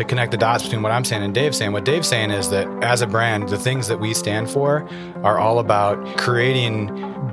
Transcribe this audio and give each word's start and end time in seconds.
to 0.00 0.04
connect 0.04 0.30
the 0.30 0.36
dots 0.38 0.62
between 0.64 0.82
what 0.82 0.92
I'm 0.92 1.04
saying 1.04 1.22
and 1.22 1.34
Dave's 1.34 1.58
saying, 1.58 1.72
what 1.72 1.84
Dave's 1.84 2.08
saying 2.08 2.30
is 2.30 2.50
that 2.50 2.66
as 2.82 3.02
a 3.02 3.06
brand, 3.06 3.48
the 3.48 3.58
things 3.58 3.86
that 3.88 4.00
we 4.00 4.14
stand 4.14 4.50
for 4.50 4.88
are 5.22 5.38
all 5.38 5.58
about 5.58 6.16
creating 6.16 6.86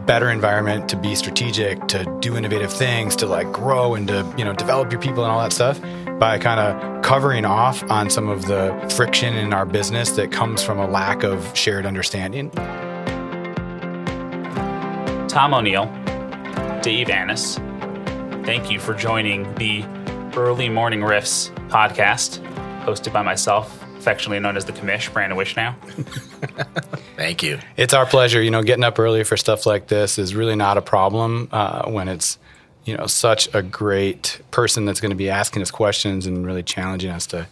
better 0.05 0.29
environment 0.29 0.89
to 0.89 0.97
be 0.97 1.15
strategic, 1.15 1.87
to 1.87 2.05
do 2.19 2.35
innovative 2.35 2.71
things, 2.71 3.15
to 3.17 3.25
like 3.25 3.51
grow 3.51 3.95
and 3.95 4.07
to, 4.09 4.33
you 4.37 4.43
know, 4.43 4.53
develop 4.53 4.91
your 4.91 5.01
people 5.01 5.23
and 5.23 5.31
all 5.31 5.39
that 5.39 5.53
stuff 5.53 5.79
by 6.19 6.37
kind 6.37 6.59
of 6.59 7.01
covering 7.03 7.45
off 7.45 7.83
on 7.89 8.09
some 8.09 8.27
of 8.27 8.45
the 8.47 8.93
friction 8.95 9.35
in 9.35 9.53
our 9.53 9.65
business 9.65 10.11
that 10.11 10.31
comes 10.31 10.61
from 10.61 10.77
a 10.77 10.87
lack 10.87 11.23
of 11.23 11.55
shared 11.57 11.85
understanding. 11.85 12.49
Tom 15.29 15.53
O'Neill, 15.53 15.85
Dave 16.81 17.09
Annis, 17.09 17.55
thank 18.45 18.69
you 18.69 18.79
for 18.79 18.93
joining 18.93 19.53
the 19.55 19.83
Early 20.35 20.69
Morning 20.69 20.99
Riffs 20.99 21.53
podcast, 21.69 22.43
hosted 22.87 23.11
by 23.11 23.21
myself, 23.21 23.83
affectionately 23.97 24.39
known 24.39 24.55
as 24.55 24.65
the 24.65 24.71
commish, 24.71 25.11
Brandon 25.11 25.37
Wishnow. 25.37 25.75
Thank 27.17 27.43
you. 27.43 27.59
It's 27.75 27.93
our 27.93 28.05
pleasure. 28.05 28.41
You 28.41 28.49
know, 28.51 28.63
getting 28.63 28.83
up 28.85 28.97
early 28.97 29.23
for 29.23 29.35
stuff 29.37 29.65
like 29.65 29.87
this 29.87 30.17
is 30.17 30.33
really 30.33 30.55
not 30.55 30.77
a 30.77 30.81
problem 30.81 31.49
uh, 31.51 31.89
when 31.89 32.07
it's, 32.07 32.37
you 32.85 32.95
know, 32.95 33.05
such 33.07 33.53
a 33.53 33.61
great 33.61 34.39
person 34.51 34.85
that's 34.85 35.01
going 35.01 35.09
to 35.11 35.15
be 35.17 35.29
asking 35.29 35.61
us 35.61 35.69
questions 35.71 36.25
and 36.25 36.45
really 36.45 36.63
challenging 36.63 37.11
us 37.11 37.25
to 37.27 37.47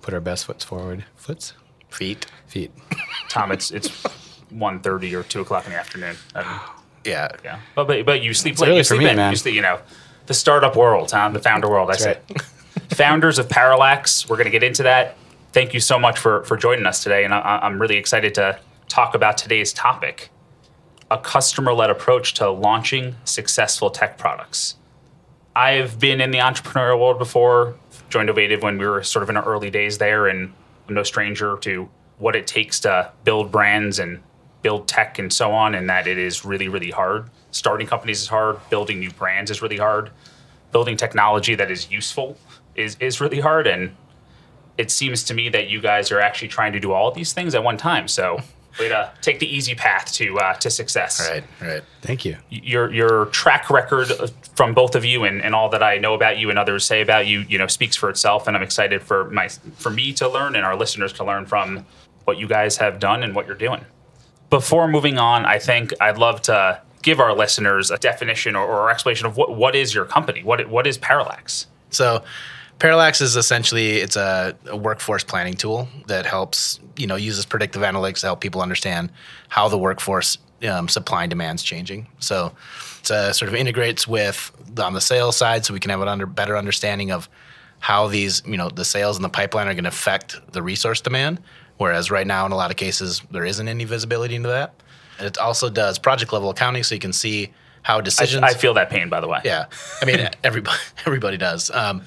put 0.00 0.12
our 0.14 0.20
best 0.20 0.46
foots 0.46 0.64
forward. 0.64 1.04
Foots? 1.16 1.52
Feet. 1.90 2.26
Feet. 2.48 2.72
Tom, 3.28 3.52
it's 3.52 3.70
it's 3.70 3.88
1.30 4.52 5.12
or 5.12 5.22
2 5.22 5.40
o'clock 5.40 5.64
in 5.66 5.72
the 5.72 5.78
afternoon. 5.78 6.16
Um, 6.34 6.60
Yeah. 7.04 7.32
yeah. 7.42 7.58
But, 7.74 7.88
but, 7.88 8.06
but 8.06 8.22
you 8.22 8.32
sleep 8.32 8.52
It's 8.52 8.60
late. 8.60 8.68
early 8.68 8.76
You 8.78 8.84
for 8.84 8.94
sleep 8.94 9.00
me, 9.06 9.10
in. 9.10 9.16
man. 9.16 9.32
You, 9.32 9.36
sleep, 9.36 9.56
you 9.56 9.60
know, 9.60 9.80
the 10.26 10.34
startup 10.34 10.76
world, 10.76 11.08
Tom, 11.08 11.32
the 11.32 11.40
founder 11.40 11.68
world, 11.68 11.90
I 11.90 11.96
That's 11.96 12.04
say. 12.04 12.18
Founders 12.94 13.38
of 13.38 13.48
Parallax, 13.48 14.28
we're 14.28 14.36
going 14.36 14.44
to 14.44 14.50
get 14.50 14.62
into 14.62 14.82
that. 14.82 15.16
Thank 15.52 15.74
you 15.74 15.80
so 15.80 15.98
much 15.98 16.18
for, 16.18 16.44
for 16.44 16.56
joining 16.56 16.86
us 16.86 17.02
today. 17.02 17.24
And 17.24 17.32
I, 17.32 17.60
I'm 17.62 17.80
really 17.80 17.96
excited 17.96 18.34
to 18.34 18.58
talk 18.88 19.14
about 19.14 19.38
today's 19.38 19.72
topic 19.72 20.30
a 21.10 21.18
customer 21.18 21.74
led 21.74 21.90
approach 21.90 22.32
to 22.32 22.50
launching 22.50 23.14
successful 23.24 23.90
tech 23.90 24.16
products. 24.16 24.76
I've 25.54 25.98
been 25.98 26.22
in 26.22 26.30
the 26.30 26.38
entrepreneurial 26.38 26.98
world 26.98 27.18
before, 27.18 27.76
joined 28.08 28.30
Ovative 28.30 28.62
when 28.62 28.78
we 28.78 28.86
were 28.86 29.02
sort 29.02 29.22
of 29.22 29.28
in 29.28 29.36
our 29.36 29.44
early 29.44 29.68
days 29.68 29.98
there, 29.98 30.26
and 30.26 30.54
I'm 30.88 30.94
no 30.94 31.02
stranger 31.02 31.58
to 31.58 31.90
what 32.16 32.34
it 32.34 32.46
takes 32.46 32.80
to 32.80 33.12
build 33.24 33.52
brands 33.52 33.98
and 33.98 34.22
build 34.62 34.88
tech 34.88 35.18
and 35.18 35.30
so 35.30 35.52
on, 35.52 35.74
and 35.74 35.90
that 35.90 36.06
it 36.06 36.16
is 36.16 36.46
really, 36.46 36.68
really 36.68 36.90
hard. 36.90 37.28
Starting 37.50 37.86
companies 37.86 38.22
is 38.22 38.28
hard, 38.28 38.58
building 38.70 38.98
new 38.98 39.10
brands 39.10 39.50
is 39.50 39.60
really 39.60 39.76
hard, 39.76 40.12
building 40.70 40.96
technology 40.96 41.54
that 41.54 41.70
is 41.70 41.90
useful 41.90 42.38
is, 42.74 42.96
is 43.00 43.20
really 43.20 43.40
hard. 43.40 43.66
And 43.66 43.94
it 44.78 44.90
seems 44.90 45.22
to 45.24 45.34
me 45.34 45.48
that 45.50 45.68
you 45.68 45.80
guys 45.80 46.10
are 46.10 46.20
actually 46.20 46.48
trying 46.48 46.72
to 46.72 46.80
do 46.80 46.92
all 46.92 47.08
of 47.08 47.14
these 47.14 47.32
things 47.32 47.54
at 47.54 47.62
one 47.62 47.76
time. 47.76 48.08
So, 48.08 48.40
way 48.80 48.88
to 48.88 49.12
take 49.20 49.38
the 49.38 49.54
easy 49.54 49.74
path 49.74 50.12
to 50.12 50.38
uh, 50.38 50.54
to 50.54 50.70
success 50.70 51.28
Right. 51.28 51.44
Right. 51.60 51.82
Thank 52.00 52.24
you. 52.24 52.36
your 52.48 52.92
your 52.92 53.26
track 53.26 53.68
record 53.70 54.08
from 54.56 54.74
both 54.74 54.94
of 54.94 55.04
you 55.04 55.24
and, 55.24 55.42
and 55.42 55.54
all 55.54 55.68
that 55.70 55.82
I 55.82 55.98
know 55.98 56.14
about 56.14 56.38
you 56.38 56.50
and 56.50 56.58
others 56.58 56.84
say 56.84 57.00
about 57.00 57.26
you, 57.26 57.40
you 57.40 57.58
know, 57.58 57.66
speaks 57.66 57.96
for 57.96 58.08
itself. 58.08 58.46
And 58.46 58.56
I'm 58.56 58.62
excited 58.62 59.02
for 59.02 59.30
my 59.30 59.48
for 59.48 59.90
me 59.90 60.12
to 60.14 60.28
learn 60.28 60.56
and 60.56 60.64
our 60.64 60.76
listeners 60.76 61.12
to 61.14 61.24
learn 61.24 61.46
from 61.46 61.84
what 62.24 62.38
you 62.38 62.46
guys 62.46 62.76
have 62.78 62.98
done 62.98 63.22
and 63.22 63.34
what 63.34 63.46
you're 63.46 63.56
doing. 63.56 63.84
Before 64.48 64.86
moving 64.86 65.18
on, 65.18 65.44
I 65.44 65.58
think 65.58 65.92
I'd 66.00 66.18
love 66.18 66.42
to 66.42 66.80
give 67.02 67.20
our 67.20 67.34
listeners 67.34 67.90
a 67.90 67.98
definition 67.98 68.54
or, 68.54 68.64
or 68.64 68.90
explanation 68.90 69.26
of 69.26 69.36
what, 69.36 69.56
what 69.56 69.74
is 69.74 69.94
your 69.94 70.04
company? 70.04 70.42
What 70.42 70.68
what 70.68 70.86
is 70.86 70.98
Parallax? 70.98 71.66
So 71.90 72.24
Parallax 72.82 73.20
is 73.20 73.36
essentially 73.36 73.98
it's 73.98 74.16
a, 74.16 74.56
a 74.66 74.76
workforce 74.76 75.22
planning 75.22 75.54
tool 75.54 75.86
that 76.08 76.26
helps 76.26 76.80
you 76.96 77.06
know 77.06 77.14
uses 77.14 77.46
predictive 77.46 77.82
analytics 77.82 78.22
to 78.22 78.26
help 78.26 78.40
people 78.40 78.60
understand 78.60 79.12
how 79.48 79.68
the 79.68 79.78
workforce 79.78 80.36
um, 80.68 80.88
supply 80.88 81.22
and 81.22 81.30
demand's 81.30 81.62
changing. 81.62 82.08
So 82.18 82.50
it's 82.98 83.08
uh, 83.08 83.32
sort 83.34 83.48
of 83.50 83.54
integrates 83.54 84.08
with 84.08 84.50
on 84.82 84.94
the 84.94 85.00
sales 85.00 85.36
side, 85.36 85.64
so 85.64 85.72
we 85.72 85.78
can 85.78 85.92
have 85.92 86.00
an 86.00 86.08
under 86.08 86.26
better 86.26 86.56
understanding 86.56 87.12
of 87.12 87.28
how 87.78 88.08
these 88.08 88.42
you 88.44 88.56
know 88.56 88.68
the 88.68 88.84
sales 88.84 89.16
and 89.16 89.24
the 89.24 89.28
pipeline 89.28 89.68
are 89.68 89.74
going 89.74 89.84
to 89.84 89.90
affect 89.90 90.40
the 90.50 90.60
resource 90.60 91.00
demand. 91.00 91.40
Whereas 91.76 92.10
right 92.10 92.26
now, 92.26 92.46
in 92.46 92.50
a 92.50 92.56
lot 92.56 92.72
of 92.72 92.76
cases, 92.76 93.22
there 93.30 93.44
isn't 93.44 93.68
any 93.68 93.84
visibility 93.84 94.34
into 94.34 94.48
that. 94.48 94.74
And 95.18 95.28
it 95.28 95.38
also 95.38 95.70
does 95.70 96.00
project 96.00 96.32
level 96.32 96.50
accounting, 96.50 96.82
so 96.82 96.96
you 96.96 97.00
can 97.00 97.12
see 97.12 97.52
how 97.82 97.98
I, 97.98 98.00
decisions. 98.00 98.42
I 98.42 98.54
feel 98.54 98.74
that 98.74 98.90
pain, 98.90 99.08
by 99.08 99.20
the 99.20 99.28
way. 99.28 99.38
Yeah, 99.44 99.66
I 100.00 100.04
mean 100.04 100.28
everybody 100.42 100.80
everybody 101.06 101.36
does. 101.36 101.70
Um, 101.70 102.02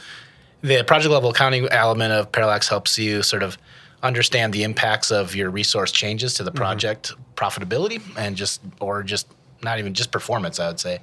the 0.66 0.84
project 0.84 1.12
level 1.12 1.30
accounting 1.30 1.68
element 1.70 2.12
of 2.12 2.31
Parallax 2.31 2.68
helps 2.68 2.98
you 2.98 3.22
sort 3.22 3.44
of 3.44 3.58
understand 4.02 4.53
the 4.53 4.64
impacts 4.64 5.12
of 5.12 5.36
your 5.36 5.50
resource 5.50 5.92
changes 5.92 6.34
to 6.36 6.44
the 6.44 6.50
mm-hmm. 6.50 6.58
project 6.58 7.14
profitability 7.36 8.02
and 8.18 8.36
just 8.36 8.62
or 8.80 9.04
just 9.04 9.28
not 9.62 9.80
even 9.80 9.94
just 9.94 10.12
performance, 10.12 10.59
I 10.59 10.68
would 10.68 10.80
say. 10.80 11.00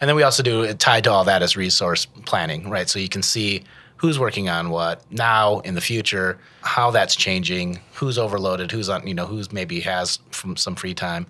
And 0.00 0.08
then 0.08 0.16
we 0.16 0.24
also 0.24 0.42
do 0.42 0.72
tied 0.74 1.04
to 1.04 1.12
all 1.12 1.24
that 1.24 1.42
is 1.42 1.56
resource 1.56 2.06
planning, 2.26 2.68
right? 2.68 2.88
So 2.88 2.98
you 2.98 3.08
can 3.08 3.22
see 3.22 3.62
who's 3.96 4.18
working 4.18 4.48
on 4.48 4.70
what 4.70 5.00
now 5.12 5.60
in 5.60 5.74
the 5.74 5.80
future, 5.80 6.38
how 6.62 6.90
that's 6.90 7.14
changing, 7.14 7.80
who's 7.94 8.18
overloaded, 8.18 8.70
who's 8.72 8.88
on, 8.88 9.06
you 9.06 9.14
know, 9.14 9.26
who's 9.26 9.52
maybe 9.52 9.80
has 9.80 10.18
from 10.30 10.56
some 10.56 10.74
free 10.74 10.94
time. 10.94 11.26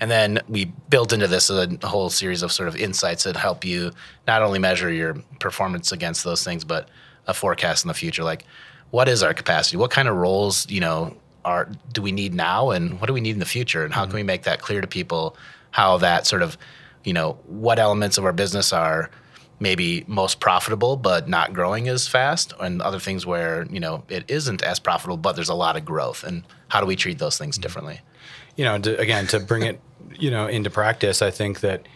And 0.00 0.10
then 0.10 0.40
we 0.48 0.66
built 0.88 1.12
into 1.12 1.28
this 1.28 1.50
a 1.50 1.78
whole 1.84 2.10
series 2.10 2.42
of 2.42 2.52
sort 2.52 2.68
of 2.68 2.76
insights 2.76 3.24
that 3.24 3.36
help 3.36 3.64
you 3.64 3.92
not 4.26 4.42
only 4.42 4.58
measure 4.58 4.90
your 4.90 5.14
performance 5.38 5.92
against 5.92 6.24
those 6.24 6.42
things, 6.42 6.64
but 6.64 6.88
a 7.26 7.34
forecast 7.34 7.84
in 7.84 7.88
the 7.88 7.94
future. 7.94 8.24
Like, 8.24 8.44
what 8.90 9.08
is 9.08 9.22
our 9.22 9.34
capacity? 9.34 9.76
What 9.76 9.90
kind 9.90 10.08
of 10.08 10.16
roles, 10.16 10.68
you 10.70 10.80
know, 10.80 11.16
are 11.44 11.68
do 11.92 12.02
we 12.02 12.12
need 12.12 12.34
now, 12.34 12.70
and 12.70 13.00
what 13.00 13.06
do 13.06 13.12
we 13.12 13.20
need 13.20 13.32
in 13.32 13.38
the 13.38 13.44
future? 13.44 13.84
And 13.84 13.92
how 13.92 14.02
can 14.02 14.10
mm-hmm. 14.10 14.16
we 14.16 14.22
make 14.22 14.44
that 14.44 14.60
clear 14.60 14.80
to 14.80 14.86
people? 14.86 15.36
How 15.70 15.98
that 15.98 16.26
sort 16.26 16.42
of, 16.42 16.56
you 17.04 17.12
know, 17.12 17.38
what 17.46 17.78
elements 17.78 18.18
of 18.18 18.24
our 18.24 18.32
business 18.32 18.72
are 18.72 19.10
maybe 19.60 20.04
most 20.08 20.40
profitable 20.40 20.96
but 20.96 21.28
not 21.28 21.52
growing 21.52 21.88
as 21.88 22.08
fast, 22.08 22.52
and 22.60 22.82
other 22.82 22.98
things 22.98 23.26
where 23.26 23.66
you 23.70 23.80
know 23.80 24.04
it 24.08 24.24
isn't 24.28 24.62
as 24.62 24.78
profitable 24.78 25.16
but 25.16 25.34
there's 25.36 25.48
a 25.48 25.54
lot 25.54 25.76
of 25.76 25.84
growth, 25.84 26.24
and 26.24 26.44
how 26.68 26.80
do 26.80 26.86
we 26.86 26.96
treat 26.96 27.18
those 27.18 27.38
things 27.38 27.56
mm-hmm. 27.56 27.62
differently? 27.62 28.00
You 28.56 28.64
know, 28.64 28.78
to, 28.78 28.98
again, 28.98 29.26
to 29.28 29.40
bring 29.40 29.62
it, 29.62 29.80
you 30.18 30.30
know, 30.30 30.46
into 30.46 30.70
practice, 30.70 31.22
I 31.22 31.30
think 31.30 31.60
that 31.60 31.86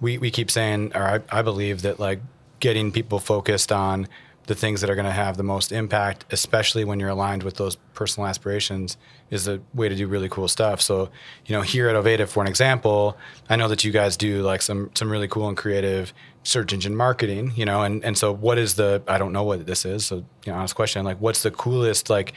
we, 0.00 0.18
we 0.18 0.30
keep 0.30 0.50
saying, 0.50 0.92
or 0.94 1.02
I, 1.02 1.38
I 1.38 1.42
believe 1.42 1.82
that 1.82 1.98
like 2.00 2.20
getting 2.60 2.92
people 2.92 3.18
focused 3.18 3.70
on 3.72 4.08
the 4.48 4.54
things 4.54 4.80
that 4.80 4.88
are 4.88 4.94
going 4.94 5.04
to 5.04 5.12
have 5.12 5.36
the 5.36 5.42
most 5.42 5.72
impact, 5.72 6.24
especially 6.30 6.82
when 6.82 6.98
you're 6.98 7.10
aligned 7.10 7.42
with 7.42 7.56
those 7.56 7.76
personal 7.92 8.26
aspirations, 8.26 8.96
is 9.30 9.46
a 9.46 9.60
way 9.74 9.90
to 9.90 9.94
do 9.94 10.08
really 10.08 10.28
cool 10.30 10.48
stuff. 10.48 10.80
So, 10.80 11.10
you 11.44 11.54
know, 11.54 11.60
here 11.60 11.88
at 11.90 11.94
Ovative, 11.94 12.30
for 12.30 12.42
an 12.42 12.48
example, 12.48 13.18
I 13.50 13.56
know 13.56 13.68
that 13.68 13.84
you 13.84 13.92
guys 13.92 14.16
do 14.16 14.40
like 14.42 14.62
some 14.62 14.90
some 14.94 15.12
really 15.12 15.28
cool 15.28 15.48
and 15.48 15.56
creative 15.56 16.14
search 16.44 16.72
engine 16.72 16.96
marketing, 16.96 17.52
you 17.56 17.66
know, 17.66 17.82
and, 17.82 18.02
and 18.02 18.16
so 18.16 18.32
what 18.32 18.56
is 18.56 18.76
the 18.76 19.02
I 19.06 19.18
don't 19.18 19.34
know 19.34 19.44
what 19.44 19.66
this 19.66 19.84
is, 19.84 20.06
so 20.06 20.16
you 20.16 20.52
know, 20.52 20.54
honest 20.54 20.74
question, 20.74 21.04
like 21.04 21.20
what's 21.20 21.42
the 21.42 21.50
coolest 21.50 22.08
like 22.08 22.32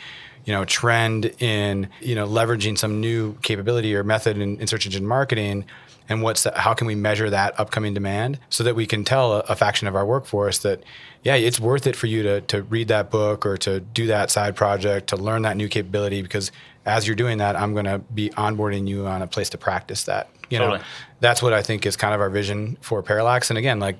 you 0.46 0.54
know 0.54 0.66
trend 0.66 1.26
in 1.40 1.90
you 2.02 2.16
know 2.16 2.28
leveraging 2.28 2.78
some 2.78 3.00
new 3.00 3.34
capability 3.42 3.96
or 3.96 4.04
method 4.04 4.38
in, 4.38 4.60
in 4.60 4.68
search 4.68 4.86
engine 4.86 5.06
marketing 5.06 5.66
and 6.10 6.22
what's 6.22 6.44
the, 6.44 6.52
how 6.56 6.74
can 6.74 6.88
we 6.88 6.96
measure 6.96 7.30
that 7.30 7.58
upcoming 7.60 7.94
demand 7.94 8.40
so 8.50 8.64
that 8.64 8.76
we 8.76 8.86
can 8.86 9.04
tell 9.04 9.34
a, 9.34 9.40
a 9.42 9.56
faction 9.56 9.88
of 9.88 9.96
our 9.96 10.06
workforce 10.06 10.60
that 10.60 10.84
yeah 11.24 11.36
it's 11.36 11.60
worth 11.60 11.88
it 11.88 11.96
for 11.96 12.08
you 12.08 12.24
to, 12.24 12.42
to 12.42 12.64
read 12.64 12.88
that 12.88 13.10
book 13.10 13.46
or 13.46 13.58
to 13.58 13.80
do 13.80 14.08
that 14.08 14.32
side 14.32 14.56
project 14.56 15.08
to 15.08 15.16
learn 15.16 15.44
that 15.44 15.58
new 15.58 15.68
capability 15.68 16.22
because 16.22 16.52
as 16.86 17.06
you're 17.06 17.16
doing 17.16 17.38
that 17.38 17.56
i'm 17.56 17.74
going 17.74 17.86
to 17.86 18.00
be 18.14 18.30
onboarding 18.32 18.88
you 18.88 19.06
on 19.08 19.22
a 19.22 19.28
place 19.28 19.50
to 19.50 19.58
practice 19.58 20.04
that 20.06 20.30
you 20.50 20.60
know? 20.60 20.80
That's 21.22 21.42
what 21.42 21.54
i 21.54 21.62
think 21.62 21.86
is 21.86 21.96
kind 21.96 22.14
of 22.14 22.20
our 22.20 22.30
vision 22.30 22.78
for 22.82 23.02
parallax. 23.04 23.50
And 23.50 23.58
again 23.58 23.80
like 23.80 23.98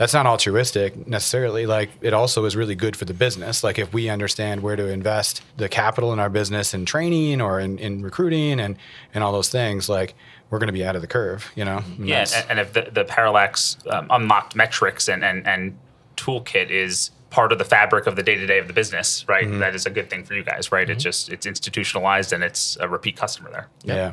that's 0.00 0.14
not 0.14 0.24
altruistic 0.24 1.06
necessarily 1.06 1.66
like 1.66 1.90
it 2.00 2.14
also 2.14 2.46
is 2.46 2.56
really 2.56 2.74
good 2.74 2.96
for 2.96 3.04
the 3.04 3.12
business 3.12 3.62
like 3.62 3.78
if 3.78 3.92
we 3.92 4.08
understand 4.08 4.62
where 4.62 4.74
to 4.74 4.88
invest 4.88 5.42
the 5.58 5.68
capital 5.68 6.10
in 6.14 6.18
our 6.18 6.30
business 6.30 6.72
in 6.72 6.86
training 6.86 7.38
or 7.38 7.60
in, 7.60 7.78
in 7.78 8.02
recruiting 8.02 8.58
and 8.58 8.78
and 9.12 9.22
all 9.22 9.30
those 9.30 9.50
things 9.50 9.90
like 9.90 10.14
we're 10.48 10.58
going 10.58 10.68
to 10.68 10.72
be 10.72 10.86
out 10.86 10.96
of 10.96 11.02
the 11.02 11.06
curve 11.06 11.52
you 11.54 11.66
know 11.66 11.82
And 11.98 12.08
Yeah, 12.08 12.24
and, 12.34 12.50
and 12.52 12.60
if 12.60 12.72
the, 12.72 12.90
the 12.90 13.04
Parallax 13.04 13.76
um, 13.90 14.06
unlocked 14.08 14.56
metrics 14.56 15.06
and, 15.06 15.22
and, 15.22 15.46
and 15.46 15.78
toolkit 16.16 16.70
is 16.70 17.10
part 17.28 17.52
of 17.52 17.58
the 17.58 17.64
fabric 17.64 18.06
of 18.06 18.16
the 18.16 18.22
day 18.22 18.36
to 18.36 18.46
day 18.46 18.58
of 18.58 18.68
the 18.68 18.72
business, 18.72 19.28
right? 19.28 19.46
Mm-hmm. 19.46 19.60
that 19.60 19.74
is 19.74 19.84
a 19.84 19.90
good 19.90 20.08
thing 20.08 20.24
for 20.24 20.34
you 20.34 20.42
guys, 20.42 20.72
right? 20.72 20.88
It's 20.88 21.04
just 21.04 21.28
it's 21.28 21.44
institutionalized 21.44 22.32
and 22.32 22.42
it's 22.42 22.78
a 22.80 22.88
repeat 22.88 23.16
customer 23.16 23.50
there. 23.50 23.68
yeah 23.84 24.12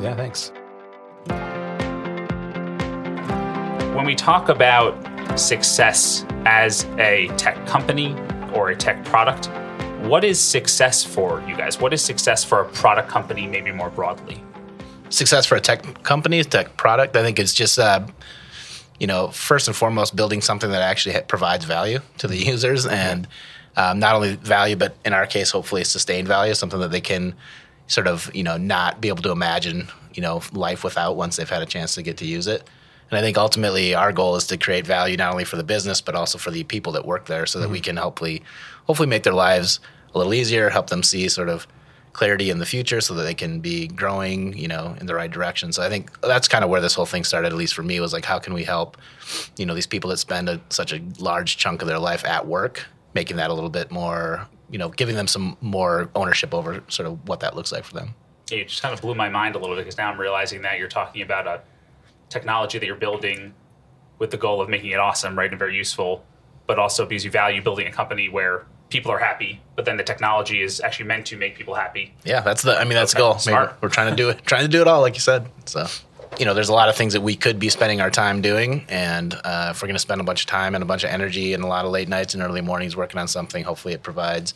yeah 0.00 0.16
thanks 0.16 0.50
When 3.94 4.04
we 4.04 4.14
talk 4.14 4.48
about 4.48 5.17
success 5.38 6.24
as 6.44 6.84
a 6.98 7.28
tech 7.36 7.66
company 7.66 8.16
or 8.54 8.70
a 8.70 8.76
tech 8.76 9.04
product, 9.04 9.46
what 10.06 10.24
is 10.24 10.40
success 10.40 11.04
for 11.04 11.42
you 11.48 11.56
guys? 11.56 11.80
What 11.80 11.92
is 11.92 12.02
success 12.02 12.44
for 12.44 12.60
a 12.60 12.68
product 12.70 13.08
company, 13.08 13.46
maybe 13.46 13.72
more 13.72 13.90
broadly? 13.90 14.42
success 15.10 15.46
for 15.46 15.56
a 15.56 15.60
tech 15.60 16.02
company, 16.02 16.42
tech 16.44 16.76
product, 16.76 17.16
I 17.16 17.22
think 17.22 17.38
it's 17.38 17.54
just, 17.54 17.78
uh, 17.78 18.06
you 18.98 19.06
know, 19.06 19.28
first 19.28 19.68
and 19.68 19.76
foremost, 19.76 20.16
building 20.16 20.40
something 20.40 20.70
that 20.70 20.82
actually 20.82 21.18
provides 21.28 21.64
value 21.64 22.00
to 22.18 22.28
the 22.28 22.36
users 22.36 22.86
and 22.86 23.26
um, 23.76 23.98
not 23.98 24.14
only 24.14 24.36
value, 24.36 24.76
but 24.76 24.96
in 25.04 25.12
our 25.12 25.26
case, 25.26 25.50
hopefully 25.50 25.84
sustained 25.84 26.26
value, 26.26 26.54
something 26.54 26.80
that 26.80 26.90
they 26.90 27.00
can 27.00 27.34
sort 27.86 28.06
of 28.06 28.30
you 28.34 28.42
know 28.42 28.58
not 28.58 29.00
be 29.00 29.08
able 29.08 29.22
to 29.22 29.30
imagine 29.30 29.88
you 30.12 30.20
know 30.20 30.42
life 30.52 30.84
without 30.84 31.16
once 31.16 31.36
they've 31.36 31.48
had 31.48 31.62
a 31.62 31.66
chance 31.66 31.94
to 31.94 32.02
get 32.02 32.16
to 32.18 32.26
use 32.26 32.46
it. 32.46 32.68
And 33.10 33.18
I 33.18 33.22
think 33.22 33.38
ultimately 33.38 33.94
our 33.94 34.12
goal 34.12 34.36
is 34.36 34.46
to 34.48 34.56
create 34.56 34.86
value 34.86 35.16
not 35.16 35.32
only 35.32 35.44
for 35.44 35.56
the 35.56 35.64
business 35.64 36.00
but 36.00 36.14
also 36.14 36.38
for 36.38 36.50
the 36.50 36.64
people 36.64 36.92
that 36.92 37.06
work 37.06 37.26
there, 37.26 37.46
so 37.46 37.60
that 37.60 37.70
we 37.70 37.78
mm-hmm. 37.78 37.84
can 37.84 37.96
hopefully 37.96 38.42
hopefully 38.86 39.08
make 39.08 39.22
their 39.22 39.34
lives 39.34 39.80
a 40.14 40.18
little 40.18 40.34
easier, 40.34 40.70
help 40.70 40.88
them 40.90 41.02
see 41.02 41.28
sort 41.28 41.48
of 41.48 41.66
clarity 42.18 42.50
in 42.50 42.58
the 42.58 42.66
future 42.66 43.00
so 43.00 43.14
that 43.14 43.22
they 43.22 43.34
can 43.34 43.60
be 43.60 43.86
growing, 43.86 44.56
you 44.58 44.66
know, 44.66 44.96
in 44.98 45.06
the 45.06 45.14
right 45.14 45.30
direction. 45.30 45.72
So 45.72 45.84
I 45.84 45.88
think 45.88 46.20
that's 46.20 46.48
kind 46.48 46.64
of 46.64 46.70
where 46.70 46.80
this 46.80 46.94
whole 46.94 47.06
thing 47.06 47.22
started, 47.22 47.48
at 47.48 47.56
least 47.56 47.74
for 47.74 47.84
me, 47.84 48.00
was 48.00 48.12
like, 48.12 48.24
how 48.24 48.40
can 48.40 48.54
we 48.54 48.64
help, 48.64 48.96
you 49.56 49.64
know, 49.64 49.72
these 49.72 49.86
people 49.86 50.10
that 50.10 50.16
spend 50.16 50.48
a, 50.48 50.60
such 50.68 50.92
a 50.92 51.00
large 51.20 51.58
chunk 51.58 51.80
of 51.80 51.86
their 51.86 52.00
life 52.00 52.24
at 52.24 52.46
work, 52.46 52.86
making 53.14 53.36
that 53.36 53.50
a 53.50 53.54
little 53.54 53.70
bit 53.70 53.92
more, 53.92 54.48
you 54.68 54.78
know, 54.78 54.88
giving 54.88 55.14
them 55.14 55.28
some 55.28 55.56
more 55.60 56.10
ownership 56.16 56.52
over 56.52 56.82
sort 56.88 57.06
of 57.06 57.28
what 57.28 57.38
that 57.38 57.54
looks 57.54 57.70
like 57.70 57.84
for 57.84 57.94
them. 57.94 58.14
Yeah, 58.50 58.58
it 58.58 58.68
just 58.68 58.82
kind 58.82 58.92
of 58.92 59.00
blew 59.00 59.14
my 59.14 59.28
mind 59.28 59.54
a 59.54 59.58
little 59.58 59.76
bit 59.76 59.82
because 59.82 59.96
now 59.96 60.10
I'm 60.10 60.18
realizing 60.18 60.62
that 60.62 60.78
you're 60.78 60.88
talking 60.88 61.22
about 61.22 61.46
a 61.46 61.60
technology 62.28 62.78
that 62.78 62.86
you're 62.86 62.96
building 62.96 63.54
with 64.18 64.30
the 64.30 64.36
goal 64.36 64.60
of 64.60 64.68
making 64.68 64.90
it 64.90 64.98
awesome, 64.98 65.38
right, 65.38 65.50
and 65.50 65.58
very 65.58 65.76
useful, 65.76 66.24
but 66.66 66.78
also 66.78 67.06
because 67.06 67.24
you 67.24 67.30
value 67.30 67.62
building 67.62 67.86
a 67.86 67.92
company 67.92 68.28
where 68.28 68.66
people 68.90 69.10
are 69.12 69.18
happy, 69.18 69.60
but 69.76 69.84
then 69.84 69.96
the 69.96 70.02
technology 70.02 70.62
is 70.62 70.80
actually 70.80 71.06
meant 71.06 71.26
to 71.26 71.36
make 71.36 71.56
people 71.56 71.74
happy. 71.74 72.14
Yeah, 72.24 72.40
that's 72.40 72.62
the. 72.62 72.76
I 72.76 72.84
mean, 72.84 72.94
that's 72.94 73.14
Okay, 73.14 73.20
the 73.22 73.24
goal. 73.28 73.34
Maybe 73.34 73.42
smart. 73.42 73.76
we're 73.80 73.88
trying 73.90 74.10
to 74.10 74.16
do 74.16 74.30
it, 74.30 74.44
trying 74.44 74.62
to 74.62 74.68
do 74.68 74.80
it 74.80 74.88
all, 74.88 75.00
like 75.00 75.14
you 75.14 75.20
said. 75.20 75.48
So, 75.66 75.86
you 76.38 76.44
know, 76.46 76.54
there's 76.54 76.68
a 76.70 76.72
lot 76.74 76.88
of 76.88 76.96
things 76.96 77.12
that 77.12 77.20
we 77.20 77.36
could 77.36 77.58
be 77.58 77.68
spending 77.68 78.00
our 78.00 78.10
time 78.10 78.40
doing, 78.42 78.84
and 78.88 79.34
uh, 79.44 79.68
if 79.70 79.82
we're 79.82 79.88
going 79.88 79.94
to 79.96 80.00
spend 80.00 80.20
a 80.20 80.24
bunch 80.24 80.40
of 80.40 80.46
time 80.46 80.74
and 80.74 80.82
a 80.82 80.86
bunch 80.86 81.04
of 81.04 81.10
energy 81.10 81.52
and 81.54 81.62
a 81.62 81.66
lot 81.66 81.84
of 81.84 81.90
late 81.90 82.08
nights 82.08 82.34
and 82.34 82.42
early 82.42 82.60
mornings 82.60 82.96
working 82.96 83.20
on 83.20 83.28
something, 83.28 83.62
hopefully 83.64 83.94
it 83.94 84.02
provides. 84.02 84.54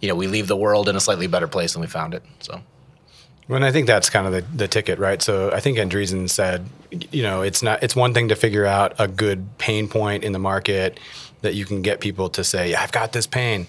You 0.00 0.08
know, 0.08 0.14
we 0.16 0.26
leave 0.26 0.48
the 0.48 0.56
world 0.56 0.88
in 0.88 0.96
a 0.96 1.00
slightly 1.00 1.26
better 1.28 1.46
place 1.48 1.72
than 1.74 1.80
we 1.80 1.86
found 1.86 2.14
it. 2.14 2.22
So, 2.40 2.60
Well, 3.48 3.56
and 3.56 3.64
I 3.64 3.72
think 3.72 3.86
that's 3.86 4.08
kind 4.08 4.26
of 4.26 4.32
the, 4.32 4.56
the 4.56 4.68
ticket, 4.68 4.98
right? 4.98 5.20
So 5.20 5.50
I 5.52 5.60
think 5.60 5.76
Andreessen 5.76 6.30
said, 6.30 6.66
you 6.90 7.22
know, 7.22 7.42
it's 7.42 7.62
not 7.62 7.82
it's 7.82 7.94
one 7.94 8.14
thing 8.14 8.28
to 8.28 8.36
figure 8.36 8.64
out 8.64 8.94
a 8.98 9.06
good 9.06 9.58
pain 9.58 9.88
point 9.88 10.24
in 10.24 10.32
the 10.32 10.38
market 10.38 10.98
that 11.42 11.54
you 11.54 11.66
can 11.66 11.82
get 11.82 12.00
people 12.00 12.30
to 12.30 12.42
say, 12.42 12.70
yeah, 12.70 12.82
I've 12.82 12.92
got 12.92 13.12
this 13.12 13.26
pain. 13.26 13.66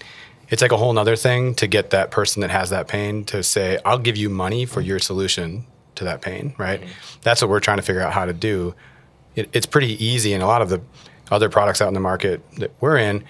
It's 0.48 0.62
like 0.62 0.72
a 0.72 0.76
whole 0.76 0.92
nother 0.92 1.16
thing 1.16 1.54
to 1.56 1.66
get 1.66 1.90
that 1.90 2.10
person 2.10 2.40
that 2.40 2.50
has 2.50 2.70
that 2.70 2.88
pain 2.88 3.24
to 3.26 3.42
say, 3.42 3.78
I'll 3.84 3.98
give 3.98 4.16
you 4.16 4.30
money 4.30 4.64
for 4.64 4.80
your 4.80 4.98
solution 4.98 5.66
to 5.96 6.04
that 6.04 6.22
pain, 6.22 6.54
right? 6.56 6.80
Mm-hmm. 6.80 7.20
That's 7.22 7.42
what 7.42 7.50
we're 7.50 7.60
trying 7.60 7.78
to 7.78 7.82
figure 7.82 8.00
out 8.00 8.12
how 8.12 8.24
to 8.24 8.32
do. 8.32 8.74
It, 9.34 9.50
it's 9.52 9.66
pretty 9.66 10.02
easy, 10.02 10.32
and 10.32 10.42
a 10.42 10.46
lot 10.46 10.62
of 10.62 10.68
the 10.68 10.80
other 11.30 11.48
products 11.48 11.82
out 11.82 11.88
in 11.88 11.94
the 11.94 12.00
market 12.00 12.40
that 12.58 12.70
we're 12.80 12.96
in 12.96 13.24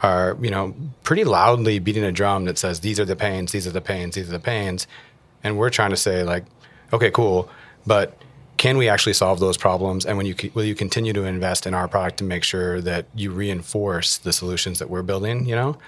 are, 0.00 0.38
you 0.40 0.50
know, 0.50 0.74
pretty 1.02 1.24
loudly 1.24 1.78
beating 1.78 2.04
a 2.04 2.12
drum 2.12 2.44
that 2.46 2.56
says 2.56 2.80
these 2.80 2.98
are 2.98 3.04
the 3.04 3.16
pains, 3.16 3.52
these 3.52 3.66
are 3.66 3.72
the 3.72 3.80
pains, 3.80 4.14
these 4.14 4.28
are 4.28 4.32
the 4.32 4.38
pains, 4.38 4.86
and 5.42 5.58
we're 5.58 5.70
trying 5.70 5.90
to 5.90 5.96
say 5.96 6.22
like, 6.22 6.44
okay, 6.92 7.10
cool, 7.10 7.48
but 7.86 8.16
can 8.60 8.76
we 8.76 8.90
actually 8.90 9.14
solve 9.14 9.40
those 9.40 9.56
problems? 9.56 10.04
And 10.04 10.18
when 10.18 10.26
you 10.26 10.34
will 10.52 10.64
you 10.64 10.74
continue 10.74 11.14
to 11.14 11.24
invest 11.24 11.66
in 11.66 11.72
our 11.72 11.88
product 11.88 12.18
to 12.18 12.24
make 12.24 12.44
sure 12.44 12.82
that 12.82 13.06
you 13.14 13.30
reinforce 13.30 14.18
the 14.18 14.34
solutions 14.34 14.78
that 14.80 14.90
we're 14.90 15.02
building? 15.02 15.46
You 15.46 15.56
know, 15.56 15.78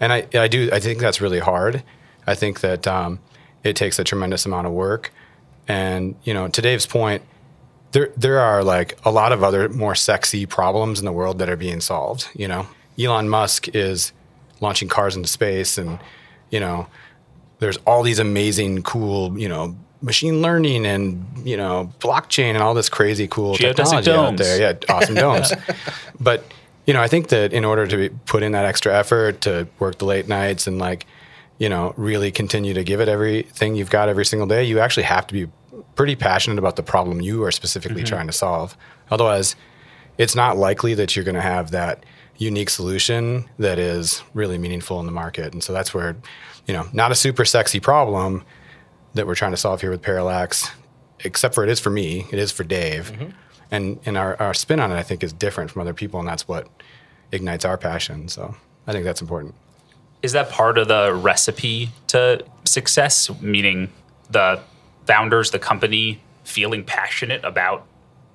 and 0.00 0.12
I 0.12 0.26
I 0.34 0.48
do 0.48 0.68
I 0.72 0.80
think 0.80 0.98
that's 0.98 1.20
really 1.20 1.38
hard. 1.38 1.84
I 2.26 2.34
think 2.34 2.58
that 2.60 2.88
um, 2.88 3.20
it 3.62 3.76
takes 3.76 4.00
a 4.00 4.04
tremendous 4.04 4.46
amount 4.46 4.66
of 4.66 4.72
work, 4.72 5.12
and 5.68 6.16
you 6.24 6.34
know, 6.34 6.48
to 6.48 6.60
Dave's 6.60 6.86
point, 6.86 7.22
there 7.92 8.10
there 8.16 8.40
are 8.40 8.64
like 8.64 8.98
a 9.04 9.12
lot 9.12 9.30
of 9.30 9.44
other 9.44 9.68
more 9.68 9.94
sexy 9.94 10.44
problems 10.44 10.98
in 10.98 11.04
the 11.04 11.12
world 11.12 11.38
that 11.38 11.48
are 11.48 11.56
being 11.56 11.80
solved. 11.80 12.28
You 12.34 12.48
know, 12.48 12.66
Elon 12.98 13.28
Musk 13.28 13.68
is 13.76 14.12
launching 14.60 14.88
cars 14.88 15.14
into 15.14 15.28
space, 15.28 15.78
and 15.78 16.00
you 16.50 16.58
know, 16.58 16.88
there's 17.58 17.76
all 17.78 18.02
these 18.02 18.18
amazing, 18.18 18.82
cool, 18.82 19.38
you 19.38 19.48
know, 19.48 19.76
machine 20.00 20.42
learning 20.42 20.86
and 20.86 21.24
you 21.44 21.56
know, 21.56 21.92
blockchain 21.98 22.50
and 22.50 22.58
all 22.58 22.74
this 22.74 22.88
crazy 22.88 23.26
cool 23.28 23.54
Geodesic 23.54 24.04
technology 24.04 24.10
out 24.10 24.36
there. 24.36 24.60
Yeah, 24.60 24.94
awesome 24.94 25.14
domes. 25.14 25.52
But 26.20 26.44
you 26.86 26.94
know, 26.94 27.02
I 27.02 27.06
think 27.06 27.28
that 27.28 27.52
in 27.52 27.64
order 27.64 27.86
to 27.86 27.96
be, 27.96 28.08
put 28.26 28.42
in 28.42 28.52
that 28.52 28.64
extra 28.64 28.96
effort 28.96 29.42
to 29.42 29.68
work 29.78 29.98
the 29.98 30.06
late 30.06 30.26
nights 30.26 30.66
and 30.66 30.78
like, 30.78 31.06
you 31.58 31.68
know, 31.68 31.92
really 31.96 32.32
continue 32.32 32.74
to 32.74 32.82
give 32.82 33.00
it 33.00 33.08
everything 33.08 33.76
you've 33.76 33.90
got 33.90 34.08
every 34.08 34.24
single 34.24 34.48
day, 34.48 34.64
you 34.64 34.80
actually 34.80 35.02
have 35.02 35.26
to 35.26 35.34
be 35.34 35.48
pretty 35.94 36.16
passionate 36.16 36.58
about 36.58 36.76
the 36.76 36.82
problem 36.82 37.20
you 37.20 37.44
are 37.44 37.52
specifically 37.52 38.02
mm-hmm. 38.02 38.14
trying 38.14 38.26
to 38.26 38.32
solve. 38.32 38.76
Otherwise, 39.10 39.54
it's 40.16 40.34
not 40.34 40.56
likely 40.56 40.94
that 40.94 41.14
you're 41.14 41.26
going 41.26 41.34
to 41.34 41.40
have 41.40 41.70
that 41.72 42.04
unique 42.38 42.70
solution 42.70 43.48
that 43.58 43.78
is 43.78 44.22
really 44.32 44.58
meaningful 44.58 45.00
in 45.00 45.06
the 45.06 45.12
market. 45.12 45.52
And 45.52 45.62
so 45.62 45.72
that's 45.72 45.92
where, 45.92 46.16
you 46.66 46.72
know, 46.72 46.86
not 46.92 47.10
a 47.12 47.14
super 47.14 47.44
sexy 47.44 47.80
problem 47.80 48.44
that 49.14 49.26
we're 49.26 49.34
trying 49.34 49.50
to 49.50 49.56
solve 49.56 49.80
here 49.80 49.90
with 49.90 50.02
Parallax, 50.02 50.70
except 51.20 51.54
for 51.54 51.64
it 51.64 51.70
is 51.70 51.80
for 51.80 51.90
me, 51.90 52.26
it 52.32 52.38
is 52.38 52.52
for 52.52 52.64
Dave. 52.64 53.12
Mm-hmm. 53.12 53.30
And 53.70 53.98
and 54.06 54.16
our, 54.16 54.40
our 54.40 54.54
spin 54.54 54.80
on 54.80 54.90
it 54.90 54.94
I 54.94 55.02
think 55.02 55.22
is 55.22 55.32
different 55.32 55.70
from 55.70 55.82
other 55.82 55.92
people 55.92 56.20
and 56.20 56.28
that's 56.28 56.48
what 56.48 56.68
ignites 57.32 57.64
our 57.64 57.76
passion. 57.76 58.28
So 58.28 58.54
I 58.86 58.92
think 58.92 59.04
that's 59.04 59.20
important. 59.20 59.54
Is 60.22 60.32
that 60.32 60.48
part 60.48 60.78
of 60.78 60.88
the 60.88 61.12
recipe 61.12 61.90
to 62.08 62.44
success? 62.64 63.30
Meaning 63.40 63.92
the 64.30 64.60
founders, 65.06 65.50
the 65.50 65.58
company 65.58 66.20
feeling 66.44 66.84
passionate 66.84 67.44
about 67.44 67.86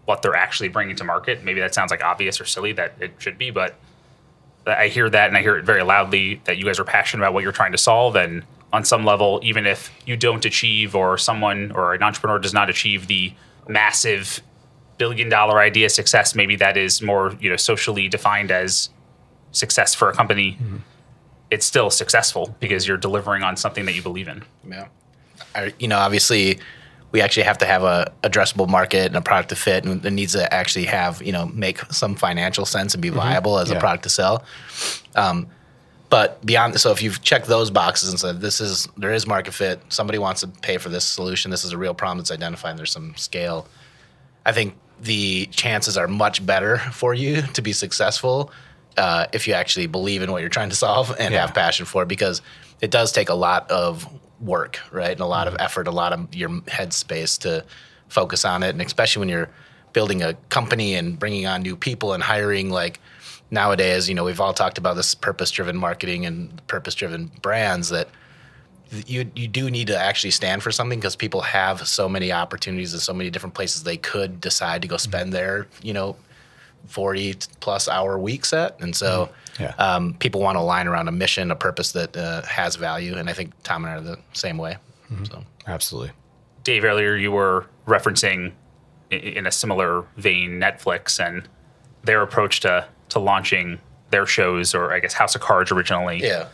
what 0.06 0.22
they're 0.22 0.36
actually 0.36 0.70
bringing 0.70 0.96
to 0.98 1.04
market? 1.04 1.44
Maybe 1.44 1.60
that 1.62 1.74
sounds 1.74 1.92
like 1.92 2.04
obvious 2.04 2.40
or 2.40 2.46
silly 2.46 2.74
that 2.74 2.94
it 3.00 3.14
should 3.18 3.38
be, 3.38 3.50
but 3.50 3.76
I 4.66 4.88
hear 4.88 5.10
that 5.10 5.28
and 5.28 5.38
I 5.38 5.42
hear 5.42 5.58
it 5.58 5.66
very 5.66 5.84
loudly 5.84 6.42
that 6.46 6.58
you 6.58 6.66
guys 6.66 6.80
are 6.80 6.86
passionate 6.86 7.24
about 7.24 7.34
what 7.34 7.44
you're 7.44 7.52
trying 7.52 7.74
to 7.74 7.78
solve. 7.78 8.16
And 8.16 8.44
on 8.72 8.86
some 8.86 9.06
level, 9.06 9.40
even 9.44 9.66
if 9.66 9.92
you 10.06 10.16
don't 10.18 10.44
achieve 10.46 10.96
or 10.96 11.18
someone 11.18 11.72
or 11.72 11.94
an 11.94 12.02
entrepreneur 12.02 12.40
does 12.40 12.54
not 12.54 12.70
achieve 12.70 13.08
the 13.08 13.34
massive 13.68 14.42
billion 14.98 15.30
dollar 15.30 15.60
idea 15.60 15.90
success, 15.90 16.34
maybe 16.36 16.56
that 16.56 16.78
is 16.78 17.02
more, 17.02 17.36
you 17.40 17.50
know, 17.50 17.58
socially 17.58 18.08
defined 18.08 18.52
as 18.52 18.90
success 19.52 19.94
for 19.94 20.10
a 20.10 20.14
company 20.14 20.58
mm-hmm. 20.60 20.78
it's 21.52 21.66
still 21.66 21.92
successful 21.92 22.56
because 22.60 22.88
you're 22.88 22.98
delivering 22.98 23.44
on 23.44 23.56
something 23.56 23.86
that 23.86 23.94
you 23.94 24.02
believe 24.02 24.28
in. 24.28 24.44
Yeah. 24.68 24.88
I, 25.54 25.74
you 25.78 25.88
know, 25.88 26.00
obviously, 26.00 26.60
we 27.14 27.22
actually 27.22 27.44
have 27.44 27.60
to 27.60 27.66
have 27.66 27.84
a 27.84 28.12
addressable 28.24 28.68
market 28.68 29.06
and 29.06 29.16
a 29.16 29.22
product 29.22 29.50
to 29.50 29.56
fit, 29.56 29.86
and 29.86 30.04
it 30.06 30.12
needs 30.12 30.34
to 30.34 30.52
actually 30.54 30.86
have 30.86 31.22
you 31.22 31.32
know 31.32 31.46
make 31.46 31.80
some 31.92 32.16
financial 32.16 32.66
sense 32.66 32.94
and 32.94 33.02
be 33.02 33.10
viable 33.10 33.60
as 33.60 33.70
a 33.72 33.80
product 33.80 34.04
to 34.04 34.10
sell. 34.10 34.44
Um, 35.16 35.48
but 36.10 36.46
beyond, 36.46 36.80
so 36.80 36.92
if 36.92 37.02
you've 37.02 37.22
checked 37.22 37.48
those 37.48 37.72
boxes 37.72 38.10
and 38.10 38.20
said 38.20 38.42
this 38.42 38.60
is 38.60 38.88
there 38.98 39.14
is 39.14 39.26
market 39.26 39.54
fit, 39.54 39.80
somebody 39.90 40.18
wants 40.18 40.42
to 40.42 40.48
pay 40.48 40.78
for 40.78 40.90
this 40.90 41.06
solution, 41.06 41.50
this 41.52 41.64
is 41.64 41.72
a 41.72 41.78
real 41.78 41.94
problem 41.94 42.18
that's 42.18 42.32
identified, 42.32 42.72
and 42.72 42.80
there's 42.80 42.92
some 42.92 43.16
scale. 43.16 43.68
I 44.46 44.52
think 44.52 44.76
the 45.00 45.46
chances 45.48 45.98
are 45.98 46.08
much 46.08 46.46
better 46.46 46.78
for 46.78 47.14
you 47.14 47.42
to 47.54 47.62
be 47.62 47.74
successful 47.74 48.52
uh, 48.98 49.28
if 49.34 49.48
you 49.48 49.54
actually 49.54 49.88
believe 49.88 50.22
in 50.22 50.32
what 50.32 50.42
you're 50.42 50.50
trying 50.50 50.70
to 50.70 50.76
solve 50.76 51.16
and 51.20 51.34
Yeah. 51.34 51.42
have 51.42 51.54
passion 51.54 51.86
for 51.86 52.04
it 52.04 52.08
because 52.08 52.42
it 52.82 52.92
does 52.92 53.12
take 53.12 53.30
a 53.30 53.34
lot 53.34 53.70
of 53.72 54.08
work, 54.44 54.80
right? 54.92 55.12
And 55.12 55.22
a 55.22 55.26
lot 55.26 55.48
of 55.48 55.54
mm-hmm. 55.54 55.64
effort, 55.64 55.88
a 55.88 55.92
lot 55.92 56.14
of 56.14 56.34
your 56.34 56.50
headspace 56.50 57.40
to 57.40 57.66
focus 58.10 58.46
on 58.46 58.64
it. 58.64 58.70
And 58.70 58.82
especially 58.82 59.22
when 59.22 59.30
you're 59.30 59.50
building 59.94 60.22
a 60.22 60.34
company 60.50 60.96
and 60.96 61.18
bringing 61.18 61.46
on 61.46 61.62
new 61.62 61.76
people 61.76 62.14
and 62.14 62.22
hiring, 62.22 62.70
like 62.70 63.00
nowadays, 63.52 64.10
you 64.10 64.16
know, 64.16 64.24
we've 64.24 64.42
all 64.42 64.54
talked 64.54 64.78
about 64.78 64.96
this 64.96 65.16
purpose 65.16 65.52
driven 65.52 65.78
marketing 65.78 66.26
and 66.26 66.66
purpose 66.68 66.96
driven 66.96 67.32
brands 67.42 67.90
that 67.90 68.08
you 69.08 69.30
you 69.36 69.48
do 69.48 69.72
need 69.72 69.88
to 69.88 69.98
actually 69.98 70.32
stand 70.32 70.62
for 70.62 70.72
something 70.72 71.00
because 71.00 71.16
people 71.16 71.42
have 71.42 71.88
so 71.88 72.08
many 72.08 72.32
opportunities 72.32 72.94
and 72.94 73.02
so 73.02 73.14
many 73.14 73.30
different 73.30 73.56
places 73.56 73.84
they 73.84 73.98
could 73.98 74.40
decide 74.40 74.82
to 74.84 74.88
go 74.88 74.96
mm-hmm. 74.96 75.10
spend 75.10 75.34
their 75.34 75.68
you 75.82 75.94
know 75.94 76.16
40 76.88 77.36
plus 77.60 77.88
hour 77.88 78.18
weeks 78.20 78.54
at. 78.54 78.80
And 78.82 78.96
so 78.96 79.30
Yeah. 79.60 79.74
um, 79.78 80.14
people 80.16 80.42
want 80.42 80.56
to 80.56 80.60
align 80.62 80.88
around 80.88 81.08
a 81.08 81.12
mission 81.12 81.52
a 81.52 81.56
purpose 81.56 81.92
that 81.94 82.16
uh, 82.18 82.42
has 82.44 82.76
value. 82.76 83.16
And 83.18 83.30
i 83.30 83.34
think 83.34 83.52
tom 83.64 83.86
and 83.86 83.94
i 83.94 83.98
are 83.98 84.02
the 84.02 84.20
same 84.34 84.58
way. 84.58 84.78
So. 85.30 85.44
Absolutely. 85.68 86.12
Dave, 86.64 86.84
earlier 86.84 87.16
you 87.16 87.32
were 87.32 87.68
referencing 87.88 88.52
in 89.12 89.46
a 89.46 89.52
similar 89.52 90.06
vein 90.18 90.60
Netflix 90.60 91.20
and 91.24 91.48
their 92.04 92.22
approach 92.22 92.62
to 92.62 92.88
to 93.10 93.20
launching 93.20 93.80
their 94.10 94.26
shows, 94.26 94.74
or 94.74 94.92
I 94.94 95.00
guess 95.00 95.14
House 95.14 95.36
of 95.36 95.42
Cards 95.42 95.72
originally. 95.72 96.20
yeah 96.22 96.48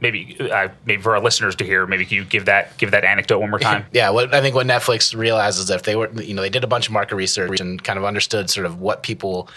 Maybe 0.00 0.36
uh, 0.40 0.68
maybe 0.84 1.00
for 1.02 1.14
our 1.16 1.22
listeners 1.22 1.54
to 1.56 1.64
hear, 1.64 1.86
maybe 1.86 2.04
can 2.04 2.16
you 2.16 2.24
give 2.24 2.44
that 2.46 2.76
give 2.78 2.90
that 2.90 3.04
anecdote 3.04 3.38
one 3.38 3.50
more 3.50 3.58
time? 3.70 3.86
Yeah, 3.92 4.10
what 4.10 4.34
I 4.34 4.40
think 4.40 4.54
what 4.54 4.66
Netflix 4.66 5.16
realizes 5.16 5.60
is 5.62 5.66
that 5.68 5.76
if 5.76 5.82
they 5.84 5.96
were, 5.96 6.10
you 6.20 6.34
know, 6.34 6.42
they 6.42 6.50
did 6.50 6.64
a 6.64 6.66
bunch 6.66 6.86
of 6.88 6.92
market 6.92 7.16
research 7.16 7.60
and 7.60 7.82
kind 7.82 7.98
of 7.98 8.04
understood 8.04 8.50
sort 8.50 8.66
of 8.66 8.80
what 8.80 9.02
people, 9.02 9.48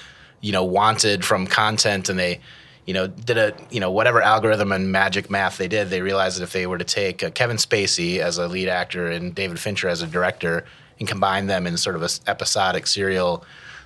you 0.41 0.51
know, 0.51 0.63
wanted 0.63 1.25
from 1.25 1.47
content, 1.47 2.07
and 2.07 2.17
they, 2.17 2.39
you 2.85 2.93
know, 2.93 3.07
did 3.07 3.37
a, 3.37 3.53
you 3.71 3.79
know, 3.79 3.91
whatever 3.91 4.21
algorithm 4.21 4.71
and 4.71 4.91
magic 4.91 5.29
math 5.29 5.57
they 5.57 5.67
did, 5.67 5.89
they 5.89 6.01
realized 6.01 6.39
that 6.39 6.43
if 6.43 6.53
they 6.53 6.67
were 6.67 6.77
to 6.77 6.85
take 6.85 7.23
uh, 7.23 7.31
Kevin 7.31 7.57
Spacey 7.57 8.19
as 8.19 8.37
a 8.37 8.47
lead 8.47 8.69
actor 8.69 9.07
and 9.11 9.35
David 9.35 9.59
Fincher 9.59 9.89
as 9.89 10.01
a 10.01 10.07
director 10.07 10.63
and 10.99 11.07
combine 11.07 11.47
them 11.47 11.67
in 11.67 11.75
sort 11.77 11.95
of 11.95 12.01
a 12.03 12.05
s- 12.05 12.21
episodic 12.27 12.87
serial, 12.87 13.43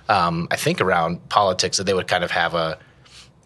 um, 0.08 0.46
I 0.50 0.56
think 0.56 0.80
around 0.80 1.28
politics, 1.30 1.78
that 1.78 1.84
they 1.84 1.94
would 1.94 2.06
kind 2.08 2.22
of 2.22 2.30
have 2.30 2.54
a 2.54 2.78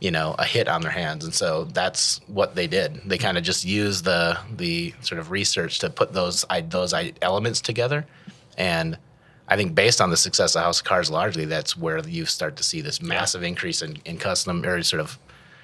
you 0.01 0.11
know 0.11 0.35
a 0.39 0.45
hit 0.45 0.69
on 0.69 0.83
their 0.83 0.91
hands. 0.91 1.25
And 1.25 1.35
so 1.35 1.65
that's 1.65 2.21
what 2.27 2.55
they 2.55 2.67
did. 2.67 3.01
They 3.07 3.19
kind 3.19 3.39
of 3.39 3.45
just 3.45 3.65
used 3.65 4.05
the 4.05 4.39
the 4.55 4.95
sort 5.01 5.19
of 5.19 5.31
research 5.31 5.79
to 5.81 5.91
put 5.91 6.13
those 6.13 6.45
I, 6.51 6.61
those 6.63 6.93
I, 6.93 7.13
elements 7.23 7.61
together. 7.61 8.07
And 8.59 8.99
i 9.49 9.55
think 9.57 9.77
based 9.77 10.01
on 10.01 10.11
the 10.11 10.17
success 10.17 10.57
of 10.57 10.63
house 10.63 10.81
of 10.81 10.85
cards 10.87 11.09
largely 11.09 11.45
that's 11.45 11.77
where 11.77 12.01
you 12.09 12.27
start 12.27 12.57
to 12.57 12.65
see 12.65 12.81
this 12.81 13.01
massive 13.01 13.45
increase 13.45 13.81
in, 13.81 13.97
in 14.05 14.19
custom 14.19 14.65
or 14.67 14.83
sort 14.83 14.99
of 15.01 15.17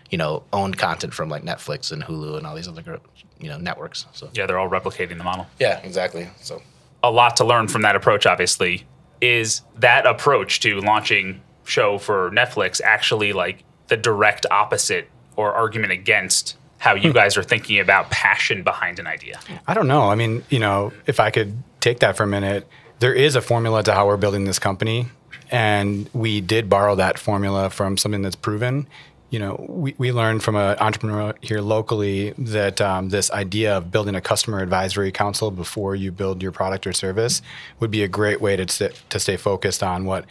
you 0.08 0.16
know 0.16 0.44
owned 0.52 0.78
content 0.78 1.12
from 1.12 1.28
like 1.28 1.42
netflix 1.42 1.90
and 1.90 2.00
hulu 2.04 2.36
and 2.38 2.46
all 2.46 2.54
these 2.54 2.68
other 2.68 2.80
gro- 2.82 3.00
you 3.40 3.48
know 3.48 3.58
networks. 3.58 4.06
So 4.12 4.30
Yeah, 4.34 4.46
they're 4.46 4.58
all 4.60 4.70
replicating 4.70 5.18
the 5.18 5.24
model. 5.24 5.48
yeah 5.58 5.80
exactly. 5.82 6.28
So 6.40 6.62
a 7.02 7.10
lot 7.10 7.34
to 7.38 7.44
learn 7.44 7.66
from 7.66 7.82
that 7.82 7.96
approach, 7.96 8.24
obviously, 8.24 8.86
is 9.20 9.62
that 9.80 10.06
approach 10.06 10.60
to 10.60 10.80
launching 10.80 11.42
show 11.64 11.98
for 11.98 12.30
Netflix 12.30 12.80
actually 12.84 13.32
like 13.32 13.64
the 13.88 13.96
direct 13.96 14.46
opposite 14.50 15.08
or 15.36 15.52
argument 15.52 15.92
against 15.92 16.56
how 16.78 16.94
you 16.94 17.12
guys 17.12 17.36
are 17.36 17.44
thinking 17.44 17.78
about 17.78 18.10
passion 18.10 18.64
behind 18.64 18.98
an 18.98 19.06
idea. 19.06 19.38
I 19.68 19.74
don't 19.74 19.86
know. 19.86 20.10
I 20.10 20.16
mean, 20.16 20.42
you 20.50 20.58
know, 20.58 20.92
if 21.06 21.20
I 21.20 21.30
could 21.30 21.62
take 21.80 22.00
that 22.00 22.16
for 22.16 22.24
a 22.24 22.26
minute, 22.26 22.66
there 22.98 23.14
is 23.14 23.36
a 23.36 23.40
formula 23.40 23.82
to 23.84 23.94
how 23.94 24.06
we're 24.06 24.16
building 24.16 24.44
this 24.44 24.58
company. 24.58 25.06
And 25.50 26.08
we 26.12 26.40
did 26.40 26.68
borrow 26.68 26.94
that 26.96 27.18
formula 27.18 27.70
from 27.70 27.96
something 27.96 28.22
that's 28.22 28.36
proven. 28.36 28.88
You 29.30 29.38
know, 29.38 29.66
we, 29.68 29.94
we 29.96 30.10
learned 30.10 30.42
from 30.42 30.56
an 30.56 30.76
entrepreneur 30.78 31.34
here 31.40 31.60
locally 31.60 32.32
that 32.36 32.80
um, 32.80 33.10
this 33.10 33.30
idea 33.30 33.76
of 33.76 33.90
building 33.90 34.14
a 34.14 34.20
customer 34.20 34.60
advisory 34.60 35.12
council 35.12 35.50
before 35.50 35.94
you 35.94 36.10
build 36.10 36.42
your 36.42 36.52
product 36.52 36.86
or 36.86 36.92
service 36.92 37.42
would 37.80 37.90
be 37.90 38.02
a 38.02 38.08
great 38.08 38.40
way 38.40 38.56
to, 38.56 38.68
sit, 38.68 39.02
to 39.10 39.20
stay 39.20 39.36
focused 39.36 39.82
on 39.82 40.04
what 40.04 40.24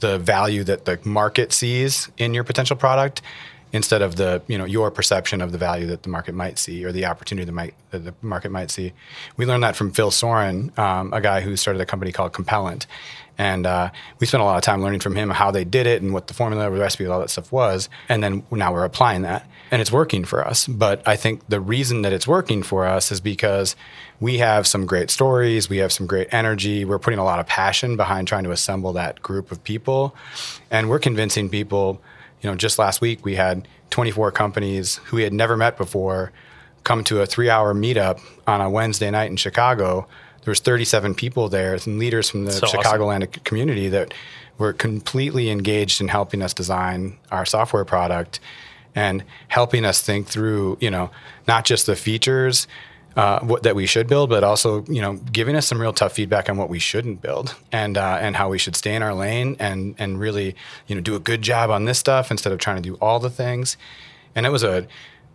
the 0.00 0.18
value 0.18 0.64
that 0.64 0.84
the 0.84 0.98
market 1.04 1.52
sees 1.52 2.10
in 2.18 2.34
your 2.34 2.44
potential 2.44 2.76
product 2.76 3.22
instead 3.72 4.02
of 4.02 4.16
the 4.16 4.42
you 4.48 4.58
know 4.58 4.64
your 4.64 4.90
perception 4.90 5.40
of 5.40 5.52
the 5.52 5.58
value 5.58 5.86
that 5.86 6.02
the 6.02 6.08
market 6.08 6.34
might 6.34 6.58
see 6.58 6.84
or 6.84 6.92
the 6.92 7.06
opportunity 7.06 7.44
that, 7.44 7.52
might, 7.52 7.74
that 7.90 8.00
the 8.00 8.14
market 8.22 8.50
might 8.50 8.70
see. 8.70 8.92
We 9.36 9.46
learned 9.46 9.62
that 9.62 9.76
from 9.76 9.92
Phil 9.92 10.10
Soran, 10.10 10.76
um, 10.78 11.12
a 11.12 11.20
guy 11.20 11.40
who 11.40 11.56
started 11.56 11.80
a 11.80 11.86
company 11.86 12.12
called 12.12 12.32
Compellent, 12.32 12.86
and 13.38 13.66
uh, 13.66 13.90
we 14.18 14.26
spent 14.26 14.42
a 14.42 14.44
lot 14.44 14.56
of 14.56 14.62
time 14.62 14.82
learning 14.82 15.00
from 15.00 15.16
him 15.16 15.30
how 15.30 15.50
they 15.50 15.64
did 15.64 15.86
it 15.86 16.02
and 16.02 16.12
what 16.12 16.26
the 16.26 16.34
formula, 16.34 16.64
the 16.64 16.70
recipe, 16.70 17.06
all 17.06 17.20
that 17.20 17.30
stuff 17.30 17.50
was. 17.52 17.88
And 18.08 18.22
then 18.22 18.42
now 18.50 18.72
we're 18.72 18.84
applying 18.84 19.22
that, 19.22 19.48
and 19.70 19.80
it's 19.80 19.92
working 19.92 20.24
for 20.24 20.46
us. 20.46 20.66
But 20.66 21.06
I 21.06 21.16
think 21.16 21.46
the 21.48 21.60
reason 21.60 22.02
that 22.02 22.12
it's 22.12 22.26
working 22.26 22.62
for 22.62 22.86
us 22.86 23.12
is 23.12 23.20
because 23.20 23.76
we 24.18 24.38
have 24.38 24.66
some 24.66 24.86
great 24.86 25.10
stories, 25.10 25.68
we 25.68 25.78
have 25.78 25.92
some 25.92 26.06
great 26.06 26.28
energy, 26.32 26.84
we're 26.84 26.98
putting 26.98 27.18
a 27.18 27.24
lot 27.24 27.38
of 27.38 27.46
passion 27.46 27.96
behind 27.96 28.28
trying 28.28 28.44
to 28.44 28.50
assemble 28.50 28.92
that 28.94 29.22
group 29.22 29.52
of 29.52 29.62
people, 29.64 30.14
and 30.70 30.90
we're 30.90 30.98
convincing 30.98 31.48
people 31.48 32.00
you 32.40 32.50
know, 32.50 32.56
just 32.56 32.78
last 32.78 33.00
week 33.00 33.24
we 33.24 33.34
had 33.34 33.68
24 33.90 34.32
companies 34.32 34.96
who 35.06 35.16
we 35.16 35.22
had 35.22 35.32
never 35.32 35.56
met 35.56 35.76
before 35.76 36.32
come 36.84 37.04
to 37.04 37.20
a 37.20 37.26
three-hour 37.26 37.74
meetup 37.74 38.20
on 38.46 38.60
a 38.60 38.70
Wednesday 38.70 39.10
night 39.10 39.30
in 39.30 39.36
Chicago. 39.36 40.06
There 40.44 40.50
was 40.50 40.60
37 40.60 41.14
people 41.14 41.48
there, 41.50 41.76
some 41.76 41.98
leaders 41.98 42.30
from 42.30 42.46
the 42.46 42.52
So 42.52 42.66
awesome. 42.66 42.80
Chicagoland 42.80 43.44
community 43.44 43.88
that 43.88 44.14
were 44.56 44.72
completely 44.72 45.50
engaged 45.50 46.00
in 46.00 46.08
helping 46.08 46.40
us 46.40 46.54
design 46.54 47.18
our 47.30 47.44
software 47.44 47.84
product 47.84 48.40
and 48.94 49.24
helping 49.48 49.84
us 49.84 50.02
think 50.02 50.26
through, 50.26 50.78
you 50.80 50.90
know, 50.90 51.10
not 51.46 51.64
just 51.64 51.86
the 51.86 51.96
features 51.96 52.66
uh, 53.16 53.40
what, 53.40 53.64
that 53.64 53.74
we 53.74 53.86
should 53.86 54.06
build, 54.06 54.30
but 54.30 54.44
also 54.44 54.84
you 54.84 55.00
know 55.00 55.14
giving 55.32 55.56
us 55.56 55.66
some 55.66 55.80
real 55.80 55.92
tough 55.92 56.12
feedback 56.12 56.48
on 56.48 56.56
what 56.56 56.68
we 56.68 56.78
shouldn't 56.78 57.20
build 57.20 57.54
and 57.72 57.98
uh, 57.98 58.18
and 58.20 58.36
how 58.36 58.48
we 58.48 58.58
should 58.58 58.76
stay 58.76 58.94
in 58.94 59.02
our 59.02 59.14
lane 59.14 59.56
and 59.58 59.94
and 59.98 60.20
really 60.20 60.54
you 60.86 60.94
know 60.94 61.00
do 61.00 61.16
a 61.16 61.20
good 61.20 61.42
job 61.42 61.70
on 61.70 61.84
this 61.84 61.98
stuff 61.98 62.30
instead 62.30 62.52
of 62.52 62.58
trying 62.58 62.76
to 62.76 62.82
do 62.82 62.94
all 62.96 63.18
the 63.18 63.30
things. 63.30 63.76
And 64.34 64.46
it 64.46 64.50
was 64.50 64.62
a 64.62 64.86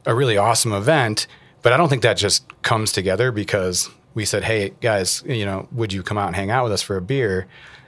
a 0.06 0.16
really 0.16 0.38
awesome 0.38 0.72
event, 0.72 1.28
but 1.64 1.74
I 1.74 1.78
don't 1.78 1.90
think 1.90 2.04
that 2.04 2.16
just 2.16 2.46
comes 2.62 2.92
together 2.92 3.32
because 3.32 3.90
we 4.14 4.24
said, 4.24 4.44
hey 4.44 4.74
guys, 4.82 5.24
you 5.26 5.46
know, 5.46 5.68
would 5.72 5.92
you 5.92 6.02
come 6.02 6.18
out 6.18 6.28
and 6.28 6.36
hang 6.36 6.52
out 6.52 6.64
with 6.64 6.72
us 6.72 6.82
for 6.82 6.96
a 6.96 7.02
beer? 7.02 7.48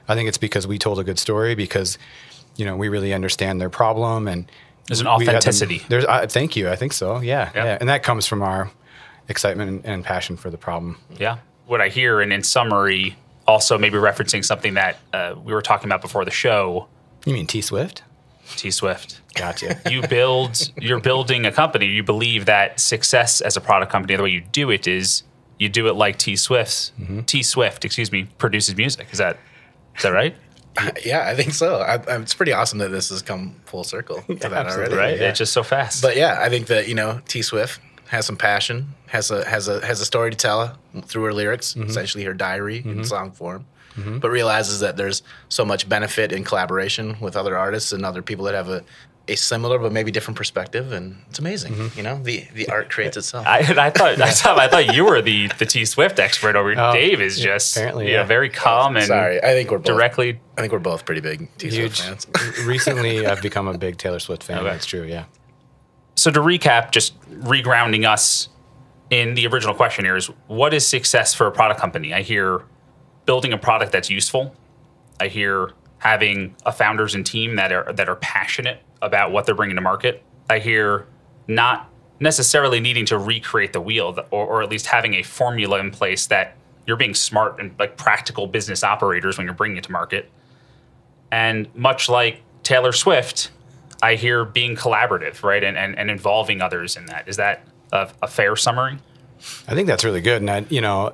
I 0.10 0.16
think 0.16 0.28
it's 0.28 0.38
because 0.38 0.68
we 0.68 0.78
told 0.78 1.00
a 1.00 1.04
good 1.04 1.20
story 1.20 1.56
because 1.56 1.98
you 2.58 2.66
know 2.66 2.76
we 2.76 2.90
really 2.90 3.14
understand 3.14 3.62
their 3.62 3.70
problem 3.70 4.28
and 4.28 4.52
There's 4.88 5.02
an 5.02 5.08
had 5.08 5.20
them- 5.20 5.28
authenticity. 5.30 5.84
there's 5.90 6.06
uh, 6.06 6.28
thank 6.28 6.56
you. 6.56 6.70
I 6.70 6.76
think 6.76 6.94
so. 6.94 7.20
Yeah, 7.20 7.52
Yeah. 7.54 7.64
yeah, 7.66 7.78
and 7.80 7.90
that 7.90 8.04
comes 8.04 8.26
from 8.26 8.42
our 8.42 8.72
excitement 9.28 9.70
and, 9.70 9.86
and 9.86 10.04
passion 10.06 10.38
for 10.38 10.50
the 10.50 10.58
problem. 10.58 10.98
Yeah. 11.20 11.38
What 11.66 11.82
I 11.82 11.90
hear, 11.90 12.22
and 12.22 12.32
in 12.32 12.44
summary, 12.44 13.18
also 13.46 13.78
maybe 13.78 13.98
referencing 13.98 14.44
something 14.46 14.76
that 14.76 14.98
uh, 15.14 15.36
we 15.44 15.54
were 15.54 15.62
talking 15.62 15.88
about 15.88 16.02
before 16.02 16.24
the 16.26 16.32
show, 16.32 16.88
You 17.26 17.34
mean 17.34 17.46
T 17.48 17.62
Swift? 17.62 18.04
T 18.56 18.72
Swift. 18.72 19.20
Gotcha. 19.36 19.78
you 19.92 20.02
build 20.08 20.72
you're 20.80 21.02
building 21.02 21.46
a 21.46 21.52
company 21.52 21.86
you 21.88 22.02
believe 22.04 22.46
that 22.46 22.80
success 22.80 23.42
as 23.42 23.58
a 23.58 23.62
product 23.62 23.92
company 23.92 24.16
the 24.16 24.24
way 24.24 24.30
you 24.30 24.40
do 24.42 24.72
it 24.72 24.88
is 24.88 25.24
you 25.60 25.68
do 25.70 25.88
it 25.88 25.94
like 25.96 26.18
t 26.18 26.36
swift's 26.36 26.92
t 27.28 27.44
swift 27.44 27.84
excuse 27.86 28.12
me 28.12 28.24
produces 28.40 28.76
music 28.76 29.08
is 29.12 29.18
that 29.20 29.38
is 29.98 30.02
that 30.04 30.12
right 30.14 30.36
yeah 31.06 31.28
i 31.28 31.36
think 31.36 31.54
so. 31.54 31.78
I, 31.78 31.96
I, 31.96 32.18
it's 32.18 32.34
pretty 32.34 32.54
awesome 32.54 32.80
that 32.80 32.92
this 32.92 33.10
has 33.10 33.22
come 33.22 33.56
full 33.66 33.84
circle 33.84 34.22
to 34.22 34.36
that 34.36 34.68
already. 34.68 34.96
right? 34.96 35.18
Yeah. 35.18 35.30
it's 35.30 35.40
just 35.40 35.54
so 35.54 35.64
fast. 35.64 36.02
But 36.02 36.16
yeah, 36.16 36.40
I 36.40 36.50
think 36.50 36.68
that 36.68 36.88
you 36.88 36.96
know 36.96 37.22
T 37.28 37.42
Swift 37.42 37.80
has 38.08 38.26
some 38.26 38.38
passion, 38.38 38.94
has 39.08 39.32
a 39.32 39.48
has 39.48 39.68
a 39.68 39.86
has 39.86 40.02
a 40.02 40.06
story 40.06 40.32
to 40.32 40.38
tell 40.38 40.78
through 41.04 41.24
her 41.24 41.34
lyrics, 41.34 41.74
mm-hmm. 41.74 41.90
essentially 41.90 42.24
her 42.24 42.34
diary 42.34 42.78
in 42.78 42.84
mm-hmm. 42.84 43.04
song 43.04 43.32
form. 43.32 43.66
Mm-hmm. 43.96 44.20
But 44.20 44.30
realizes 44.30 44.82
that 44.82 44.96
there's 44.96 45.24
so 45.50 45.66
much 45.66 45.90
benefit 45.90 46.32
in 46.32 46.44
collaboration 46.44 47.18
with 47.20 47.36
other 47.36 47.58
artists 47.58 47.92
and 47.92 48.06
other 48.06 48.22
people 48.22 48.46
that 48.46 48.54
have 48.54 48.70
a, 48.70 48.84
a 49.28 49.36
similar 49.36 49.78
but 49.78 49.92
maybe 49.92 50.12
different 50.12 50.38
perspective, 50.38 50.92
and 50.92 51.18
it's 51.30 51.40
amazing. 51.40 51.74
Mm-hmm. 51.74 51.98
You 51.98 52.04
know, 52.04 52.22
the 52.22 52.46
the 52.54 52.68
art 52.70 52.90
creates 52.90 53.18
itself. 53.18 53.46
I, 53.48 53.60
and 53.60 53.80
I 53.80 53.90
thought 53.90 54.22
I 54.22 54.32
thought 54.32 54.60
I 54.60 54.68
thought 54.68 54.94
you 54.94 55.06
were 55.06 55.22
the 55.22 55.48
the 55.60 55.66
T 55.66 55.86
Swift 55.86 56.20
expert 56.20 56.56
over. 56.56 56.74
Oh, 56.78 56.94
Dave 56.94 57.22
is 57.22 57.40
yeah, 57.40 57.46
just 57.54 57.76
apparently, 57.76 58.06
yeah, 58.08 58.20
yeah. 58.20 58.24
very 58.24 58.50
calm 58.50 58.96
and 58.96 59.06
Sorry, 59.06 59.44
I 59.44 59.54
think 59.54 59.72
we're 59.72 59.80
both, 59.80 59.86
directly. 59.86 60.40
I 60.58 60.62
think 60.62 60.74
we're 60.74 60.80
both 60.80 61.06
pretty 61.06 61.22
big 61.22 61.50
T 61.58 61.70
Swift 61.70 62.00
Huge. 62.00 62.02
fans. 62.02 62.28
Recently, 62.66 63.26
I've 63.26 63.42
become 63.42 63.68
a 63.68 63.78
big 63.78 63.98
Taylor 63.98 64.20
Swift 64.20 64.44
fan. 64.44 64.60
Okay. 64.60 64.70
That's 64.70 64.86
true. 64.86 65.04
Yeah. 65.04 65.26
So 66.16 66.32
to 66.32 66.40
recap, 66.40 66.92
just 66.92 67.20
regrounding 67.30 68.08
us 68.08 68.50
in 69.10 69.36
the 69.36 69.48
original 69.48 69.76
question 69.76 70.04
here 70.06 70.16
is 70.16 70.28
what 70.48 70.74
is 70.74 70.86
success 70.86 71.34
for 71.34 71.48
a 71.48 71.52
product 71.52 71.80
company? 71.80 72.14
I 72.14 72.22
hear 72.22 72.64
building 73.26 73.54
a 73.54 73.58
product 73.58 73.92
that's 73.92 74.10
useful. 74.10 74.56
I 75.20 75.28
hear 75.28 75.72
having 76.00 76.56
a 76.66 76.72
founders 76.72 77.16
and 77.16 77.26
team 77.26 77.56
that 77.56 77.72
are 77.72 77.92
that 77.94 78.08
are 78.08 78.16
passionate 78.16 78.82
about 79.02 79.32
what 79.32 79.46
they're 79.46 79.56
bringing 79.56 79.76
to 79.76 79.82
market. 79.82 80.24
I 80.50 80.60
hear 80.60 81.06
not 81.48 81.90
necessarily 82.20 82.80
needing 82.80 83.06
to 83.06 83.18
recreate 83.18 83.74
the 83.74 83.82
wheel, 83.82 84.18
or, 84.32 84.46
or 84.46 84.64
at 84.64 84.70
least 84.70 84.88
having 84.88 85.14
a 85.14 85.24
formula 85.24 85.80
in 85.80 85.92
place 85.92 86.28
that 86.28 86.56
you're 86.86 86.98
being 86.98 87.14
smart 87.14 87.60
and 87.60 87.76
like 87.78 87.98
practical 87.98 88.48
business 88.48 88.84
operators 88.84 89.38
when 89.38 89.46
you're 89.46 89.54
bringing 89.54 89.78
it 89.78 89.84
to 89.84 89.92
market. 89.92 90.30
And 91.32 91.74
much 91.76 92.10
like 92.10 92.42
Taylor 92.64 92.92
Swift, 92.92 93.52
I 94.02 94.16
hear 94.16 94.46
being 94.46 94.76
collaborative, 94.76 95.44
right, 95.44 95.64
and 95.64 95.78
and, 95.78 95.98
and 95.98 96.10
involving 96.10 96.62
others 96.62 96.96
in 96.96 97.06
that. 97.08 97.28
Is 97.28 97.38
that 97.38 97.64
a, 97.92 98.10
a 98.22 98.28
fair 98.28 98.56
summary? 98.56 98.98
I 99.68 99.76
think 99.76 99.88
that's 99.88 100.04
really 100.04 100.22
good. 100.22 100.42
And 100.42 100.50
I, 100.50 100.66
you 100.70 100.82
know, 100.82 101.14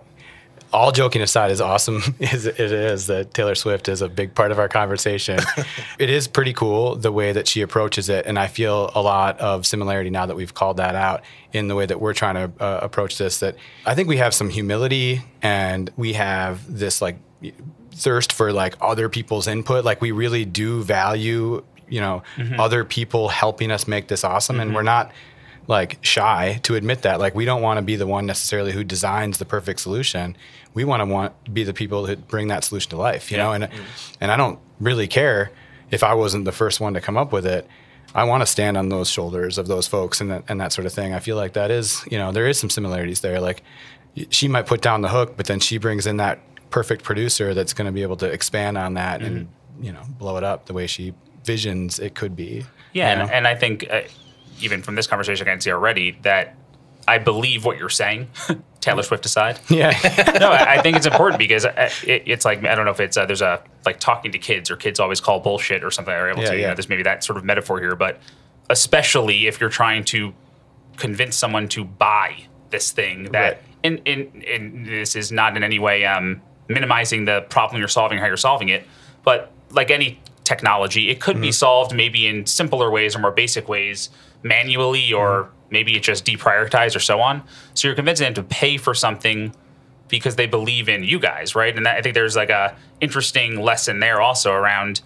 all 0.74 0.92
joking 0.92 1.22
aside, 1.22 1.52
as 1.52 1.62
awesome 1.62 2.02
as 2.20 2.46
it 2.46 2.60
is 2.60 3.08
that 3.08 3.34
Taylor 3.34 3.56
Swift 3.56 3.88
is 3.88 4.02
a 4.02 4.10
big 4.10 4.36
part 4.36 4.52
of 4.52 4.60
our 4.60 4.68
conversation, 4.68 5.40
it 6.00 6.10
is 6.10 6.28
pretty 6.28 6.52
cool 6.52 6.96
the 6.96 7.12
way 7.12 7.32
that 7.32 7.48
she 7.48 7.62
approaches 7.62 8.10
it. 8.10 8.26
And 8.26 8.38
I 8.38 8.48
feel 8.48 8.92
a 8.96 9.02
lot 9.02 9.40
of 9.40 9.66
similarity 9.66 10.10
now 10.10 10.26
that 10.26 10.36
we've 10.36 10.54
called 10.54 10.78
that 10.78 10.96
out 10.96 11.22
in 11.54 11.68
the 11.68 11.76
way 11.76 11.86
that 11.86 12.02
we're 12.02 12.14
trying 12.14 12.36
to 12.36 12.64
uh, 12.64 12.80
approach 12.82 13.18
this. 13.18 13.40
That 13.40 13.56
I 13.86 13.96
think 13.96 14.10
we 14.10 14.18
have 14.18 14.34
some 14.34 14.50
humility 14.50 15.22
and 15.42 15.92
we 15.96 16.14
have 16.14 16.80
this 16.80 17.02
like 17.02 17.18
thirst 17.92 18.34
for 18.34 18.52
like 18.52 18.76
other 18.82 19.08
people's 19.08 19.48
input. 19.48 19.86
Like 19.86 20.02
we 20.02 20.12
really 20.12 20.46
do 20.46 20.82
value, 20.82 21.64
you 21.88 22.02
know, 22.02 22.24
other 22.58 22.84
people 22.84 23.30
helping 23.30 23.72
us 23.72 23.88
make 23.88 24.08
this 24.08 24.24
awesome. 24.24 24.60
And 24.60 24.74
we're 24.74 24.82
not 24.82 25.12
like 25.68 25.98
shy 26.02 26.60
to 26.64 26.76
admit 26.76 27.04
that. 27.04 27.20
Like 27.20 27.36
we 27.36 27.46
don't 27.46 27.62
want 27.62 27.78
to 27.78 27.82
be 27.82 27.96
the 27.96 28.08
one 28.08 28.26
necessarily 28.26 28.72
who 28.72 28.84
designs 28.84 29.38
the 29.38 29.46
perfect 29.46 29.80
solution. 29.80 30.36
We 30.74 30.86
want 30.86 31.02
to 31.02 31.06
want 31.06 31.54
be 31.54 31.64
the 31.64 31.74
people 31.74 32.04
that 32.04 32.28
bring 32.28 32.48
that 32.48 32.64
solution 32.64 32.90
to 32.92 32.98
life, 32.98 33.32
you 33.32 33.38
Yeah. 33.38 33.44
know? 33.44 33.52
And 33.54 33.70
and 34.20 34.32
I 34.32 34.38
don't 34.38 34.60
really 34.80 35.08
care 35.08 35.52
if 35.92 36.04
I 36.04 36.14
wasn't 36.14 36.46
the 36.46 36.52
first 36.52 36.80
one 36.80 36.94
to 36.96 37.02
come 37.02 37.18
up 37.18 37.32
with 37.32 37.46
it. 37.46 37.68
I 38.16 38.26
want 38.26 38.42
to 38.42 38.46
stand 38.48 38.78
on 38.78 38.90
those 38.90 39.10
shoulders 39.10 39.58
of 39.58 39.68
those 39.68 39.88
folks 39.88 40.22
and 40.22 40.30
that, 40.32 40.44
and 40.48 40.60
that 40.62 40.72
sort 40.72 40.86
of 40.86 40.94
thing. 40.94 41.14
I 41.14 41.20
feel 41.20 41.36
like 41.36 41.54
that 41.54 41.72
is, 41.72 42.04
you 42.12 42.18
know, 42.18 42.32
there 42.32 42.48
is 42.48 42.60
some 42.60 42.70
similarities 42.70 43.22
there. 43.22 43.40
Like 43.40 43.64
she 44.30 44.48
might 44.48 44.68
put 44.68 44.82
down 44.82 45.02
the 45.02 45.10
hook, 45.10 45.36
but 45.38 45.48
then 45.48 45.60
she 45.60 45.78
brings 45.80 46.06
in 46.06 46.18
that 46.18 46.40
perfect 46.70 47.04
producer 47.04 47.54
that's 47.54 47.74
going 47.74 47.86
to 47.88 47.92
be 47.92 48.02
able 48.04 48.18
to 48.18 48.26
expand 48.32 48.78
on 48.78 48.94
that 48.96 49.22
and, 49.22 49.48
you 49.82 49.92
know, 49.92 50.02
blow 50.20 50.38
it 50.38 50.44
up 50.44 50.66
the 50.68 50.74
way 50.74 50.86
she 50.88 51.14
visions 51.44 52.00
it 52.00 52.14
could 52.16 52.36
be. 52.36 52.66
Yeah, 52.94 53.16
you 53.16 53.22
and, 53.22 53.32
and 53.32 53.48
I 53.48 53.56
think 53.56 53.88
uh, 53.90 54.02
even 54.62 54.82
from 54.84 54.96
this 54.96 55.08
conversation, 55.08 55.48
I 55.48 55.52
can 55.52 55.62
see 55.62 55.72
already 55.72 56.12
that 56.22 56.56
I 57.08 57.18
believe 57.18 57.66
what 57.66 57.78
you're 57.78 57.90
saying. 57.90 58.30
Taylor 58.80 59.04
Swift 59.04 59.26
aside, 59.26 59.60
yeah. 59.70 59.92
no, 60.40 60.50
I 60.50 60.76
I 60.76 60.82
think 60.82 60.98
it's 60.98 61.06
important 61.06 61.40
because 61.40 61.66
uh, 61.66 61.90
it, 62.06 62.24
it's 62.26 62.44
like 62.44 62.66
I 62.66 62.76
don't 62.76 62.84
know 62.84 62.92
if 62.92 63.00
it's 63.00 63.16
uh, 63.16 63.26
there's 63.26 63.42
a 63.42 63.62
like 63.86 64.00
talking 64.00 64.32
to 64.34 64.38
kids 64.38 64.70
or 64.70 64.76
kids 64.76 65.00
always 65.00 65.22
call 65.22 65.40
bullshit 65.40 65.84
or 65.86 65.92
something. 65.92 66.14
Or 66.14 66.30
able 66.30 66.42
Yeah, 66.44 66.50
to, 66.50 66.56
you 66.58 66.68
know, 66.68 66.74
there's 66.76 66.90
maybe 66.90 67.04
that 67.04 67.24
sort 67.24 67.38
of 67.38 67.46
metaphor 67.46 67.80
here, 67.80 67.96
but 67.96 68.20
especially 68.70 69.48
if 69.48 69.60
you're 69.62 69.70
trying 69.70 70.04
to 70.06 70.34
convince 70.98 71.36
someone 71.36 71.68
to 71.70 71.84
buy 71.84 72.36
this 72.70 72.92
thing 72.92 73.32
that 73.32 73.54
Right. 73.54 73.58
in, 73.84 73.98
in, 74.00 74.42
in 74.42 74.84
this 74.86 75.16
is 75.16 75.32
not 75.32 75.56
in 75.58 75.64
any 75.64 75.80
way 75.80 76.06
um, 76.06 76.42
minimizing 76.68 77.26
the 77.26 77.42
problem 77.50 77.80
you're 77.80 77.88
solving 77.88 78.20
how 78.20 78.26
you're 78.26 78.38
solving 78.38 78.70
it 78.70 78.88
but 79.24 79.52
like 79.72 79.92
any 79.92 80.20
technology 80.44 81.10
it 81.10 81.20
could 81.20 81.40
be 81.42 81.52
solved 81.52 81.94
maybe 81.96 82.28
in 82.28 82.46
simpler 82.46 82.90
ways 82.92 83.16
or 83.16 83.20
more 83.20 83.32
basic 83.32 83.68
ways 83.68 84.10
manually 84.44 85.12
or 85.14 85.50
maybe 85.74 85.96
it's 85.98 86.06
just 86.06 86.26
deprioritized 86.26 86.96
or 86.96 87.02
so 87.02 87.20
on 87.20 87.44
so 87.74 87.88
you're 87.88 87.96
convincing 87.96 88.24
them 88.24 88.34
to 88.34 88.44
pay 88.44 88.78
for 88.78 88.94
something 88.94 89.54
because 90.08 90.38
they 90.38 90.46
believe 90.46 90.88
in 90.88 91.04
you 91.04 91.20
guys 91.20 91.56
right 91.56 91.76
and 91.76 91.86
that, 91.86 91.98
i 91.98 92.02
think 92.02 92.16
there's 92.16 92.38
like 92.38 92.50
a 92.50 92.74
interesting 93.02 93.62
lesson 93.62 94.00
there 94.00 94.22
also 94.22 94.54
around 94.54 95.02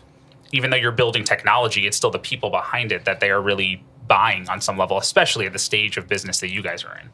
even 0.51 0.69
though 0.69 0.77
you're 0.77 0.91
building 0.91 1.23
technology, 1.23 1.87
it's 1.87 1.97
still 1.97 2.11
the 2.11 2.19
people 2.19 2.49
behind 2.49 2.91
it 2.91 3.05
that 3.05 3.19
they 3.19 3.29
are 3.29 3.41
really 3.41 3.83
buying 4.07 4.47
on 4.49 4.61
some 4.61 4.77
level, 4.77 4.97
especially 4.97 5.45
at 5.45 5.53
the 5.53 5.59
stage 5.59 5.97
of 5.97 6.07
business 6.07 6.39
that 6.39 6.49
you 6.49 6.61
guys 6.61 6.83
are 6.83 6.97
in. 6.97 7.09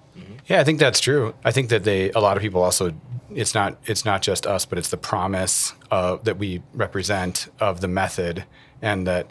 Yeah, 0.46 0.60
I 0.60 0.64
think 0.64 0.80
that's 0.80 1.00
true. 1.00 1.34
I 1.44 1.52
think 1.52 1.70
that 1.70 1.84
they 1.84 2.12
a 2.12 2.20
lot 2.20 2.38
of 2.38 2.44
people 2.44 2.64
also 2.64 2.94
it's 3.34 3.56
not 3.56 3.78
it's 3.86 4.06
not 4.06 4.22
just 4.22 4.46
us, 4.46 4.66
but 4.66 4.78
it's 4.78 4.90
the 4.90 4.98
promise 4.98 5.74
uh, 5.90 6.18
that 6.24 6.38
we 6.38 6.62
represent 6.74 7.48
of 7.60 7.82
the 7.82 7.88
method, 7.88 8.44
and 8.82 9.08
that 9.08 9.28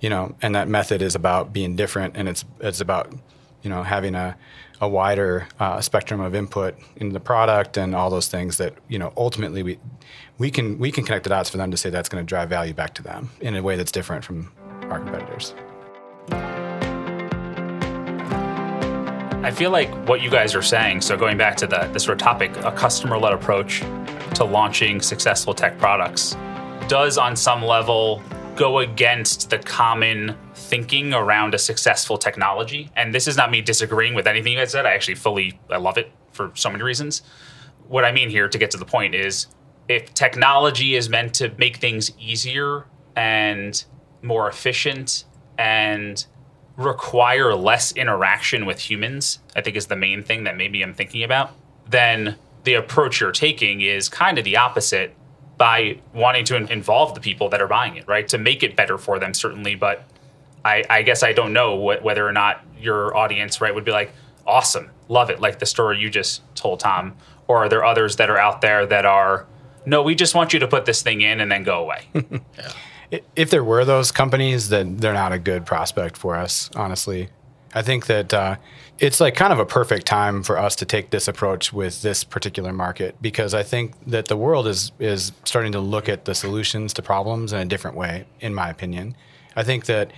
you 0.00 0.10
know, 0.10 0.36
and 0.42 0.54
that 0.54 0.68
method 0.68 1.00
is 1.00 1.14
about 1.14 1.52
being 1.52 1.76
different, 1.76 2.16
and 2.16 2.28
it's 2.28 2.44
it's 2.60 2.80
about 2.80 3.12
you 3.62 3.70
know 3.70 3.82
having 3.82 4.14
a 4.14 4.36
a 4.80 4.88
wider 4.88 5.46
uh, 5.58 5.80
spectrum 5.80 6.20
of 6.20 6.34
input 6.34 6.74
in 6.96 7.10
the 7.10 7.20
product 7.20 7.76
and 7.76 7.94
all 7.94 8.08
those 8.08 8.28
things 8.28 8.56
that 8.56 8.74
you 8.88 8.98
know 8.98 9.12
ultimately 9.16 9.62
we 9.62 9.78
we 10.38 10.50
can 10.50 10.78
we 10.78 10.90
can 10.90 11.04
connect 11.04 11.24
the 11.24 11.30
dots 11.30 11.50
for 11.50 11.58
them 11.58 11.70
to 11.70 11.76
say 11.76 11.90
that's 11.90 12.08
going 12.08 12.24
to 12.24 12.28
drive 12.28 12.48
value 12.48 12.72
back 12.72 12.94
to 12.94 13.02
them 13.02 13.30
in 13.40 13.54
a 13.54 13.62
way 13.62 13.76
that's 13.76 13.92
different 13.92 14.24
from 14.24 14.50
our 14.84 14.98
competitors. 14.98 15.54
I 19.42 19.50
feel 19.50 19.70
like 19.70 19.90
what 20.06 20.20
you 20.20 20.30
guys 20.30 20.54
are 20.54 20.62
saying, 20.62 21.00
so 21.00 21.16
going 21.16 21.38
back 21.38 21.56
to 21.56 21.66
the, 21.66 21.88
the 21.92 21.98
sort 21.98 22.20
of 22.20 22.22
topic, 22.22 22.54
a 22.58 22.72
customer 22.72 23.18
led 23.18 23.32
approach 23.32 23.80
to 24.34 24.44
launching 24.44 25.00
successful 25.00 25.54
tech 25.54 25.78
products 25.78 26.36
does 26.88 27.16
on 27.16 27.34
some 27.36 27.64
level 27.64 28.22
go 28.56 28.80
against 28.80 29.48
the 29.48 29.58
common 29.58 30.36
thinking 30.70 31.12
around 31.12 31.52
a 31.52 31.58
successful 31.58 32.16
technology. 32.16 32.90
And 32.94 33.12
this 33.12 33.26
is 33.26 33.36
not 33.36 33.50
me 33.50 33.60
disagreeing 33.60 34.14
with 34.14 34.28
anything 34.28 34.52
you 34.52 34.58
guys 34.58 34.70
said. 34.70 34.86
I 34.86 34.94
actually 34.94 35.16
fully 35.16 35.60
I 35.68 35.76
love 35.76 35.98
it 35.98 36.12
for 36.30 36.52
so 36.54 36.70
many 36.70 36.84
reasons. 36.84 37.22
What 37.88 38.04
I 38.04 38.12
mean 38.12 38.30
here 38.30 38.48
to 38.48 38.56
get 38.56 38.70
to 38.70 38.78
the 38.78 38.84
point 38.84 39.16
is 39.16 39.48
if 39.88 40.14
technology 40.14 40.94
is 40.94 41.08
meant 41.08 41.34
to 41.34 41.52
make 41.58 41.78
things 41.78 42.12
easier 42.18 42.86
and 43.16 43.84
more 44.22 44.48
efficient 44.48 45.24
and 45.58 46.24
require 46.76 47.54
less 47.54 47.90
interaction 47.92 48.64
with 48.64 48.78
humans, 48.78 49.40
I 49.56 49.60
think 49.60 49.76
is 49.76 49.86
the 49.86 49.96
main 49.96 50.22
thing 50.22 50.44
that 50.44 50.56
maybe 50.56 50.82
I'm 50.82 50.94
thinking 50.94 51.24
about, 51.24 51.50
then 51.88 52.36
the 52.62 52.74
approach 52.74 53.20
you're 53.20 53.32
taking 53.32 53.80
is 53.80 54.08
kind 54.08 54.38
of 54.38 54.44
the 54.44 54.56
opposite 54.56 55.16
by 55.58 56.00
wanting 56.14 56.44
to 56.46 56.56
in- 56.56 56.68
involve 56.68 57.14
the 57.14 57.20
people 57.20 57.48
that 57.48 57.60
are 57.60 57.68
buying 57.68 57.96
it, 57.96 58.06
right? 58.06 58.28
To 58.28 58.38
make 58.38 58.62
it 58.62 58.76
better 58.76 58.96
for 58.96 59.18
them, 59.18 59.34
certainly. 59.34 59.74
But 59.74 60.09
I, 60.64 60.84
I 60.90 61.02
guess 61.02 61.22
I 61.22 61.32
don't 61.32 61.52
know 61.52 61.76
what, 61.76 62.02
whether 62.02 62.26
or 62.26 62.32
not 62.32 62.62
your 62.78 63.16
audience, 63.16 63.60
right, 63.60 63.74
would 63.74 63.84
be 63.84 63.92
like, 63.92 64.12
awesome, 64.46 64.90
love 65.08 65.30
it, 65.30 65.40
like 65.40 65.58
the 65.58 65.66
story 65.66 65.98
you 65.98 66.10
just 66.10 66.42
told, 66.54 66.80
Tom. 66.80 67.16
Or 67.48 67.58
are 67.64 67.68
there 67.68 67.84
others 67.84 68.16
that 68.16 68.30
are 68.30 68.38
out 68.38 68.60
there 68.60 68.86
that 68.86 69.04
are, 69.06 69.46
no, 69.86 70.02
we 70.02 70.14
just 70.14 70.34
want 70.34 70.52
you 70.52 70.58
to 70.60 70.68
put 70.68 70.84
this 70.84 71.02
thing 71.02 71.20
in 71.20 71.40
and 71.40 71.50
then 71.50 71.62
go 71.64 71.80
away? 71.82 72.06
I- 73.12 73.22
If 73.34 73.50
there 73.50 73.64
were 73.64 73.84
those 73.84 74.12
companies, 74.12 74.68
then 74.68 74.96
they're 74.98 75.14
not 75.14 75.32
a 75.32 75.38
good 75.38 75.66
prospect 75.66 76.16
for 76.16 76.36
us, 76.36 76.70
honestly. 76.76 77.28
I 77.74 77.82
think 77.82 78.06
that 78.06 78.34
uh, 78.34 78.56
it's 78.98 79.20
like 79.20 79.34
kind 79.36 79.52
of 79.52 79.58
a 79.60 79.64
perfect 79.64 80.04
time 80.06 80.42
for 80.42 80.58
us 80.58 80.74
to 80.76 80.84
take 80.84 81.10
this 81.10 81.28
approach 81.28 81.72
with 81.72 82.02
this 82.02 82.24
particular 82.24 82.72
market 82.72 83.14
because 83.22 83.54
I 83.54 83.62
think 83.62 83.94
that 84.08 84.26
the 84.26 84.36
world 84.36 84.66
is 84.66 84.90
is 84.98 85.30
starting 85.44 85.70
to 85.72 85.80
look 85.80 86.08
at 86.08 86.24
the 86.24 86.34
solutions 86.34 86.92
to 86.94 87.02
problems 87.02 87.52
in 87.52 87.60
a 87.60 87.64
different 87.64 87.96
way, 87.96 88.24
in 88.40 88.54
my 88.54 88.68
opinion. 88.70 89.14
I 89.54 89.62
think 89.62 89.86
that 89.86 90.12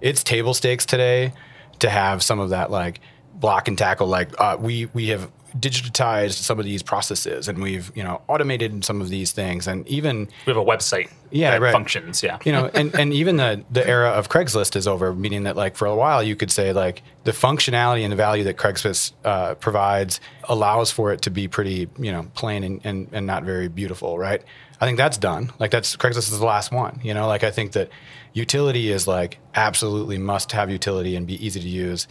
it's 0.00 0.22
table 0.22 0.54
stakes 0.54 0.86
today 0.86 1.32
to 1.80 1.88
have 1.90 2.22
some 2.22 2.40
of 2.40 2.50
that 2.50 2.70
like 2.70 3.00
block 3.34 3.68
and 3.68 3.78
tackle. 3.78 4.06
Like 4.06 4.30
uh, 4.40 4.56
we 4.58 4.86
we 4.86 5.08
have 5.08 5.30
digitized 5.58 6.34
some 6.34 6.58
of 6.58 6.64
these 6.64 6.82
processes 6.82 7.48
and 7.48 7.60
we've 7.60 7.90
you 7.96 8.04
know 8.04 8.20
automated 8.28 8.84
some 8.84 9.00
of 9.00 9.08
these 9.08 9.32
things 9.32 9.66
and 9.66 9.86
even 9.88 10.28
We 10.46 10.52
have 10.52 10.58
a 10.58 10.64
website 10.64 11.10
Yeah, 11.30 11.52
that 11.52 11.60
right. 11.62 11.72
functions, 11.72 12.22
yeah. 12.22 12.38
you 12.44 12.52
know 12.52 12.70
and, 12.74 12.94
and 12.94 13.14
even 13.14 13.36
the 13.36 13.64
the 13.70 13.86
era 13.86 14.10
of 14.10 14.28
craigslist 14.28 14.76
is 14.76 14.86
over 14.86 15.14
meaning 15.14 15.44
that 15.44 15.56
like 15.56 15.74
for 15.74 15.86
a 15.86 15.96
while 15.96 16.22
you 16.22 16.36
could 16.36 16.50
say 16.50 16.72
like 16.74 17.02
the 17.24 17.32
functionality 17.32 18.02
and 18.02 18.12
the 18.12 18.16
value 18.16 18.44
that 18.44 18.56
craigslist 18.58 19.12
uh, 19.24 19.54
provides 19.54 20.20
allows 20.44 20.90
for 20.90 21.12
it 21.12 21.22
to 21.22 21.30
be 21.30 21.48
pretty 21.48 21.88
you 21.98 22.12
know 22.12 22.30
plain 22.34 22.62
and, 22.62 22.80
and, 22.84 23.08
and 23.12 23.26
not 23.26 23.42
very 23.42 23.68
beautiful 23.68 24.18
right 24.18 24.42
i 24.82 24.86
think 24.86 24.98
that's 24.98 25.16
done 25.16 25.50
like 25.58 25.70
that's 25.70 25.96
craigslist 25.96 26.30
is 26.30 26.38
the 26.38 26.46
last 26.46 26.72
one 26.72 27.00
you 27.02 27.14
know 27.14 27.26
like 27.26 27.42
i 27.42 27.50
think 27.50 27.72
that 27.72 27.88
utility 28.32 28.90
is 28.90 29.06
like 29.06 29.38
absolutely 29.54 30.18
must 30.18 30.52
have 30.52 30.70
utility 30.70 31.16
and 31.16 31.26
be 31.26 31.44
easy 31.44 31.60
to 31.60 31.68
use 31.68 32.06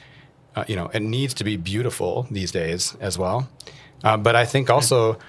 uh, 0.57 0.65
you 0.67 0.75
know, 0.75 0.87
it 0.91 1.03
needs 1.03 1.35
to 1.35 1.43
be 1.43 1.55
beautiful 1.55 2.25
these 2.31 2.51
days 2.51 2.97
as 2.99 3.15
well. 3.15 3.47
Uh, 4.03 4.17
but 4.17 4.35
I 4.35 4.43
think 4.43 4.71
also 4.71 5.19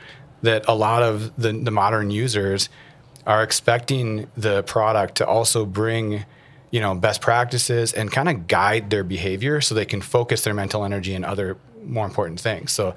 that 0.41 0.65
a 0.67 0.75
lot 0.75 1.03
of 1.03 1.37
the, 1.37 1.53
the 1.53 1.71
modern 1.71 2.11
users 2.11 2.71
are 3.27 3.43
expecting 3.43 4.31
the 4.39 4.63
product 4.63 5.17
to 5.17 5.27
also 5.27 5.67
bring, 5.67 6.25
you 6.71 6.81
know, 6.81 6.95
best 6.95 7.21
practices 7.21 7.93
and 7.93 8.11
kind 8.11 8.31
of 8.31 8.47
guide 8.47 8.89
their 8.89 9.05
behavior 9.05 9.61
so 9.61 9.75
they 9.75 9.85
can 9.85 10.01
focus 10.01 10.45
their 10.45 10.55
mental 10.55 10.83
energy 10.83 11.13
in 11.13 11.25
other 11.25 11.59
more 11.85 12.07
important 12.07 12.41
things. 12.41 12.73
So, 12.73 12.95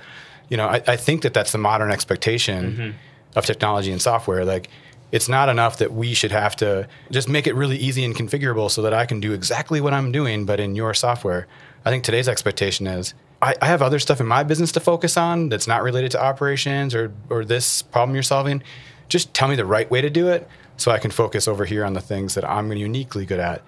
you 0.48 0.56
know, 0.56 0.68
I, 0.68 0.82
I 0.88 0.96
think 0.96 1.24
that 1.24 1.34
that's 1.34 1.52
the 1.52 1.58
modern 1.58 1.92
expectation 1.92 2.96
of 3.36 3.46
technology 3.46 3.92
and 3.92 4.02
software. 4.02 4.46
Like, 4.46 4.70
it's 5.12 5.28
not 5.28 5.50
enough 5.50 5.78
that 5.78 5.92
we 5.94 6.14
should 6.14 6.32
have 6.32 6.56
to 6.58 6.88
just 7.12 7.28
make 7.28 7.48
it 7.48 7.54
really 7.54 7.78
easy 7.78 8.06
and 8.06 8.16
configurable 8.16 8.70
so 8.72 8.82
that 8.82 8.94
I 8.94 9.06
can 9.06 9.20
do 9.20 9.34
exactly 9.34 9.82
what 9.82 9.94
I'm 9.94 10.12
doing, 10.12 10.46
but 10.46 10.60
in 10.60 10.76
your 10.76 10.94
software. 10.94 11.48
I 11.84 11.90
think 11.90 12.04
today's 12.04 12.30
expectation 12.30 12.88
is 12.88 13.14
I, 13.42 13.56
I 13.62 13.66
have 13.66 13.82
other 13.82 14.00
stuff 14.00 14.22
in 14.22 14.28
my 14.28 14.44
business 14.44 14.72
to 14.74 14.80
focus 14.80 15.18
on 15.18 15.50
that's 15.50 15.68
not 15.68 15.84
related 15.84 16.12
to 16.12 16.22
operations 16.24 16.94
or 16.94 17.12
or 17.30 17.44
this 17.44 17.82
problem 17.82 18.16
you're 18.16 18.24
solving. 18.24 18.64
Just 19.10 19.34
tell 19.34 19.48
me 19.48 19.56
the 19.56 19.66
right 19.66 19.90
way 19.90 20.02
to 20.02 20.10
do 20.10 20.30
it 20.30 20.48
so 20.78 20.92
I 20.92 21.00
can 21.00 21.12
focus 21.12 21.48
over 21.48 21.66
here 21.66 21.84
on 21.84 21.94
the 21.94 22.02
things 22.02 22.36
that 22.36 22.50
I'm 22.50 22.72
uniquely 22.72 23.26
good 23.26 23.40
at. 23.40 23.62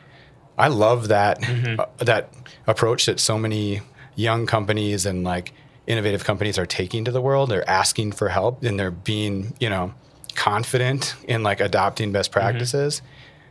I 0.57 0.67
love 0.67 1.07
that 1.07 1.43
uh, 1.79 1.87
that 1.97 2.29
approach 2.67 3.07
that 3.07 3.19
so 3.19 3.37
many 3.37 3.81
young 4.15 4.45
companies 4.45 5.05
and 5.05 5.23
like 5.23 5.53
innovative 5.87 6.23
companies 6.23 6.57
are 6.57 6.65
taking 6.65 7.03
to 7.05 7.11
the 7.11 7.21
world. 7.21 7.49
They're 7.49 7.67
asking 7.69 8.13
for 8.13 8.29
help 8.29 8.63
and 8.63 8.79
they're 8.79 8.91
being, 8.91 9.55
you 9.59 9.69
know, 9.69 9.93
confident 10.35 11.15
in 11.27 11.43
like 11.43 11.59
adopting 11.59 12.11
best 12.11 12.31
mm-hmm. 12.31 12.39
practices. 12.39 13.01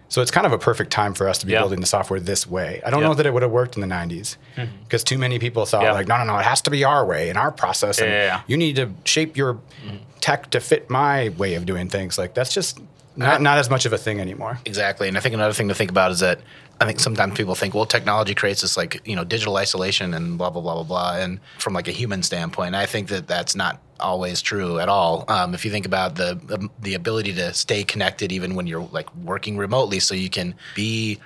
So 0.09 0.21
it's 0.21 0.31
kind 0.31 0.45
of 0.47 0.53
a 0.53 0.59
perfect 0.59 0.91
time 0.91 1.15
for 1.15 1.27
us 1.27 1.39
to 1.39 1.47
be 1.47 1.53
Yeah. 1.53 1.61
building 1.61 1.81
the 1.81 1.87
software 1.87 2.21
this 2.21 2.47
way. 2.47 2.83
I 2.85 2.91
don't 2.91 3.01
Yeah. 3.01 3.09
know 3.09 3.15
that 3.15 3.25
it 3.25 3.33
would 3.33 3.41
have 3.43 3.51
worked 3.51 3.77
in 3.77 3.81
the 3.81 3.87
90s 3.87 4.37
because 4.55 5.03
mm-hmm. 5.03 5.15
too 5.15 5.17
many 5.17 5.39
people 5.39 5.65
thought 5.65 5.85
Yeah. 5.85 5.93
like, 5.93 6.07
no, 6.07 6.19
no, 6.19 6.25
no, 6.25 6.39
it 6.39 6.45
has 6.45 6.61
to 6.63 6.71
be 6.71 6.85
our 6.85 7.03
way 7.05 7.31
and 7.31 7.39
our 7.39 7.51
process. 7.51 7.99
And 7.99 8.11
Yeah, 8.11 8.17
yeah, 8.17 8.25
yeah. 8.25 8.41
you 8.47 8.59
need 8.59 8.77
to 8.77 8.91
shape 9.05 9.39
your 9.39 9.55
mm-hmm. 9.55 9.97
tech 10.21 10.51
to 10.51 10.61
fit 10.61 10.91
my 10.91 11.31
way 11.31 11.55
of 11.55 11.65
doing 11.65 11.89
things. 11.89 12.19
Like 12.19 12.35
that's 12.35 12.53
just 12.53 12.79
not, 13.17 13.41
not 13.41 13.57
as 13.57 13.71
much 13.71 13.87
of 13.87 13.95
a 13.95 13.99
thing 13.99 14.21
anymore. 14.21 14.59
Exactly. 14.67 15.09
And 15.09 15.17
I 15.17 15.21
think 15.21 15.35
another 15.35 15.55
thing 15.55 15.69
to 15.69 15.75
think 15.75 15.91
about 15.91 16.11
is 16.11 16.21
that 16.21 16.41
I 16.81 16.85
think 16.85 17.01
sometimes 17.01 17.35
people 17.35 17.55
think, 17.55 17.75
well, 17.75 17.87
technology 17.87 18.35
creates 18.35 18.63
this 18.63 18.77
like, 18.77 19.01
you 19.07 19.15
know, 19.17 19.25
digital 19.25 19.57
isolation 19.57 20.15
and 20.15 20.37
blah, 20.37 20.51
blah, 20.51 20.61
blah, 20.61 20.75
blah, 20.75 20.83
blah. 20.83 21.17
And 21.17 21.41
from 21.59 21.75
like 21.75 21.89
a 21.89 21.93
human 21.93 22.23
standpoint, 22.23 22.75
I 22.75 22.87
think 22.87 23.09
that 23.09 23.27
that's 23.29 23.55
not 23.55 23.81
always 24.03 24.43
true 24.43 24.79
at 24.79 24.89
all. 24.89 25.25
Um, 25.29 25.55
if 25.55 25.65
you 25.65 25.71
think 25.71 25.87
about 25.87 26.17
the, 26.17 26.69
the 26.81 26.95
ability 26.95 27.33
to 27.35 27.55
stay 27.55 27.85
connected 27.85 28.33
even 28.33 28.55
when 28.55 28.67
you're 28.67 28.89
like 28.93 29.15
working 29.17 29.57
remotely, 29.57 30.01
so 30.01 30.15
you 30.15 30.29
can 30.29 30.55
be 30.75 31.19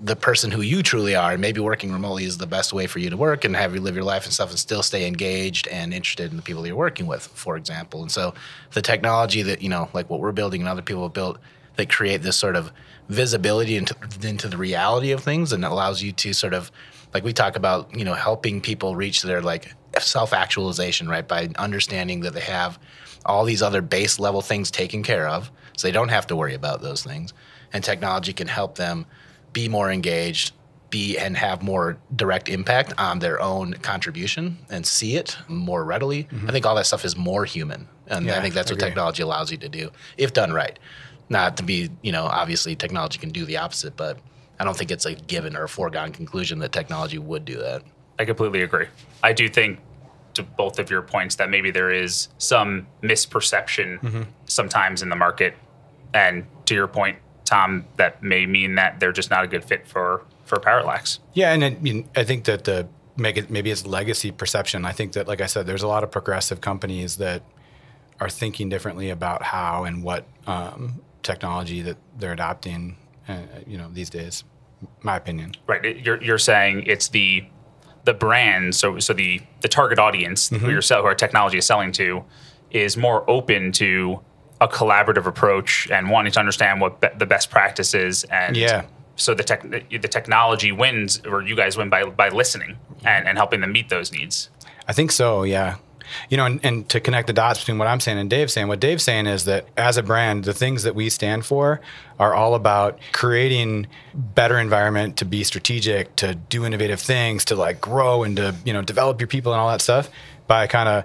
the 0.00 0.14
person 0.14 0.50
who 0.50 0.60
you 0.60 0.82
truly 0.82 1.16
are, 1.16 1.32
and 1.32 1.40
maybe 1.40 1.60
working 1.60 1.92
remotely 1.92 2.24
is 2.24 2.38
the 2.38 2.46
best 2.46 2.72
way 2.72 2.86
for 2.86 3.00
you 3.00 3.10
to 3.10 3.16
work 3.16 3.44
and 3.44 3.56
have 3.56 3.74
you 3.74 3.80
live 3.80 3.96
your 3.96 4.04
life 4.04 4.24
and 4.24 4.32
stuff 4.32 4.50
and 4.50 4.58
still 4.58 4.82
stay 4.82 5.06
engaged 5.06 5.66
and 5.68 5.92
interested 5.92 6.30
in 6.30 6.36
the 6.36 6.42
people 6.42 6.64
you're 6.66 6.76
working 6.76 7.06
with, 7.06 7.26
for 7.26 7.56
example. 7.56 8.02
And 8.02 8.10
so 8.10 8.34
the 8.74 8.82
technology 8.82 9.42
that, 9.42 9.60
you 9.60 9.68
know, 9.68 9.88
like 9.92 10.08
what 10.08 10.20
we're 10.20 10.32
building 10.32 10.60
and 10.60 10.68
other 10.68 10.82
people 10.82 11.02
have 11.02 11.12
built 11.12 11.38
that 11.76 11.90
create 11.90 12.22
this 12.22 12.36
sort 12.36 12.54
of 12.54 12.72
visibility 13.08 13.76
into, 13.76 13.96
into 14.22 14.48
the 14.48 14.56
reality 14.56 15.10
of 15.10 15.22
things 15.22 15.52
and 15.52 15.64
allows 15.64 16.02
you 16.02 16.12
to 16.12 16.32
sort 16.32 16.54
of 16.54 16.70
like 17.14 17.24
we 17.24 17.32
talk 17.32 17.56
about, 17.56 17.92
you 17.96 18.04
know, 18.04 18.14
helping 18.14 18.60
people 18.60 18.94
reach 18.94 19.22
their 19.22 19.40
like 19.40 19.74
self-actualization, 19.98 21.08
right? 21.08 21.26
By 21.26 21.48
understanding 21.56 22.20
that 22.20 22.34
they 22.34 22.40
have 22.40 22.78
all 23.24 23.44
these 23.44 23.62
other 23.62 23.82
base 23.82 24.18
level 24.18 24.40
things 24.40 24.70
taken 24.70 25.02
care 25.02 25.28
of, 25.28 25.50
so 25.76 25.86
they 25.86 25.92
don't 25.92 26.08
have 26.08 26.26
to 26.28 26.36
worry 26.36 26.54
about 26.54 26.82
those 26.82 27.02
things. 27.02 27.32
And 27.72 27.84
technology 27.84 28.32
can 28.32 28.48
help 28.48 28.76
them 28.76 29.06
be 29.52 29.68
more 29.68 29.90
engaged, 29.90 30.52
be 30.90 31.18
and 31.18 31.36
have 31.36 31.62
more 31.62 31.98
direct 32.16 32.48
impact 32.48 32.94
on 32.98 33.18
their 33.18 33.40
own 33.42 33.74
contribution 33.74 34.58
and 34.70 34.86
see 34.86 35.16
it 35.16 35.36
more 35.46 35.84
readily. 35.84 36.24
Mm-hmm. 36.24 36.48
I 36.48 36.52
think 36.52 36.64
all 36.64 36.74
that 36.76 36.86
stuff 36.86 37.04
is 37.04 37.16
more 37.16 37.44
human. 37.44 37.88
And 38.06 38.30
I 38.30 38.40
think 38.40 38.54
that's 38.54 38.70
I 38.70 38.74
what 38.74 38.80
technology 38.80 39.22
allows 39.22 39.50
you 39.50 39.58
to 39.58 39.68
do 39.68 39.90
if 40.16 40.32
done 40.32 40.52
right. 40.52 40.78
Not 41.28 41.58
to 41.58 41.62
be, 41.62 41.90
you 42.00 42.10
know, 42.10 42.24
obviously 42.24 42.74
technology 42.74 43.18
can 43.18 43.28
do 43.28 43.44
the 43.44 43.58
opposite, 43.58 43.96
but 43.96 44.18
I 44.58 44.64
don't 44.64 44.76
think 44.76 44.90
it's 44.90 45.04
a 45.04 45.14
given 45.14 45.56
or 45.56 45.64
a 45.64 45.68
foregone 45.68 46.10
conclusion 46.12 46.58
that 46.60 46.72
technology 46.72 47.18
would 47.18 47.44
do 47.44 47.58
that. 47.58 47.82
I 48.18 48.24
completely 48.24 48.62
agree. 48.62 48.86
I 49.22 49.32
do 49.32 49.48
think 49.48 49.80
to 50.34 50.42
both 50.42 50.78
of 50.78 50.90
your 50.90 51.02
points 51.02 51.36
that 51.36 51.50
maybe 51.50 51.70
there 51.70 51.90
is 51.90 52.28
some 52.38 52.86
misperception 53.02 54.00
Mm-hmm. 54.00 54.22
sometimes 54.46 55.02
in 55.02 55.08
the 55.08 55.16
market, 55.16 55.54
and 56.14 56.46
to 56.66 56.74
your 56.74 56.86
point, 56.86 57.18
Tom, 57.44 57.86
that 57.96 58.22
may 58.22 58.46
mean 58.46 58.76
that 58.76 59.00
they're 59.00 59.12
just 59.12 59.30
not 59.30 59.44
a 59.44 59.48
good 59.48 59.64
fit 59.64 59.86
for 59.86 60.24
for 60.44 60.58
Parallax. 60.60 61.20
Yeah, 61.34 61.52
and 61.52 61.64
I, 61.64 61.70
mean, 61.70 62.08
I 62.16 62.24
think 62.24 62.44
that 62.44 62.64
the 62.64 62.88
make 63.16 63.36
it 63.36 63.50
maybe 63.50 63.70
it's 63.70 63.86
legacy 63.86 64.30
perception. 64.30 64.84
I 64.84 64.92
think 64.92 65.12
that, 65.12 65.26
like 65.26 65.40
I 65.40 65.46
said, 65.46 65.66
there's 65.66 65.82
a 65.82 65.88
lot 65.88 66.04
of 66.04 66.10
progressive 66.10 66.60
companies 66.60 67.16
that 67.16 67.42
are 68.20 68.30
thinking 68.30 68.68
differently 68.68 69.10
about 69.10 69.42
how 69.42 69.84
and 69.84 70.02
what 70.02 70.26
um, 70.46 71.00
technology 71.22 71.82
that 71.82 71.96
they're 72.18 72.32
adopting. 72.32 72.96
Uh, 73.26 73.42
you 73.66 73.76
know, 73.76 73.88
these 73.92 74.08
days, 74.08 74.44
my 75.02 75.16
opinion. 75.16 75.54
Right. 75.66 75.98
You're 75.98 76.22
you're 76.22 76.38
saying 76.38 76.84
it's 76.86 77.08
the 77.08 77.44
the 78.08 78.14
brand, 78.26 78.74
so 78.74 78.98
so 79.06 79.12
the 79.22 79.40
the 79.64 79.68
target 79.78 79.98
audience 79.98 80.40
Mm-hmm. 80.48 80.64
who 80.64 80.70
your 80.76 80.82
sell 80.82 81.00
who 81.02 81.06
our 81.12 81.14
technology 81.24 81.58
is 81.58 81.66
selling 81.72 81.92
to 81.92 82.08
is 82.70 82.96
more 82.96 83.20
open 83.36 83.72
to 83.72 84.20
a 84.60 84.68
collaborative 84.78 85.26
approach 85.26 85.88
and 85.94 86.02
wanting 86.14 86.32
to 86.32 86.40
understand 86.44 86.80
what 86.82 87.00
be- 87.02 87.14
the 87.22 87.26
best 87.34 87.46
practice 87.50 87.92
is 88.06 88.24
and 88.40 88.56
Yeah. 88.56 88.82
so 89.16 89.34
the 89.34 89.44
tech 89.50 89.60
the 90.06 90.08
technology 90.18 90.72
wins 90.72 91.10
or 91.30 91.42
you 91.48 91.54
guys 91.62 91.76
win 91.76 91.88
by 91.90 92.02
by 92.22 92.28
listening 92.30 92.72
and, 93.04 93.28
and 93.28 93.34
helping 93.42 93.60
them 93.62 93.72
meet 93.78 93.88
those 93.88 94.08
needs. 94.18 94.50
I 94.90 94.92
think 94.98 95.10
so, 95.12 95.42
yeah. 95.44 95.76
You 96.28 96.36
know, 96.36 96.46
and, 96.46 96.60
and 96.62 96.88
to 96.90 97.00
connect 97.00 97.26
the 97.26 97.32
dots 97.32 97.60
between 97.60 97.78
what 97.78 97.88
I'm 97.88 98.00
saying 98.00 98.18
and 98.18 98.28
Dave's 98.28 98.52
saying, 98.52 98.68
what 98.68 98.80
Dave's 98.80 99.02
saying 99.02 99.26
is 99.26 99.44
that 99.44 99.66
as 99.76 99.96
a 99.96 100.02
brand, 100.02 100.44
the 100.44 100.54
things 100.54 100.82
that 100.82 100.94
we 100.94 101.08
stand 101.08 101.46
for 101.46 101.80
are 102.18 102.34
all 102.34 102.54
about 102.54 102.98
creating 103.12 103.86
better 104.14 104.58
environment 104.58 105.16
to 105.18 105.24
be 105.24 105.44
strategic, 105.44 106.14
to 106.16 106.34
do 106.34 106.64
innovative 106.64 107.00
things, 107.00 107.44
to 107.46 107.56
like 107.56 107.80
grow 107.80 108.22
and 108.22 108.36
to, 108.36 108.54
you 108.64 108.72
know, 108.72 108.82
develop 108.82 109.20
your 109.20 109.28
people 109.28 109.52
and 109.52 109.60
all 109.60 109.68
that 109.68 109.80
stuff 109.80 110.10
by 110.46 110.66
kind 110.66 110.88
of 110.88 111.04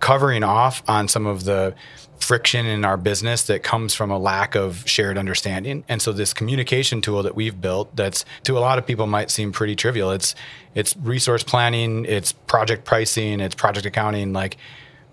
covering 0.00 0.44
off 0.44 0.82
on 0.88 1.08
some 1.08 1.26
of 1.26 1.44
the 1.44 1.74
friction 2.20 2.66
in 2.66 2.84
our 2.84 2.96
business 2.96 3.44
that 3.44 3.62
comes 3.62 3.94
from 3.94 4.10
a 4.10 4.18
lack 4.18 4.54
of 4.54 4.88
shared 4.88 5.18
understanding. 5.18 5.84
And 5.88 6.00
so 6.00 6.12
this 6.12 6.32
communication 6.34 7.00
tool 7.00 7.22
that 7.22 7.34
we've 7.34 7.60
built 7.60 7.94
that's 7.94 8.24
to 8.44 8.56
a 8.56 8.60
lot 8.60 8.78
of 8.78 8.86
people 8.86 9.06
might 9.06 9.30
seem 9.30 9.52
pretty 9.52 9.76
trivial. 9.76 10.10
It's 10.10 10.34
it's 10.74 10.96
resource 10.96 11.42
planning, 11.42 12.04
it's 12.04 12.32
project 12.32 12.84
pricing, 12.84 13.40
it's 13.40 13.54
project 13.54 13.86
accounting 13.86 14.32
like 14.32 14.56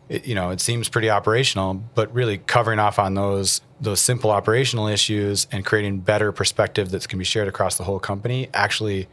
it, 0.10 0.26
you 0.26 0.36
know, 0.36 0.50
it 0.50 0.60
seems 0.60 0.90
pretty 0.90 1.10
operational, 1.10 1.76
but 1.76 2.14
really 2.14 2.38
covering 2.38 2.80
off 2.80 3.00
on 3.00 3.14
those 3.14 3.62
those 3.80 4.00
simple 4.00 4.32
operational 4.32 4.88
issues 4.88 5.48
and 5.52 5.66
creating 5.66 6.00
better 6.00 6.32
perspective 6.32 6.92
that 6.92 7.08
can 7.08 7.20
be 7.20 7.26
shared 7.26 7.48
across 7.48 7.78
the 7.78 7.84
whole 7.84 8.00
company 8.00 8.50
actually 8.54 9.08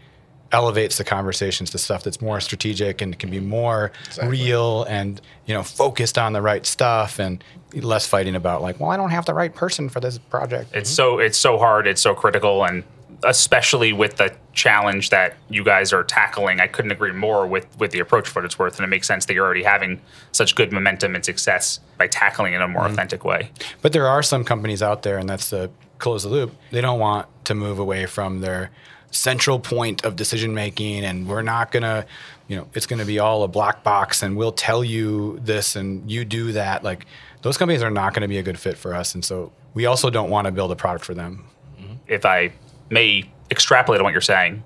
elevates 0.53 0.99
the 0.99 1.05
conversations 1.05 1.71
to 1.71 1.79
stuff 1.79 2.03
that's 2.03 2.21
more 2.21 2.41
strategic 2.41 3.01
and 3.01 3.19
can 3.19 3.31
be 3.31 3.39
more 3.39 3.93
real 4.25 4.83
and 4.85 5.21
you 5.47 5.55
know 5.55 5.63
focused 5.63 6.19
on 6.19 6.33
the 6.33 6.43
right 6.43 6.67
stuff 6.67 7.21
and 7.21 7.45
less 7.75 8.05
fighting 8.05 8.35
about 8.35 8.61
like 8.61 8.81
well 8.81 8.91
i 8.91 8.97
don't 8.97 9.11
have 9.11 9.25
the 9.27 9.35
right 9.35 9.55
person 9.55 9.89
for 9.89 10.01
this 10.01 10.19
project 10.19 10.71
It's 10.75 10.91
so 10.91 11.19
it's 11.19 11.39
so 11.39 11.59
hard, 11.59 11.87
it's 11.87 12.01
so 12.01 12.15
critical, 12.15 12.65
and 12.65 12.85
especially 13.25 13.93
with 13.93 14.17
the 14.17 14.35
challenge 14.53 15.11
that 15.11 15.37
you 15.49 15.63
guys 15.63 15.93
are 15.93 16.03
tackling, 16.03 16.61
I 16.61 16.67
couldn't 16.67 16.91
agree 16.91 17.13
more 17.13 17.47
with 17.47 17.67
with 17.79 17.91
the 17.91 18.01
approach 18.01 18.29
for 18.29 18.41
what 18.41 18.47
it's 18.47 18.59
worth, 18.59 18.77
and 18.79 18.85
it 18.85 18.89
makes 18.89 19.07
sense 19.07 19.27
that 19.27 19.35
you're 19.35 19.45
already 19.45 19.63
having 19.63 20.01
such 20.33 20.55
good 20.55 20.73
momentum 20.73 21.15
and 21.15 21.25
success 21.25 21.81
by 21.99 22.07
tackling 22.07 22.53
it 22.53 22.57
in 22.57 22.63
a 22.63 22.69
more 22.69 22.83
mm-hmm. 22.83 22.93
authentic 22.93 23.25
way. 23.25 23.51
But 23.83 23.93
there 23.93 24.07
are 24.07 24.23
some 24.23 24.45
companies 24.45 24.83
out 24.83 25.03
there, 25.03 25.19
and 25.19 25.29
that's 25.29 25.51
the 25.51 25.71
close 25.99 26.23
the 26.23 26.31
loop. 26.31 26.55
They 26.71 26.81
don't 26.81 26.99
want 26.99 27.27
to 27.45 27.55
move 27.55 27.79
away 27.79 28.07
from 28.07 28.41
their 28.41 28.71
central 29.11 29.59
point 29.59 30.05
of 30.05 30.17
decision 30.17 30.55
making, 30.55 31.05
and 31.05 31.29
we're 31.29 31.43
not 31.43 31.73
gonna, 31.73 32.07
you 32.49 32.57
know, 32.57 32.69
it's 32.75 32.87
gonna 32.87 33.05
be 33.05 33.19
all 33.19 33.43
a 33.43 33.49
black 33.49 33.83
box, 33.83 34.23
and 34.23 34.37
we'll 34.37 34.53
tell 34.53 34.85
you 34.85 35.39
this, 35.43 35.77
and 35.77 36.11
you 36.11 36.25
do 36.25 36.53
that. 36.53 36.85
Like 36.85 37.07
those 37.43 37.57
companies 37.57 37.83
are 37.83 37.91
not 37.91 38.13
going 38.15 38.23
to 38.23 38.29
be 38.29 38.39
a 38.39 38.43
good 38.43 38.59
fit 38.59 38.77
for 38.77 38.95
us, 38.95 39.15
and 39.15 39.25
so 39.25 39.53
we 39.75 39.87
also 39.87 40.11
don't 40.11 40.31
want 40.31 40.47
to 40.47 40.53
build 40.53 40.71
a 40.71 40.77
product 40.77 41.05
for 41.05 41.15
them. 41.15 41.47
Mm-hmm. 41.81 41.95
If 42.07 42.27
I 42.27 42.53
may 42.91 43.31
extrapolate 43.51 44.01
on 44.01 44.05
what 44.05 44.13
you're 44.13 44.21
saying 44.21 44.63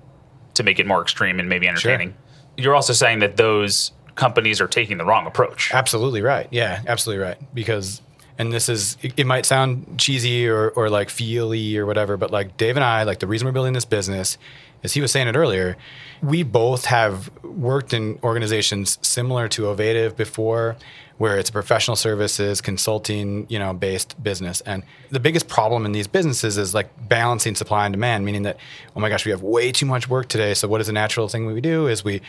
to 0.55 0.63
make 0.63 0.79
it 0.79 0.85
more 0.85 1.01
extreme 1.01 1.39
and 1.39 1.47
maybe 1.47 1.67
entertaining, 1.67 2.15
you're 2.57 2.75
also 2.75 2.93
saying 2.93 3.19
that 3.19 3.37
those 3.37 3.91
companies 4.15 4.61
are 4.61 4.67
taking 4.67 4.97
the 4.97 5.05
wrong 5.05 5.27
approach. 5.27 5.71
Absolutely 5.73 6.21
right. 6.21 6.47
Yeah, 6.51 6.81
absolutely 6.87 7.23
right. 7.23 7.37
Because, 7.53 8.01
and 8.37 8.51
this 8.51 8.69
is, 8.69 8.97
it, 9.01 9.13
it 9.17 9.25
might 9.25 9.45
sound 9.45 9.99
cheesy 9.99 10.47
or, 10.47 10.69
or 10.71 10.89
like 10.89 11.09
feely 11.09 11.77
or 11.77 11.85
whatever, 11.85 12.17
but 12.17 12.31
like 12.31 12.57
Dave 12.57 12.75
and 12.75 12.83
I, 12.83 13.03
like 13.03 13.19
the 13.19 13.27
reason 13.27 13.45
we're 13.45 13.53
building 13.53 13.73
this 13.73 13.85
business, 13.85 14.37
as 14.83 14.93
he 14.93 15.01
was 15.01 15.11
saying 15.11 15.27
it 15.27 15.35
earlier, 15.35 15.77
we 16.21 16.43
both 16.43 16.85
have 16.85 17.31
worked 17.43 17.93
in 17.93 18.19
organizations 18.23 18.99
similar 19.01 19.47
to 19.49 19.67
Ovative 19.67 20.15
before, 20.15 20.75
where 21.17 21.37
it's 21.37 21.49
a 21.49 21.53
professional 21.53 21.95
services 21.95 22.59
consulting, 22.59 23.47
you 23.49 23.57
know, 23.57 23.73
based 23.73 24.21
business. 24.21 24.61
And 24.61 24.83
the 25.09 25.19
biggest 25.19 25.47
problem 25.47 25.85
in 25.85 25.93
these 25.93 26.07
businesses 26.07 26.57
is 26.57 26.73
like 26.73 26.89
balancing 27.07 27.55
supply 27.55 27.85
and 27.85 27.93
demand, 27.93 28.25
meaning 28.25 28.43
that, 28.43 28.57
oh 28.95 28.99
my 28.99 29.09
gosh, 29.09 29.25
we 29.25 29.31
have 29.31 29.41
way 29.41 29.71
too 29.71 29.85
much 29.85 30.09
work 30.09 30.27
today. 30.27 30.53
So 30.53 30.67
what 30.67 30.81
is 30.81 30.87
the 30.87 30.93
natural 30.93 31.29
thing 31.29 31.45
we 31.45 31.61
do 31.61 31.87
is 31.87 32.03
we 32.03 32.21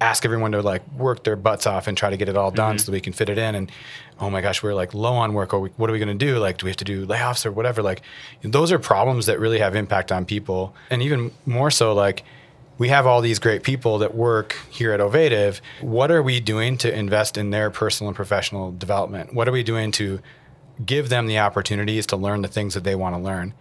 ask 0.00 0.24
everyone 0.24 0.52
to 0.52 0.62
like 0.62 0.82
work 0.92 1.24
their 1.24 1.36
butts 1.36 1.66
off 1.66 1.86
and 1.88 1.96
try 1.96 2.10
to 2.10 2.16
get 2.16 2.28
it 2.28 2.36
all 2.36 2.50
done 2.50 2.76
mm-hmm. 2.76 2.78
so 2.78 2.86
that 2.86 2.92
we 2.92 3.00
can 3.00 3.12
fit 3.12 3.28
it 3.28 3.38
in 3.38 3.54
and 3.54 3.72
oh 4.20 4.30
my 4.30 4.40
gosh 4.40 4.62
we're 4.62 4.74
like 4.74 4.94
low 4.94 5.14
on 5.14 5.34
work 5.34 5.52
or 5.52 5.60
we, 5.60 5.68
what 5.70 5.90
are 5.90 5.92
we 5.92 5.98
going 5.98 6.16
to 6.16 6.26
do 6.26 6.38
like 6.38 6.58
do 6.58 6.66
we 6.66 6.70
have 6.70 6.76
to 6.76 6.84
do 6.84 7.06
layoffs 7.06 7.44
or 7.44 7.50
whatever 7.50 7.82
like 7.82 8.02
those 8.42 8.70
are 8.70 8.78
problems 8.78 9.26
that 9.26 9.40
really 9.40 9.58
have 9.58 9.74
impact 9.74 10.12
on 10.12 10.24
people 10.24 10.74
and 10.90 11.02
even 11.02 11.32
more 11.46 11.70
so 11.70 11.92
like 11.92 12.24
we 12.78 12.88
have 12.88 13.06
all 13.06 13.20
these 13.20 13.40
great 13.40 13.64
people 13.64 13.98
that 13.98 14.14
work 14.14 14.56
here 14.70 14.92
at 14.92 15.00
Ovative. 15.00 15.60
What 15.80 16.10
are 16.12 16.22
we 16.22 16.38
doing 16.38 16.78
to 16.78 16.96
invest 16.96 17.36
in 17.36 17.50
their 17.50 17.70
personal 17.70 18.08
and 18.08 18.16
professional 18.16 18.70
development? 18.70 19.34
What 19.34 19.48
are 19.48 19.52
we 19.52 19.64
doing 19.64 19.90
to 19.92 20.20
give 20.86 21.08
them 21.08 21.26
the 21.26 21.40
opportunities 21.40 22.06
to 22.06 22.16
learn 22.16 22.42
the 22.42 22.48
things 22.48 22.74
that 22.74 22.84
they 22.84 22.94
want 22.94 23.16
to 23.16 23.20
learn? 23.20 23.52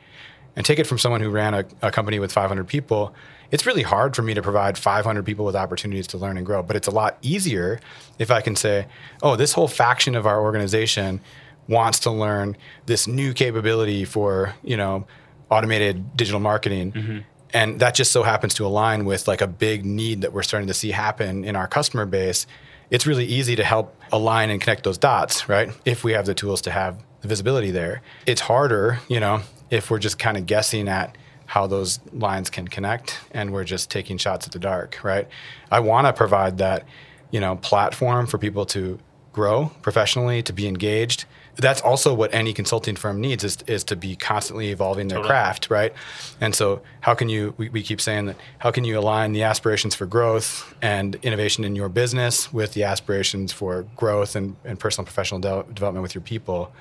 And 0.55 0.65
take 0.65 0.79
it 0.79 0.85
from 0.85 0.99
someone 0.99 1.21
who 1.21 1.29
ran 1.29 1.53
a, 1.55 1.65
a 1.81 1.91
company 1.91 2.19
with 2.19 2.31
500 2.31 2.67
people. 2.67 3.13
It's 3.51 3.65
really 3.65 3.83
hard 3.83 4.15
for 4.15 4.21
me 4.21 4.33
to 4.33 4.41
provide 4.41 4.77
500 4.77 5.25
people 5.25 5.45
with 5.45 5.55
opportunities 5.55 6.07
to 6.07 6.17
learn 6.17 6.37
and 6.37 6.45
grow, 6.45 6.63
but 6.63 6.75
it's 6.75 6.87
a 6.87 6.91
lot 6.91 7.17
easier 7.21 7.79
if 8.19 8.31
I 8.31 8.41
can 8.41 8.55
say, 8.55 8.87
oh, 9.21 9.35
this 9.35 9.53
whole 9.53 9.67
faction 9.67 10.15
of 10.15 10.25
our 10.25 10.41
organization 10.41 11.21
wants 11.67 11.99
to 11.99 12.11
learn 12.11 12.57
this 12.85 13.07
new 13.07 13.33
capability 13.33 14.05
for, 14.05 14.53
you 14.63 14.77
know, 14.77 15.05
automated 15.49 16.15
digital 16.15 16.39
marketing. 16.39 16.91
Mm-hmm. 16.91 17.17
And 17.53 17.79
that 17.79 17.95
just 17.95 18.11
so 18.11 18.23
happens 18.23 18.53
to 18.55 18.65
align 18.65 19.05
with 19.05 19.27
like 19.27 19.41
a 19.41 19.47
big 19.47 19.85
need 19.85 20.21
that 20.21 20.33
we're 20.33 20.43
starting 20.43 20.67
to 20.67 20.73
see 20.73 20.91
happen 20.91 21.45
in 21.45 21.55
our 21.55 21.67
customer 21.67 22.05
base. 22.05 22.45
It's 22.89 23.05
really 23.05 23.25
easy 23.25 23.55
to 23.55 23.63
help 23.63 23.95
align 24.11 24.49
and 24.49 24.61
connect 24.61 24.83
those 24.83 24.97
dots 24.97 25.47
right? 25.49 25.69
If 25.85 26.03
we 26.03 26.13
have 26.13 26.25
the 26.25 26.33
tools 26.33 26.61
to 26.61 26.71
have 26.71 27.01
the 27.21 27.27
visibility 27.27 27.71
there. 27.71 28.01
It's 28.25 28.41
harder 28.41 28.99
you 29.07 29.19
know 29.19 29.41
if 29.69 29.89
we're 29.91 29.99
just 29.99 30.19
kind 30.19 30.37
of 30.37 30.45
guessing 30.45 30.87
at 30.87 31.17
how 31.47 31.65
those 31.65 31.99
lines 32.13 32.49
can 32.49 32.67
connect 32.67 33.19
and 33.31 33.51
we're 33.51 33.63
just 33.63 33.89
taking 33.89 34.17
shots 34.17 34.45
at 34.45 34.53
the 34.53 34.59
dark 34.59 34.99
right? 35.03 35.27
I 35.71 35.79
want 35.79 36.05
to 36.07 36.13
provide 36.13 36.59
that 36.59 36.85
you 37.31 37.39
know 37.39 37.55
platform 37.55 38.27
for 38.27 38.37
people 38.37 38.65
to 38.67 38.99
grow 39.33 39.71
professionally 39.81 40.41
to 40.41 40.53
be 40.53 40.67
engaged. 40.67 41.25
That's 41.57 41.81
also 41.81 42.13
what 42.13 42.33
any 42.33 42.53
consulting 42.53 42.95
firm 42.95 43.19
needs 43.21 43.43
is, 43.43 43.57
is 43.67 43.83
to 43.85 43.95
be 43.95 44.15
constantly 44.15 44.69
evolving 44.69 45.07
their 45.07 45.17
Totally. 45.17 45.29
craft 45.29 45.69
right? 45.69 45.93
And 46.41 46.53
so 46.53 46.81
how 47.01 47.13
can 47.15 47.29
you 47.29 47.53
we, 47.57 47.69
we 47.69 47.81
keep 47.81 48.01
saying 48.01 48.25
that 48.27 48.35
how 48.59 48.71
can 48.71 48.83
you 48.83 48.99
align 48.99 49.33
the 49.33 49.43
aspirations 49.43 49.95
for 49.95 50.05
growth 50.05 50.75
and 50.81 51.15
innovation 51.21 51.63
in 51.63 51.75
your 51.75 51.89
business 51.89 52.51
with 52.51 52.73
the 52.73 52.83
aspirations 52.83 53.51
for 53.51 53.85
growth 53.95 54.35
and, 54.35 54.55
and 54.65 54.79
personal 54.79 55.03
and 55.03 55.07
professional 55.07 55.39
de- 55.39 55.73
development 55.73 56.03
with 56.03 56.13
your 56.13 56.23
people? 56.23 56.71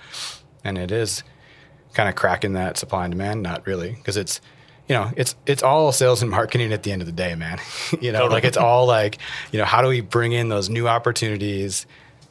And 0.65 0.77
it 0.77 0.91
is 0.91 1.23
kind 1.95 2.09
of 2.09 2.15
cracking 2.15 2.53
that 2.55 2.77
supply 2.77 3.05
and 3.05 3.13
demand 3.13 3.43
not 3.43 3.67
really 3.67 3.93
because 3.93 4.17
it's 4.17 4.41
you 4.89 4.95
know 4.95 5.11
it's 5.17 5.35
it's 5.47 5.63
all 5.63 5.91
sales 5.93 6.23
and 6.23 6.31
marketing 6.31 6.73
at 6.73 6.83
the 6.83 6.93
end 6.93 7.03
of 7.03 7.07
the 7.07 7.13
day 7.13 7.35
man 7.35 7.59
you 8.01 8.13
know 8.13 8.21
Totally. 8.21 8.35
like 8.35 8.45
it's 8.45 8.57
all 8.57 8.87
like 8.87 9.19
you 9.53 9.59
know 9.59 9.65
how 9.65 9.83
do 9.83 9.89
we 9.89 10.01
bring 10.01 10.33
in 10.33 10.49
those 10.49 10.69
new 10.71 10.87
opportunities 10.89 11.87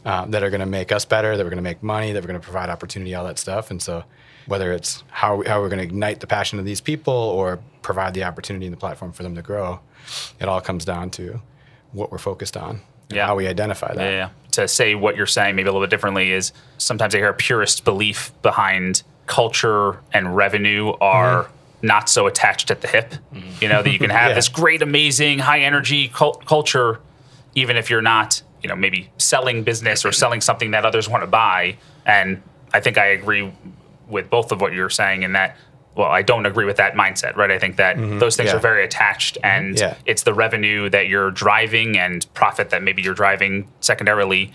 um, 0.05 0.31
that 0.31 0.43
are 0.43 0.49
going 0.49 0.59
to 0.59 0.65
make 0.67 0.91
us 0.91 1.03
better 1.05 1.35
that 1.35 1.43
we're 1.43 1.49
going 1.49 1.57
to 1.57 1.63
make 1.63 1.81
money 1.83 2.11
that 2.11 2.21
we're 2.23 2.27
going 2.27 2.39
to 2.39 2.43
provide 2.43 2.69
opportunity 2.69 3.13
all 3.15 3.25
that 3.25 3.39
stuff 3.39 3.71
and 3.71 3.81
so 3.81 4.03
whether 4.47 4.71
it's 4.73 5.03
how, 5.09 5.41
how 5.47 5.59
we're 5.59 5.69
going 5.69 5.79
to 5.79 5.83
ignite 5.83 6.19
the 6.19 6.27
passion 6.27 6.59
of 6.59 6.65
these 6.65 6.79
people 6.79 7.11
or 7.13 7.59
provide 7.81 8.13
the 8.13 8.23
opportunity 8.23 8.67
and 8.67 8.73
the 8.73 8.77
platform 8.79 9.11
for 9.11 9.23
them 9.23 9.33
to 9.35 9.41
grow 9.41 9.79
it 10.39 10.47
all 10.47 10.61
comes 10.61 10.85
down 10.85 11.09
to 11.09 11.41
what 11.91 12.11
we're 12.11 12.17
focused 12.19 12.55
on 12.55 12.81
and 13.09 13.17
Yeah. 13.17 13.25
how 13.27 13.35
we 13.35 13.47
identify 13.47 13.93
that 13.93 14.01
Yeah, 14.03 14.11
yeah. 14.11 14.29
To 14.51 14.67
say 14.69 14.95
what 14.95 15.17
you're 15.17 15.25
saying 15.25 15.55
maybe 15.55 15.67
a 15.67 15.71
little 15.71 15.85
bit 15.85 15.89
differently 15.89 16.31
is 16.31 16.53
sometimes 16.77 17.13
I 17.15 17.17
hear 17.17 17.29
a 17.29 17.33
purist 17.33 17.83
belief 17.83 18.31
behind 18.41 19.01
culture 19.27 19.99
and 20.13 20.35
revenue 20.35 20.93
are 21.01 21.49
not 21.81 22.09
so 22.09 22.25
attached 22.27 22.71
at 22.71 22.81
the 22.81 22.87
hip. 22.87 23.13
You 23.61 23.67
know, 23.69 23.81
that 23.83 23.91
you 23.91 23.99
can 23.99 24.09
have 24.09 24.29
Yeah. 24.29 24.35
this 24.35 24.49
great, 24.49 24.81
amazing, 24.81 25.39
high 25.39 25.59
energy 25.59 26.07
cul- 26.07 26.41
culture, 26.45 26.99
even 27.53 27.77
if 27.77 27.89
you're 27.89 28.01
not, 28.01 28.41
you 28.63 28.69
know, 28.69 28.75
maybe 28.75 29.09
selling 29.17 29.63
business 29.63 30.03
or 30.05 30.11
selling 30.11 30.41
something 30.41 30.71
that 30.71 30.85
others 30.85 31.07
want 31.07 31.23
to 31.23 31.27
buy. 31.27 31.77
And 32.05 32.41
I 32.73 32.79
think 32.79 32.97
I 32.97 33.07
agree 33.07 33.51
with 34.07 34.29
both 34.29 34.51
of 34.51 34.61
what 34.61 34.73
you're 34.73 34.89
saying 34.89 35.23
in 35.23 35.33
that 35.33 35.57
well, 35.95 36.11
I 36.11 36.23
don't 36.23 36.45
agree 36.45 36.65
with 36.65 36.75
that 36.75 36.93
mindset, 36.95 37.37
right? 37.37 37.49
I 37.49 37.57
think 37.57 37.77
that 37.77 37.95
those 37.97 38.35
things 38.35 38.49
Mm-hmm. 38.49 38.55
Yeah. 38.55 38.55
are 38.57 38.59
very 38.59 38.83
attached, 38.83 39.37
and 39.45 39.79
Yeah. 39.79 39.95
it's 40.05 40.23
the 40.23 40.33
revenue 40.33 40.89
that 40.89 41.07
you're 41.07 41.31
driving 41.31 41.97
and 41.97 42.25
profit 42.33 42.69
that 42.71 42.83
maybe 42.83 43.01
you're 43.01 43.13
driving 43.13 43.69
secondarily 43.79 44.51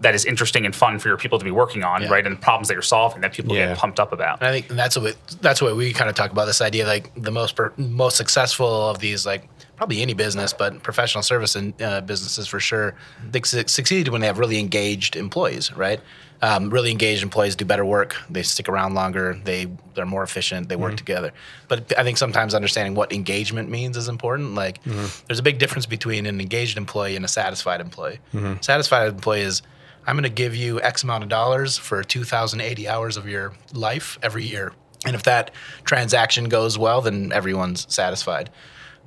that 0.00 0.14
is 0.14 0.24
interesting 0.24 0.64
and 0.64 0.74
fun 0.74 0.98
for 0.98 1.08
your 1.08 1.16
people 1.18 1.38
to 1.38 1.44
be 1.44 1.50
working 1.50 1.84
on, 1.84 2.02
Yeah. 2.02 2.08
right? 2.08 2.26
And 2.26 2.34
the 2.36 2.40
problems 2.40 2.68
that 2.68 2.74
you're 2.74 2.82
solving 2.82 3.20
that 3.20 3.32
people 3.34 3.54
Yeah. 3.54 3.68
get 3.68 3.78
pumped 3.78 4.00
up 4.00 4.12
about. 4.12 4.40
And 4.40 4.48
I 4.48 4.52
think 4.52 4.68
that's 4.68 4.96
what 4.96 5.16
that's 5.42 5.60
what 5.60 5.76
we 5.76 5.92
kind 5.92 6.08
of 6.08 6.16
talk 6.16 6.30
about 6.32 6.46
this 6.46 6.60
idea 6.62 6.86
like 6.86 7.10
the 7.16 7.30
most 7.30 7.54
per, 7.56 7.72
most 7.76 8.16
successful 8.16 8.88
of 8.88 8.98
these 8.98 9.26
like 9.26 9.48
probably 9.76 10.02
any 10.02 10.12
business 10.14 10.52
but 10.52 10.82
professional 10.82 11.22
service 11.22 11.54
and 11.56 11.80
uh, 11.82 12.00
businesses 12.02 12.46
for 12.46 12.60
sure 12.60 12.94
they 13.30 13.40
su- 13.42 13.64
succeed 13.66 14.08
when 14.08 14.20
they 14.20 14.26
have 14.26 14.38
really 14.38 14.58
engaged 14.58 15.16
employees 15.16 15.72
right 15.74 16.00
um, 16.42 16.68
really 16.70 16.90
engaged 16.90 17.22
employees 17.22 17.56
do 17.56 17.64
better 17.64 17.84
work 17.84 18.14
they 18.28 18.42
stick 18.42 18.68
around 18.68 18.92
longer 18.94 19.38
they 19.44 19.66
they're 19.94 20.04
more 20.04 20.22
efficient 20.22 20.68
they 20.68 20.76
work 20.76 20.96
together 20.98 21.32
but 21.68 21.90
I 21.98 22.02
think 22.04 22.18
sometimes 22.18 22.54
understanding 22.54 22.94
what 22.94 23.10
engagement 23.12 23.70
means 23.70 23.96
is 23.96 24.08
important 24.08 24.54
like 24.54 24.80
there's 25.26 25.38
a 25.38 25.42
big 25.42 25.58
difference 25.58 25.86
between 25.86 26.26
an 26.26 26.40
engaged 26.42 26.76
employee 26.76 27.16
and 27.16 27.24
a 27.24 27.28
satisfied 27.28 27.80
employee 27.80 28.18
satisfied 28.60 29.08
employee 29.08 29.42
is 29.42 29.62
I'm 30.06 30.16
going 30.16 30.24
to 30.24 30.30
give 30.30 30.56
you 30.56 30.80
X 30.80 31.02
amount 31.02 31.22
of 31.22 31.28
dollars 31.28 31.76
for 31.76 32.02
2,080 32.02 32.88
hours 32.88 33.16
of 33.16 33.28
your 33.28 33.52
life 33.72 34.18
every 34.22 34.44
year. 34.44 34.72
And 35.04 35.14
if 35.14 35.22
that 35.24 35.52
transaction 35.84 36.48
goes 36.48 36.78
well, 36.78 37.00
then 37.00 37.32
everyone's 37.32 37.86
satisfied. 37.92 38.50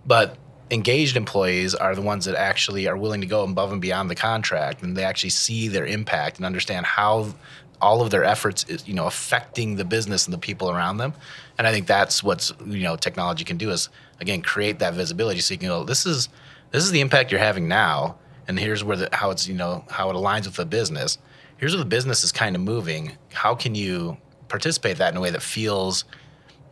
But 0.06 0.38
engaged 0.72 1.16
employees 1.16 1.76
are 1.76 1.96
the 1.96 2.02
ones 2.02 2.26
that 2.26 2.36
actually 2.36 2.88
are 2.88 2.98
willing 2.98 3.22
to 3.22 3.28
go 3.28 3.44
above 3.44 3.72
and 3.72 3.82
beyond 3.82 4.10
the 4.10 4.16
contract 4.16 4.82
and 4.82 4.96
they 4.96 5.04
actually 5.04 5.30
see 5.30 5.68
their 5.68 5.86
impact 5.86 6.38
and 6.38 6.46
understand 6.46 6.86
how 6.86 7.34
all 7.82 8.02
of 8.02 8.10
their 8.10 8.24
efforts 8.24 8.64
is 8.70 8.88
you 8.88 8.94
know 8.94 9.06
affecting 9.06 9.76
the 9.76 9.84
business 9.86 10.26
and 10.26 10.34
the 10.34 10.38
people 10.38 10.72
around 10.72 10.98
them 10.98 11.14
and 11.58 11.68
i 11.68 11.72
think 11.72 11.86
that's 11.86 12.24
what's 12.24 12.54
you 12.66 12.82
know 12.82 12.96
technology 12.96 13.44
can 13.44 13.58
do 13.58 13.70
is 13.72 13.90
again 14.22 14.42
create 14.42 14.80
that 14.80 14.94
visibility 14.94 15.42
so 15.42 15.54
you 15.54 15.58
can 15.58 15.68
go 15.68 15.84
this 15.84 16.06
is 16.06 16.30
this 16.72 16.84
is 16.84 16.92
the 16.92 17.02
impact 17.02 17.30
you're 17.30 17.40
having 17.40 17.68
now 17.68 18.16
and 18.48 18.60
here's 18.60 18.84
where 18.84 18.98
the 18.98 19.10
how 19.12 19.32
it's 19.32 19.48
you 19.48 19.54
know 19.54 19.86
how 19.90 20.10
it 20.10 20.14
aligns 20.14 20.46
with 20.46 20.56
the 20.56 20.66
business. 20.66 21.18
Here's 21.58 21.74
where 21.74 21.84
the 21.84 21.90
business 21.90 22.24
is 22.24 22.32
kind 22.32 22.56
of 22.56 22.62
moving. 22.62 23.14
How 23.32 23.56
can 23.56 23.76
you 23.76 24.18
participate 24.48 24.98
that 24.98 25.12
in 25.12 25.18
a 25.18 25.22
way 25.22 25.30
that 25.32 25.42
feels 25.42 26.06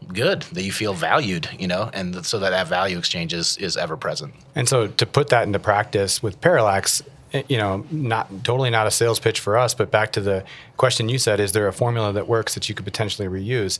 good 0.07 0.41
that 0.53 0.63
you 0.63 0.71
feel 0.71 0.95
valued 0.95 1.47
you 1.60 1.67
know 1.67 1.88
and 1.93 2.25
so 2.25 2.39
that 2.39 2.49
that 2.49 2.67
value 2.67 2.97
exchange 2.97 3.34
is, 3.34 3.57
is 3.57 3.77
ever 3.77 3.95
present? 3.95 4.34
And 4.55 4.67
so 4.67 4.88
to 4.88 5.05
put 5.05 5.29
that 5.29 5.43
into 5.43 5.60
practice 5.60 6.21
with 6.21 6.41
Parallax, 6.41 7.01
eh, 7.34 7.43
you 7.47 7.57
know, 7.57 7.86
not 7.91 8.29
totally 8.43 8.69
not 8.69 8.88
a 8.88 8.91
sales 8.91 9.19
pitch 9.19 9.39
for 9.39 9.57
us, 9.57 9.73
but 9.73 9.91
back 9.91 10.12
to 10.13 10.21
the 10.21 10.43
question 10.77 11.10
you 11.10 11.17
said, 11.17 11.39
is 11.39 11.51
there 11.53 11.67
a 11.67 11.73
formula 11.73 12.12
that 12.13 12.27
works 12.27 12.53
that 12.55 12.67
you 12.67 12.75
could 12.75 12.86
potentially 12.86 13.27
reuse? 13.27 13.79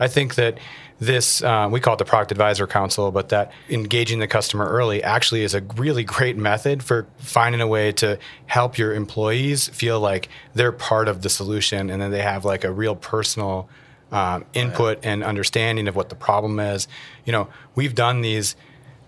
I 0.00 0.08
think 0.08 0.34
that 0.36 0.58
this, 1.00 1.42
uh, 1.42 1.68
we 1.70 1.80
call 1.80 1.94
it 1.94 1.98
the 1.98 2.04
product 2.04 2.32
advisor 2.32 2.66
council, 2.66 3.12
but 3.12 3.28
that 3.28 3.52
engaging 3.68 4.18
the 4.18 4.26
customer 4.26 4.66
early 4.66 5.02
actually 5.02 5.42
is 5.44 5.54
a 5.54 5.60
really 5.76 6.04
great 6.04 6.36
method 6.36 6.82
for 6.82 7.06
finding 7.18 7.60
a 7.60 7.66
way 7.66 7.92
to 7.92 8.18
help 8.46 8.78
your 8.78 8.94
employees 8.94 9.68
feel 9.68 10.00
like 10.00 10.28
they're 10.54 10.72
part 10.72 11.08
of 11.08 11.22
the 11.22 11.28
solution 11.28 11.90
and 11.90 12.02
then 12.02 12.10
they 12.10 12.22
have 12.22 12.44
like 12.44 12.64
a 12.64 12.72
real 12.72 12.96
personal 12.96 13.68
um, 14.10 14.44
input 14.54 14.98
and 15.02 15.22
understanding 15.22 15.86
of 15.86 15.94
what 15.94 16.08
the 16.08 16.14
problem 16.16 16.58
is. 16.58 16.88
You 17.24 17.32
know, 17.32 17.48
we've 17.74 17.94
done 17.94 18.22
these 18.22 18.56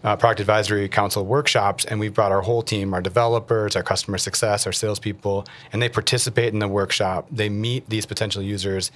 uh, 0.02 0.16
product 0.16 0.40
advisory 0.40 0.88
council 0.88 1.26
workshops, 1.26 1.84
and 1.84 2.00
we've 2.00 2.14
brought 2.14 2.32
our 2.32 2.40
whole 2.40 2.62
team, 2.62 2.94
our 2.94 3.02
developers, 3.02 3.76
our 3.76 3.82
customer 3.82 4.16
success, 4.16 4.66
our 4.66 4.72
salespeople, 4.72 5.44
and 5.72 5.82
they 5.82 5.88
participate 5.88 6.52
in 6.52 6.58
the 6.58 6.68
workshop. 6.68 7.26
They 7.30 7.48
meet 7.48 7.88
these 7.88 8.06
potential 8.06 8.42
users. 8.42 8.90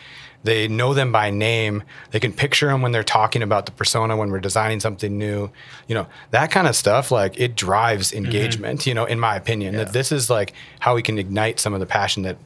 They 0.45 0.67
know 0.67 0.95
them 0.95 1.13
by 1.13 1.31
name. 1.31 1.83
They 2.11 2.21
can 2.21 2.33
picture 2.33 2.69
them 2.69 2.81
when 2.81 2.93
they're 2.93 3.03
talking 3.03 3.43
about 3.43 3.67
the 3.67 3.73
persona 3.73 4.17
when 4.17 4.31
we're 4.31 4.41
designing 4.41 4.81
something 4.81 5.19
new. 5.19 5.51
You 5.89 5.95
know, 5.95 6.07
that 6.31 6.51
kind 6.51 6.67
of 6.67 6.75
stuff, 6.75 7.11
like 7.11 7.39
it 7.39 7.55
drives 7.55 8.13
engagement, 8.13 8.87
you 8.87 8.95
know, 8.95 9.05
in 9.05 9.21
my 9.21 9.37
opinion, 9.37 9.77
that 9.77 9.93
this 9.93 10.11
is 10.11 10.31
like 10.31 10.55
how 10.81 10.95
we 10.95 11.03
can 11.03 11.19
ignite 11.19 11.61
some 11.61 11.75
of 11.75 11.81
the 11.81 11.87
passion 11.87 12.23
that, 12.23 12.37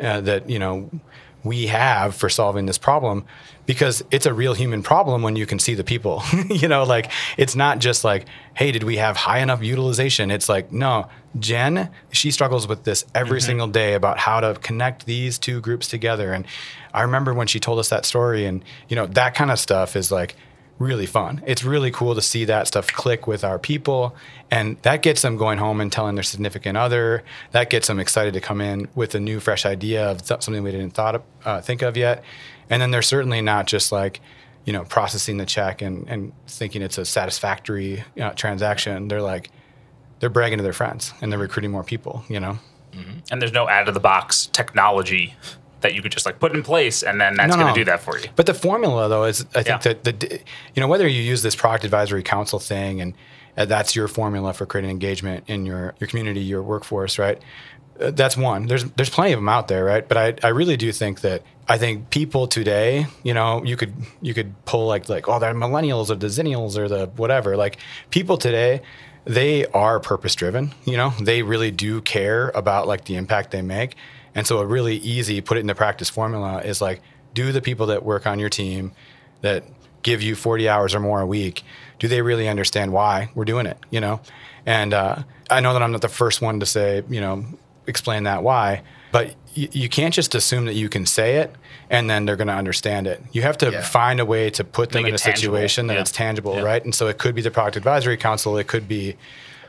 uh, 0.00 0.20
that, 0.22 0.48
you 0.48 0.58
know, 0.58 0.90
we 1.44 1.68
have 1.68 2.14
for 2.14 2.28
solving 2.28 2.66
this 2.66 2.78
problem 2.78 3.24
because 3.66 4.02
it's 4.10 4.26
a 4.26 4.32
real 4.32 4.54
human 4.54 4.82
problem 4.82 5.22
when 5.22 5.36
you 5.36 5.46
can 5.46 5.58
see 5.58 5.74
the 5.74 5.84
people. 5.84 6.22
you 6.48 6.68
know, 6.68 6.84
like 6.84 7.10
it's 7.36 7.54
not 7.54 7.78
just 7.78 8.02
like, 8.04 8.26
hey, 8.54 8.72
did 8.72 8.82
we 8.82 8.96
have 8.96 9.16
high 9.16 9.38
enough 9.38 9.62
utilization? 9.62 10.30
It's 10.30 10.48
like, 10.48 10.72
no, 10.72 11.08
Jen, 11.38 11.90
she 12.10 12.30
struggles 12.30 12.66
with 12.66 12.84
this 12.84 13.04
every 13.14 13.38
mm-hmm. 13.38 13.46
single 13.46 13.66
day 13.68 13.94
about 13.94 14.18
how 14.18 14.40
to 14.40 14.54
connect 14.54 15.06
these 15.06 15.38
two 15.38 15.60
groups 15.60 15.86
together. 15.88 16.32
And 16.32 16.46
I 16.94 17.02
remember 17.02 17.34
when 17.34 17.46
she 17.46 17.60
told 17.60 17.78
us 17.78 17.90
that 17.90 18.04
story, 18.04 18.46
and 18.46 18.64
you 18.88 18.96
know, 18.96 19.06
that 19.06 19.34
kind 19.34 19.50
of 19.50 19.58
stuff 19.58 19.96
is 19.96 20.10
like 20.10 20.34
really 20.78 21.06
fun. 21.06 21.42
It's 21.46 21.64
really 21.64 21.90
cool 21.90 22.14
to 22.14 22.22
see 22.22 22.44
that 22.44 22.68
stuff 22.68 22.86
click 22.88 23.26
with 23.26 23.44
our 23.44 23.58
people. 23.58 24.14
And 24.50 24.80
that 24.82 25.02
gets 25.02 25.22
them 25.22 25.36
going 25.36 25.58
home 25.58 25.80
and 25.80 25.90
telling 25.90 26.14
their 26.14 26.24
significant 26.24 26.76
other. 26.76 27.24
That 27.50 27.70
gets 27.70 27.88
them 27.88 27.98
excited 27.98 28.34
to 28.34 28.40
come 28.40 28.60
in 28.60 28.88
with 28.94 29.14
a 29.14 29.20
new, 29.20 29.40
fresh 29.40 29.66
idea 29.66 30.10
of 30.10 30.24
something 30.26 30.62
we 30.62 30.70
didn't 30.70 30.90
thought 30.90 31.16
of, 31.16 31.22
uh, 31.44 31.60
think 31.60 31.82
of 31.82 31.96
yet. 31.96 32.22
And 32.70 32.80
then 32.80 32.90
they're 32.90 33.02
certainly 33.02 33.40
not 33.40 33.66
just 33.66 33.90
like, 33.92 34.20
you 34.64 34.72
know, 34.72 34.84
processing 34.84 35.38
the 35.38 35.46
check 35.46 35.82
and, 35.82 36.08
and 36.08 36.32
thinking 36.46 36.82
it's 36.82 36.98
a 36.98 37.04
satisfactory 37.04 38.04
uh, 38.20 38.30
transaction. 38.30 39.08
They're 39.08 39.22
like, 39.22 39.50
they're 40.20 40.30
bragging 40.30 40.58
to 40.58 40.64
their 40.64 40.72
friends 40.72 41.12
and 41.20 41.32
they're 41.32 41.38
recruiting 41.38 41.70
more 41.70 41.84
people, 41.84 42.24
you 42.28 42.40
know? 42.40 42.58
And 43.30 43.40
there's 43.40 43.52
no 43.52 43.68
out 43.68 43.88
of 43.88 43.94
the 43.94 44.00
box 44.00 44.46
technology 44.46 45.34
that 45.80 45.94
you 45.94 46.02
could 46.02 46.12
just 46.12 46.26
like 46.26 46.40
put 46.40 46.54
in 46.54 46.62
place 46.62 47.02
and 47.02 47.20
then 47.20 47.34
that's 47.36 47.50
No, 47.50 47.62
going 47.62 47.66
to 47.74 47.78
no. 47.80 47.84
do 47.84 47.84
that 47.84 48.00
for 48.00 48.18
you. 48.18 48.28
But 48.36 48.46
the 48.46 48.54
formula, 48.54 49.08
though, 49.08 49.24
is 49.24 49.42
I 49.54 49.62
think 49.62 49.84
Yeah. 49.84 49.92
that 49.94 50.04
the 50.04 50.40
you 50.74 50.80
know 50.80 50.88
whether 50.88 51.06
you 51.06 51.22
use 51.22 51.42
this 51.42 51.54
product 51.56 51.84
advisory 51.84 52.22
council 52.22 52.58
thing 52.58 53.00
and 53.00 53.14
uh, 53.56 53.64
that's 53.64 53.96
your 53.96 54.06
formula 54.08 54.52
for 54.52 54.66
creating 54.66 54.90
engagement 54.90 55.44
in 55.48 55.66
your 55.66 55.94
your 56.00 56.08
community, 56.08 56.40
your 56.40 56.62
workforce, 56.62 57.18
right? 57.18 57.40
Uh, 58.00 58.10
that's 58.12 58.36
one. 58.36 58.66
There's 58.66 58.84
there's 58.96 59.10
plenty 59.10 59.32
of 59.32 59.38
them 59.38 59.48
out 59.48 59.68
there, 59.68 59.84
right? 59.84 60.06
But 60.06 60.16
I 60.16 60.34
I 60.46 60.50
really 60.50 60.76
do 60.76 60.92
think 60.92 61.20
that 61.22 61.42
I 61.68 61.76
think 61.78 62.10
people 62.10 62.46
today, 62.46 63.06
you 63.24 63.34
know, 63.34 63.62
you 63.64 63.76
could 63.76 63.92
you 64.22 64.32
could 64.34 64.52
pull 64.64 64.86
like 64.86 65.08
like 65.08 65.28
oh 65.28 65.38
they're 65.38 65.54
millennials 65.54 66.08
or 66.10 66.14
the 66.14 66.28
zennials 66.28 66.76
or 66.78 66.88
the 66.88 67.06
whatever. 67.16 67.56
Like 67.56 67.78
people 68.10 68.36
today, 68.36 68.80
they 69.24 69.66
are 69.66 69.98
purpose 70.00 70.34
driven. 70.36 70.72
You 70.84 70.96
know, 70.96 71.10
they 71.20 71.42
really 71.42 71.70
do 71.72 72.00
care 72.00 72.50
about 72.54 72.86
like 72.86 73.04
the 73.06 73.16
impact 73.16 73.50
they 73.50 73.62
make. 73.62 73.96
And 74.38 74.46
so 74.46 74.58
a 74.58 74.66
really 74.66 74.96
easy 74.96 75.40
put 75.40 75.56
it 75.56 75.60
into 75.60 75.74
practice 75.74 76.08
formula 76.08 76.60
is 76.62 76.80
like 76.80 77.00
do 77.34 77.50
the 77.50 77.60
people 77.60 77.86
that 77.86 78.04
work 78.04 78.24
on 78.26 78.38
your 78.38 78.48
team 78.48 78.92
that 79.42 79.64
give 80.04 80.22
you 80.22 80.36
40 80.36 80.68
hours 80.68 80.94
or 80.94 81.00
more 81.00 81.20
a 81.20 81.26
week 81.26 81.62
do 81.98 82.06
they 82.06 82.22
really 82.22 82.48
understand 82.48 82.92
why 82.92 83.30
we're 83.34 83.44
doing 83.44 83.66
it 83.66 83.76
you 83.90 84.00
know 84.00 84.20
and 84.64 84.94
uh, 84.94 85.22
i 85.50 85.58
know 85.60 85.72
that 85.72 85.82
i'm 85.82 85.90
not 85.90 86.02
the 86.02 86.08
first 86.08 86.40
one 86.40 86.60
to 86.60 86.66
say 86.66 87.02
you 87.08 87.20
know 87.20 87.44
explain 87.88 88.22
that 88.22 88.42
why 88.44 88.80
but 89.10 89.26
y- 89.56 89.68
you 89.72 89.88
can't 89.88 90.14
just 90.14 90.34
assume 90.36 90.66
that 90.66 90.74
you 90.74 90.88
can 90.88 91.04
say 91.04 91.36
it 91.38 91.52
and 91.90 92.08
then 92.08 92.24
they're 92.26 92.36
going 92.36 92.46
to 92.48 92.54
understand 92.54 93.08
it 93.08 93.20
you 93.32 93.42
have 93.42 93.58
to 93.58 93.70
Yeah. 93.72 93.82
find 93.82 94.20
a 94.20 94.24
way 94.24 94.50
to 94.50 94.62
put 94.62 94.90
them 94.90 95.02
Make 95.02 95.08
in 95.10 95.14
a 95.16 95.18
tangible. 95.18 95.40
situation 95.56 95.88
that 95.88 95.94
Yeah. 95.94 96.00
it's 96.02 96.12
tangible 96.12 96.54
Yeah. 96.54 96.62
right 96.62 96.84
and 96.84 96.94
so 96.94 97.08
it 97.08 97.18
could 97.18 97.34
be 97.34 97.42
the 97.42 97.50
product 97.50 97.76
advisory 97.76 98.16
council 98.16 98.56
it 98.56 98.68
could 98.68 98.86
be 98.86 99.16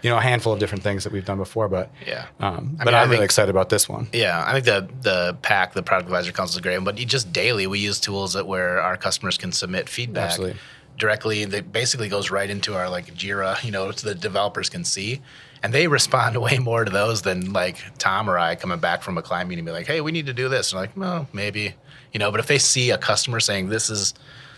you 0.01 0.09
know 0.09 0.17
a 0.17 0.21
handful 0.21 0.53
of 0.53 0.59
different 0.59 0.83
things 0.83 1.03
that 1.03 1.11
we've 1.13 1.25
done 1.25 1.37
before 1.37 1.67
but 1.67 1.91
Yeah. 2.07 2.25
um, 2.39 2.77
I 2.79 2.85
but 2.85 2.91
mean, 2.91 2.95
I 2.95 3.01
i'm 3.01 3.07
really 3.09 3.17
think- 3.17 3.25
excited 3.25 3.49
about 3.49 3.69
this 3.69 3.87
one 3.89 4.07
Yeah, 4.13 4.43
I 4.45 4.53
think 4.53 4.65
the 4.65 4.87
the 5.01 5.33
pack, 5.41 5.73
the 5.73 5.83
product 5.83 6.07
advisor 6.07 6.31
council 6.31 6.57
is 6.57 6.61
great, 6.61 6.77
but 6.83 6.95
just 6.95 7.31
daily 7.33 7.67
we 7.67 7.79
use 7.79 7.99
tools 7.99 8.33
that 8.33 8.47
where 8.47 8.81
our 8.81 8.97
customers 8.97 9.37
can 9.37 9.51
submit 9.51 9.89
feedback 9.89 10.31
Absolutely. 10.31 10.57
directly. 10.97 11.45
That 11.45 11.71
basically 11.71 12.09
goes 12.09 12.31
right 12.31 12.49
into 12.49 12.75
our 12.75 12.89
like 12.89 13.07
Jira, 13.15 13.61
you 13.63 13.71
know, 13.71 13.91
so 13.91 14.07
the 14.09 14.15
developers 14.15 14.69
can 14.69 14.83
see, 14.83 15.21
and 15.63 15.73
they 15.73 15.87
respond 15.87 16.35
way 16.47 16.57
more 16.59 16.85
to 16.85 16.91
those 16.91 17.21
than 17.21 17.53
like 17.53 17.77
Tom 17.97 18.29
or 18.29 18.37
I 18.37 18.55
coming 18.55 18.79
back 18.79 19.01
from 19.03 19.17
a 19.17 19.21
client 19.21 19.49
meeting 19.49 19.61
and 19.61 19.67
be 19.67 19.71
like, 19.71 19.87
hey, 19.87 20.01
we 20.01 20.11
need 20.11 20.25
to 20.27 20.33
do 20.33 20.49
this. 20.49 20.71
And 20.71 20.79
like, 20.81 20.95
no, 20.97 21.27
maybe, 21.33 21.75
you 22.13 22.19
know. 22.19 22.31
But 22.31 22.39
if 22.39 22.47
they 22.47 22.57
see 22.57 22.91
a 22.91 22.97
customer 22.97 23.39
saying 23.39 23.69
this 23.69 23.89
is 23.89 24.13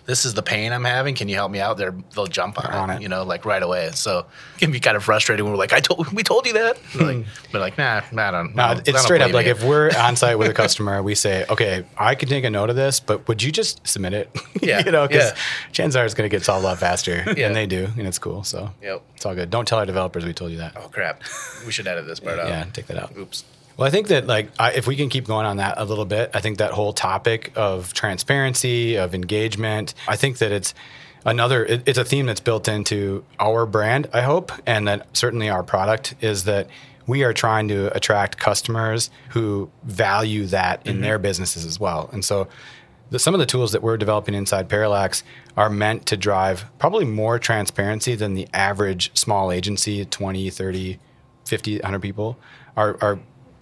this 0.06 0.26
is 0.26 0.34
the 0.34 0.42
pain 0.42 0.74
I'm 0.74 0.84
having. 0.84 1.16
Can 1.16 1.30
you 1.30 1.36
help 1.36 1.52
me 1.52 1.60
out? 1.60 1.78
They're, 1.78 1.96
they'll 2.16 2.28
jump 2.28 2.64
on, 2.64 2.72
on 2.74 2.90
it, 2.90 2.96
it. 2.98 3.02
you 3.02 3.10
know, 3.10 3.24
like 3.24 3.46
right 3.46 3.62
away. 3.62 3.92
So 3.94 4.20
it 4.56 4.60
can 4.60 4.72
be 4.72 4.80
kind 4.80 4.98
of 4.98 5.04
frustrating 5.04 5.46
when 5.46 5.54
we're 5.54 5.60
like, 5.60 5.74
I 5.74 5.80
told, 5.80 6.12
we 6.14 6.24
told 6.24 6.46
you 6.46 6.54
that. 6.54 6.78
Hmm. 6.78 7.04
like, 7.04 7.26
but 7.52 7.62
like, 7.62 7.78
nah, 7.78 8.02
nah, 8.12 8.28
I 8.28 8.32
don't. 8.32 8.56
No, 8.56 8.64
I 8.64 8.82
it's 8.86 9.02
straight 9.04 9.22
up 9.22 9.32
like 9.34 9.46
if 9.46 9.64
we're 9.64 9.92
on 9.98 10.16
site 10.16 10.38
with 10.38 10.50
a 10.50 10.54
customer, 10.54 11.02
we 11.04 11.16
say, 11.16 11.46
okay, 11.50 11.86
I 11.98 12.16
can 12.16 12.30
take 12.30 12.44
a 12.44 12.50
note 12.50 12.70
of 12.70 12.76
this, 12.76 13.00
but 13.00 13.28
would 13.28 13.42
you 13.44 13.52
just 13.52 13.88
submit 13.88 14.14
it? 14.14 14.30
Yeah, 14.62 14.86
you 14.86 14.92
know, 14.92 15.08
because 15.08 15.32
yeah. 15.32 15.38
chances 15.72 15.96
are 15.96 16.06
it's 16.06 16.14
going 16.14 16.30
to 16.30 16.36
get 16.36 16.44
solved 16.46 16.64
a 16.64 16.68
lot 16.68 16.78
faster, 16.78 17.24
Yeah. 17.36 17.48
and 17.48 17.56
they 17.56 17.66
do, 17.66 17.88
and 17.98 18.08
it's 18.08 18.20
cool. 18.20 18.44
So 18.44 18.70
Yep. 18.84 19.02
it's 19.16 19.26
all 19.26 19.34
good. 19.34 19.50
Don't 19.50 19.68
tell 19.68 19.80
our 19.80 19.88
developers 19.88 20.24
we 20.24 20.34
told 20.34 20.52
you 20.52 20.58
that. 20.58 20.74
Oh 20.76 20.88
crap! 20.88 21.24
We 21.66 21.72
should 21.72 21.88
edit 21.88 22.06
this 22.06 22.20
part 22.20 22.38
out. 22.38 22.48
Yeah, 22.48 22.66
take 22.72 22.86
that 22.88 22.98
out. 22.98 23.18
Oops. 23.18 23.44
Well, 23.82 23.88
I 23.88 23.92
think 23.92 24.10
that 24.10 24.28
like 24.28 24.52
I, 24.60 24.74
if 24.74 24.86
we 24.86 24.96
can 24.96 25.10
keep 25.10 25.26
going 25.26 25.48
on 25.48 25.58
that 25.58 25.74
a 25.78 25.86
little 25.86 26.06
bit, 26.06 26.30
I 26.36 26.40
think 26.40 26.60
that 26.60 26.70
whole 26.70 26.94
topic 26.94 27.52
of 27.56 27.94
transparency, 27.94 28.96
of 28.96 29.16
engagement, 29.16 29.96
I 30.08 30.18
think 30.18 30.38
that 30.38 30.52
it's 30.52 30.76
another 31.26 31.66
it, 31.66 31.82
it's 31.88 31.98
a 31.98 32.06
theme 32.06 32.28
that's 32.28 32.42
built 32.42 32.68
into 32.68 33.26
our 33.40 33.66
brand, 33.66 34.08
I 34.14 34.22
hope, 34.22 34.52
and 34.68 34.88
that 34.88 35.18
certainly 35.18 35.50
our 35.50 35.64
product 35.64 36.14
is 36.22 36.44
that 36.44 36.68
we 37.08 37.24
are 37.24 37.34
trying 37.34 37.70
to 37.70 37.92
attract 37.96 38.38
customers 38.38 39.10
who 39.30 39.72
value 39.82 40.46
that 40.46 40.86
in 40.86 40.98
mm-hmm. 40.98 41.02
their 41.02 41.18
businesses 41.18 41.66
as 41.66 41.80
well. 41.80 42.08
And 42.14 42.24
so 42.24 42.48
the, 43.10 43.18
some 43.18 43.34
of 43.34 43.40
the 43.40 43.48
tools 43.48 43.72
that 43.72 43.82
we're 43.82 43.98
developing 43.98 44.36
inside 44.36 44.70
Parallax 44.70 45.24
are 45.58 45.72
meant 45.72 46.06
to 46.06 46.18
drive 46.18 46.66
probably 46.78 47.06
more 47.06 47.40
transparency 47.40 48.14
than 48.14 48.36
the 48.36 48.48
average 48.54 49.10
small 49.18 49.52
agency, 49.52 50.06
20, 50.06 50.52
30, 50.52 51.00
50, 51.46 51.78
100 51.78 52.00
people, 52.00 52.38
are, 52.78 52.96
are 53.02 53.20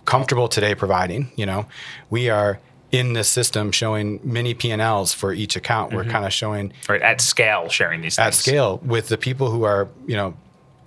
comfortable 0.10 0.48
today 0.48 0.74
providing. 0.74 1.32
You 1.36 1.46
know, 1.46 1.66
we 2.10 2.30
are 2.30 2.60
in 2.92 3.14
this 3.14 3.30
system 3.30 3.72
showing 3.72 4.20
many 4.24 4.56
P&Ls 4.56 5.14
for 5.14 5.32
each 5.32 5.56
account. 5.56 5.94
We're 5.94 6.06
kind 6.06 6.26
of 6.26 6.34
showing 6.34 6.74
Right 6.90 7.02
at 7.02 7.22
scale, 7.22 7.70
sharing 7.70 8.02
these 8.02 8.18
at 8.18 8.34
things. 8.34 8.38
scale 8.38 8.78
with 8.84 9.10
the 9.10 9.18
people 9.18 9.52
who 9.52 9.64
are, 9.64 9.88
you 10.08 10.16
know, 10.16 10.34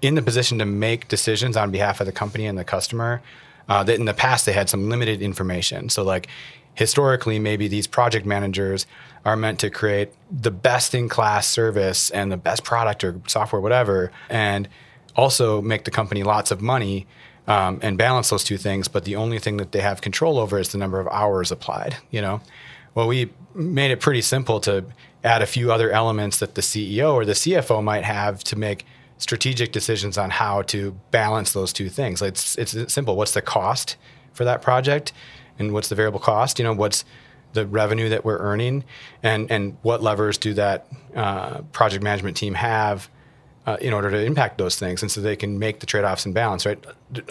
in 0.01 0.17
the 0.17 0.23
position 0.23 0.59
to 0.59 0.65
make 0.65 1.07
decisions 1.07 1.57
on 1.57 1.71
behalf 1.71 2.01
of 2.01 2.07
the 2.07 2.13
company 2.13 2.47
and 2.47 2.59
the 2.59 2.65
customer. 2.65 3.23
Uh, 3.69 3.85
that 3.85 3.95
in 3.95 4.07
the 4.07 4.15
past 4.15 4.45
they 4.45 4.53
had 4.53 4.69
some 4.69 4.91
limited 4.91 5.23
information. 5.23 5.89
So 5.89 6.03
like 6.03 6.27
historically, 6.75 7.39
maybe 7.39 7.69
these 7.69 7.87
project 7.87 8.27
managers 8.27 8.87
are 9.25 9.37
meant 9.37 9.61
to 9.61 9.71
create 9.71 10.11
the 10.33 10.51
best 10.51 10.97
in 10.97 11.09
class 11.09 11.47
service 11.47 12.11
and 12.11 12.33
the 12.33 12.37
best 12.37 12.65
product 12.65 13.05
or 13.05 13.21
software, 13.29 13.63
whatever, 13.63 14.11
and 14.29 14.69
also 15.15 15.63
make 15.63 15.85
the 15.85 15.93
company 15.93 16.25
lots 16.25 16.51
of 16.51 16.61
money 16.61 17.07
um, 17.46 17.81
and 17.83 17.98
balance 17.98 18.31
those 18.31 18.44
two 18.44 18.59
things. 18.59 18.88
But 18.88 19.05
the 19.05 19.16
only 19.16 19.38
thing 19.38 19.57
that 19.57 19.72
they 19.72 19.81
have 19.81 20.00
control 20.00 20.38
over 20.38 20.59
is 20.59 20.70
the 20.70 20.78
number 20.78 21.00
of 21.00 21.09
hours 21.09 21.50
applied. 21.50 21.96
You 22.11 22.22
know, 22.22 22.40
well, 22.94 23.09
we 23.09 23.31
made 23.55 23.90
it 23.90 24.00
pretty 24.00 24.22
simple 24.22 24.61
to 24.61 24.85
add 25.24 25.42
a 25.42 25.46
few 25.46 25.72
other 25.72 25.90
elements 25.90 26.38
that 26.38 26.55
the 26.55 26.62
CEO 26.62 27.14
or 27.14 27.24
the 27.24 27.33
CFO 27.33 27.83
might 27.83 28.05
have 28.05 28.42
to 28.44 28.57
make 28.57 28.85
strategic 29.18 29.70
decisions 29.70 30.18
on 30.18 30.31
how 30.31 30.62
to 30.62 30.98
balance 31.11 31.52
those 31.52 31.72
two 31.72 31.88
things. 31.88 32.20
It's 32.20 32.57
it's 32.57 32.92
simple. 32.92 33.16
What's 33.16 33.33
the 33.33 33.42
cost 33.42 33.96
for 34.33 34.44
that 34.44 34.62
project, 34.62 35.12
and 35.59 35.72
what's 35.72 35.88
the 35.88 35.94
variable 35.94 36.20
cost? 36.20 36.59
You 36.59 36.64
know, 36.64 36.72
what's 36.72 37.05
the 37.52 37.66
revenue 37.66 38.09
that 38.09 38.24
we're 38.24 38.38
earning, 38.38 38.85
and 39.22 39.50
and 39.50 39.76
what 39.83 40.02
levers 40.02 40.38
do 40.38 40.55
that 40.55 40.87
uh, 41.14 41.62
project 41.72 42.02
management 42.02 42.37
team 42.37 42.55
have 42.55 43.09
uh, 43.66 43.77
in 43.81 43.92
order 43.92 44.11
to 44.11 44.25
impact 44.25 44.59
those 44.59 44.77
things, 44.77 45.03
and 45.03 45.11
so 45.11 45.20
they 45.20 45.37
can 45.37 45.59
make 45.59 45.81
the 45.81 45.87
trade-offs 45.87 46.25
and 46.27 46.35
balance. 46.35 46.66
Right? 46.66 46.79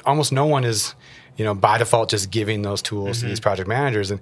Almost 0.06 0.32
no 0.32 0.46
one 0.46 0.64
is, 0.64 0.96
you 1.38 1.44
know, 1.46 1.54
by 1.54 1.78
default 1.78 2.10
just 2.10 2.32
giving 2.32 2.62
those 2.62 2.82
tools 2.82 3.20
to 3.20 3.26
these 3.26 3.40
project 3.40 3.68
managers, 3.68 4.12
and 4.12 4.22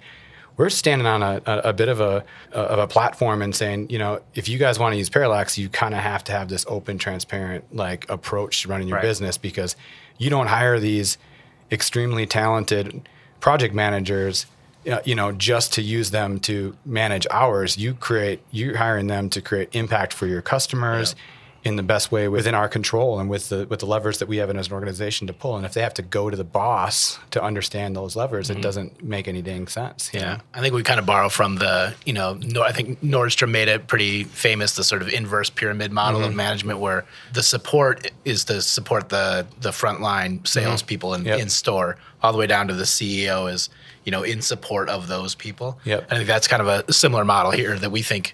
we're 0.57 0.69
standing 0.69 1.07
on 1.07 1.23
a, 1.23 1.41
a, 1.45 1.57
a 1.69 1.73
bit 1.73 1.87
of 1.87 2.01
a 2.01 2.23
of 2.51 2.79
a 2.79 2.87
platform 2.87 3.41
and 3.41 3.55
saying, 3.55 3.89
you 3.89 3.97
know, 3.99 4.21
if 4.35 4.49
you 4.49 4.57
guys 4.57 4.77
want 4.79 4.93
to 4.93 4.97
use 4.97 5.09
Parallax, 5.09 5.57
you 5.57 5.69
kind 5.69 5.93
of 5.93 6.01
have 6.01 6.23
to 6.25 6.31
have 6.33 6.49
this 6.49 6.65
open, 6.67 6.97
transparent 6.97 7.63
like 7.73 8.09
approach 8.09 8.63
to 8.63 8.67
running 8.67 8.87
your 8.87 8.97
Right. 8.97 9.03
business 9.03 9.37
because 9.37 9.75
you 10.17 10.29
don't 10.29 10.47
hire 10.47 10.79
these 10.79 11.17
extremely 11.71 12.25
talented 12.25 13.07
project 13.39 13.73
managers 13.73 14.47
uh, 14.91 14.99
you 15.05 15.13
know 15.15 15.31
just 15.31 15.71
to 15.73 15.81
use 15.81 16.11
them 16.11 16.39
to 16.39 16.75
manage 16.85 17.25
hours 17.31 17.77
you 17.77 17.93
create 17.93 18.41
you're 18.51 18.75
hiring 18.75 19.07
them 19.07 19.29
to 19.29 19.41
create 19.41 19.69
impact 19.73 20.11
for 20.11 20.25
your 20.27 20.41
customers 20.41 21.15
in 21.63 21.75
the 21.75 21.83
best 21.83 22.11
way 22.11 22.27
within 22.27 22.55
our 22.55 22.69
control 22.69 23.19
and 23.19 23.29
with 23.29 23.49
the 23.49 23.67
with 23.69 23.79
the 23.79 23.85
levers 23.85 24.19
that 24.19 24.27
we 24.27 24.37
have 24.37 24.49
in 24.49 24.57
as 24.57 24.67
an 24.67 24.73
organization 24.73 25.27
to 25.27 25.33
pull 25.33 25.57
and 25.57 25.65
if 25.65 25.73
they 25.73 25.81
have 25.81 25.93
to 25.93 26.01
go 26.01 26.29
to 26.29 26.37
the 26.37 26.43
boss 26.43 27.19
to 27.31 27.41
understand 27.43 27.95
those 27.95 28.15
levers 28.15 28.49
it 28.49 28.61
doesn't 28.61 29.03
make 29.03 29.27
any 29.27 29.41
dang 29.41 29.67
sense 29.67 30.09
Yeah, 30.13 30.35
know? 30.35 30.41
I 30.53 30.61
think 30.61 30.73
we 30.73 30.83
kind 30.83 30.99
of 30.99 31.05
borrow 31.05 31.27
from 31.29 31.55
the, 31.57 31.93
you 32.05 32.13
know, 32.13 32.33
Nor- 32.41 32.63
I 32.65 32.71
think 32.71 33.01
Nordstrom 33.01 33.51
made 33.51 33.67
it 33.67 33.87
pretty 33.87 34.23
famous, 34.23 34.75
the 34.75 34.83
sort 34.83 35.01
of 35.01 35.09
inverse 35.09 35.49
pyramid 35.49 35.91
model 35.91 36.21
Mm-hmm. 36.21 36.29
of 36.29 36.35
management, 36.35 36.79
where 36.79 37.05
the 37.33 37.43
support 37.43 38.09
is 38.25 38.45
to 38.45 38.61
support 38.61 39.09
the 39.09 39.45
the 39.61 39.69
frontline 39.71 40.47
salespeople 40.47 41.13
in, 41.13 41.21
Mm-hmm. 41.21 41.27
Yep. 41.29 41.39
in 41.39 41.49
store, 41.49 41.97
all 42.23 42.31
the 42.31 42.37
way 42.37 42.47
down 42.47 42.67
to 42.69 42.73
the 42.73 42.83
CEO 42.85 43.51
is, 43.51 43.69
you 44.05 44.11
know, 44.11 44.23
in 44.23 44.41
support 44.41 44.87
of 44.89 45.07
those 45.07 45.35
people. 45.35 45.77
Yep. 45.85 46.07
I 46.11 46.15
think 46.15 46.27
that's 46.27 46.47
kind 46.47 46.61
of 46.61 46.67
a 46.89 46.91
similar 46.93 47.25
model 47.25 47.51
here 47.51 47.77
that 47.77 47.91
we 47.91 48.01
think 48.01 48.33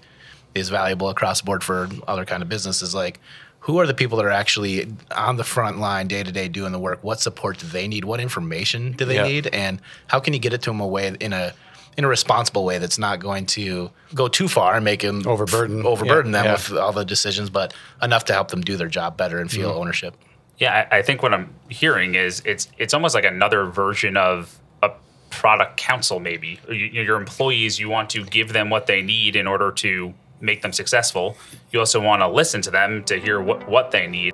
is 0.55 0.69
valuable 0.69 1.09
across 1.09 1.41
the 1.41 1.45
board 1.45 1.63
for 1.63 1.89
other 2.07 2.25
kind 2.25 2.41
of 2.41 2.49
businesses. 2.49 2.95
Like, 2.95 3.19
who 3.59 3.79
are 3.79 3.85
the 3.87 3.93
people 3.93 4.17
that 4.17 4.25
are 4.25 4.31
actually 4.31 4.91
on 5.15 5.37
the 5.37 5.43
front 5.43 5.79
line 5.79 6.07
day 6.07 6.23
to 6.23 6.31
day 6.31 6.47
doing 6.47 6.71
the 6.71 6.79
work? 6.79 7.03
What 7.03 7.19
support 7.19 7.57
do 7.59 7.67
they 7.67 7.87
need? 7.87 8.05
What 8.05 8.19
information 8.19 8.93
do 8.93 9.05
they 9.05 9.15
Yep. 9.15 9.25
need? 9.27 9.47
and 9.47 9.81
how 10.07 10.19
can 10.19 10.33
you 10.33 10.39
get 10.39 10.53
it 10.53 10.61
to 10.63 10.69
them 10.69 10.79
a 10.79 10.87
way 10.87 11.15
in 11.19 11.33
a 11.33 11.53
in 11.97 12.03
a 12.03 12.07
responsible 12.09 12.65
way 12.65 12.77
that's 12.77 12.97
not 12.99 13.19
going 13.21 13.45
to 13.45 13.89
go 14.13 14.27
too 14.27 14.49
far 14.49 14.75
and 14.75 14.83
make 14.83 14.99
them 15.01 15.25
Overburden. 15.25 15.85
overburden 15.85 16.33
Yeah, 16.33 16.39
them 16.39 16.45
yeah. 16.47 16.51
with 16.53 16.71
all 16.73 16.91
the 16.91 17.05
decisions, 17.05 17.49
but 17.49 17.73
enough 18.01 18.25
to 18.25 18.33
help 18.33 18.49
them 18.49 18.59
do 18.61 18.75
their 18.75 18.89
job 18.89 19.15
better 19.15 19.39
and 19.39 19.49
Mm-hmm. 19.49 19.61
feel 19.61 19.71
ownership. 19.71 20.13
Yeah, 20.57 20.87
I, 20.91 20.97
I 20.97 21.01
think 21.01 21.23
what 21.23 21.33
I'm 21.33 21.53
hearing 21.69 22.15
is 22.15 22.41
it's 22.45 22.67
it's 22.77 22.93
almost 22.93 23.15
like 23.15 23.23
another 23.25 23.65
version 23.65 24.15
of 24.17 24.59
a 24.83 24.91
product 25.29 25.77
council. 25.77 26.19
Maybe 26.19 26.59
you, 26.69 26.75
your 26.75 27.17
employees, 27.17 27.79
you 27.79 27.89
want 27.89 28.09
to 28.11 28.23
give 28.25 28.51
them 28.53 28.69
what 28.69 28.87
they 28.87 29.01
need 29.01 29.35
in 29.37 29.47
order 29.47 29.71
to 29.71 30.13
make 30.41 30.61
them 30.61 30.73
successful. 30.73 31.37
You 31.71 31.79
also 31.79 32.01
want 32.01 32.21
to 32.21 32.27
listen 32.27 32.61
to 32.63 32.71
them 32.71 33.03
to 33.05 33.19
hear 33.19 33.41
what 33.41 33.67
what 33.67 33.91
they 33.91 34.07
need. 34.07 34.33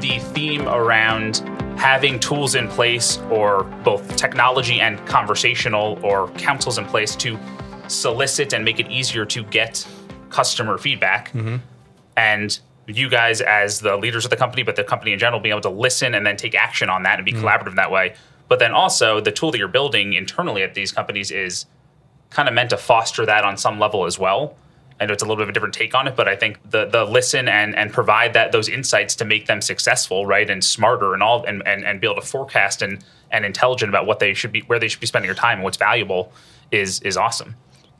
The 0.00 0.18
theme 0.32 0.68
around 0.68 1.38
having 1.76 2.20
tools 2.20 2.54
in 2.54 2.68
place, 2.68 3.18
or 3.30 3.64
both 3.84 4.16
technology 4.16 4.80
and 4.80 5.04
conversational, 5.06 5.98
or 6.02 6.28
councils 6.32 6.78
in 6.78 6.84
place 6.86 7.16
to 7.16 7.38
solicit 7.88 8.52
and 8.52 8.64
make 8.64 8.80
it 8.80 8.90
easier 8.90 9.24
to 9.26 9.42
get 9.44 9.86
customer 10.30 10.78
feedback 10.78 11.30
mm-hmm. 11.32 11.56
and 12.16 12.60
you 12.86 13.08
guys 13.08 13.40
as 13.40 13.80
the 13.80 13.96
leaders 13.96 14.24
of 14.24 14.30
the 14.30 14.36
company, 14.36 14.62
but 14.62 14.76
the 14.76 14.84
company 14.84 15.12
in 15.12 15.18
general, 15.18 15.40
being 15.40 15.52
able 15.52 15.60
to 15.60 15.70
listen 15.70 16.14
and 16.14 16.26
then 16.26 16.36
take 16.36 16.54
action 16.54 16.88
on 16.88 17.02
that 17.04 17.18
and 17.18 17.24
be 17.24 17.32
mm-hmm. 17.32 17.44
collaborative 17.44 17.68
in 17.68 17.76
that 17.76 17.90
way. 17.90 18.14
But 18.48 18.58
then 18.58 18.72
also 18.72 19.20
the 19.20 19.32
tool 19.32 19.50
that 19.52 19.58
you're 19.58 19.68
building 19.68 20.14
internally 20.14 20.62
at 20.62 20.74
these 20.74 20.92
companies 20.92 21.30
is 21.30 21.66
kind 22.32 22.48
of 22.48 22.54
meant 22.54 22.70
to 22.70 22.76
foster 22.76 23.26
that 23.26 23.44
on 23.44 23.56
some 23.56 23.78
level 23.78 24.06
as 24.06 24.18
well. 24.18 24.56
I 25.00 25.06
know 25.06 25.14
it's 25.14 25.22
a 25.22 25.26
little 25.26 25.36
bit 25.36 25.44
of 25.44 25.48
a 25.48 25.52
different 25.52 25.74
take 25.74 25.94
on 25.94 26.06
it, 26.06 26.14
but 26.14 26.28
I 26.28 26.36
think 26.36 26.58
the 26.70 26.84
the 26.86 27.04
listen 27.04 27.48
and 27.48 27.74
and 27.74 27.92
provide 27.92 28.34
that 28.34 28.52
those 28.52 28.68
insights 28.68 29.16
to 29.16 29.24
make 29.24 29.46
them 29.46 29.60
successful, 29.60 30.26
right, 30.26 30.48
and 30.48 30.62
smarter 30.62 31.12
and 31.14 31.22
all 31.22 31.44
and 31.44 31.62
and, 31.66 31.84
and 31.84 32.00
be 32.00 32.06
able 32.06 32.20
to 32.20 32.26
forecast 32.26 32.82
and 32.82 33.04
and 33.30 33.44
intelligent 33.44 33.88
about 33.88 34.06
what 34.06 34.20
they 34.20 34.34
should 34.34 34.52
be 34.52 34.60
where 34.60 34.78
they 34.78 34.88
should 34.88 35.00
be 35.00 35.06
spending 35.06 35.28
their 35.28 35.34
time 35.34 35.58
and 35.58 35.64
what's 35.64 35.76
valuable 35.76 36.32
is 36.70 37.00
is 37.00 37.16
awesome. 37.16 37.56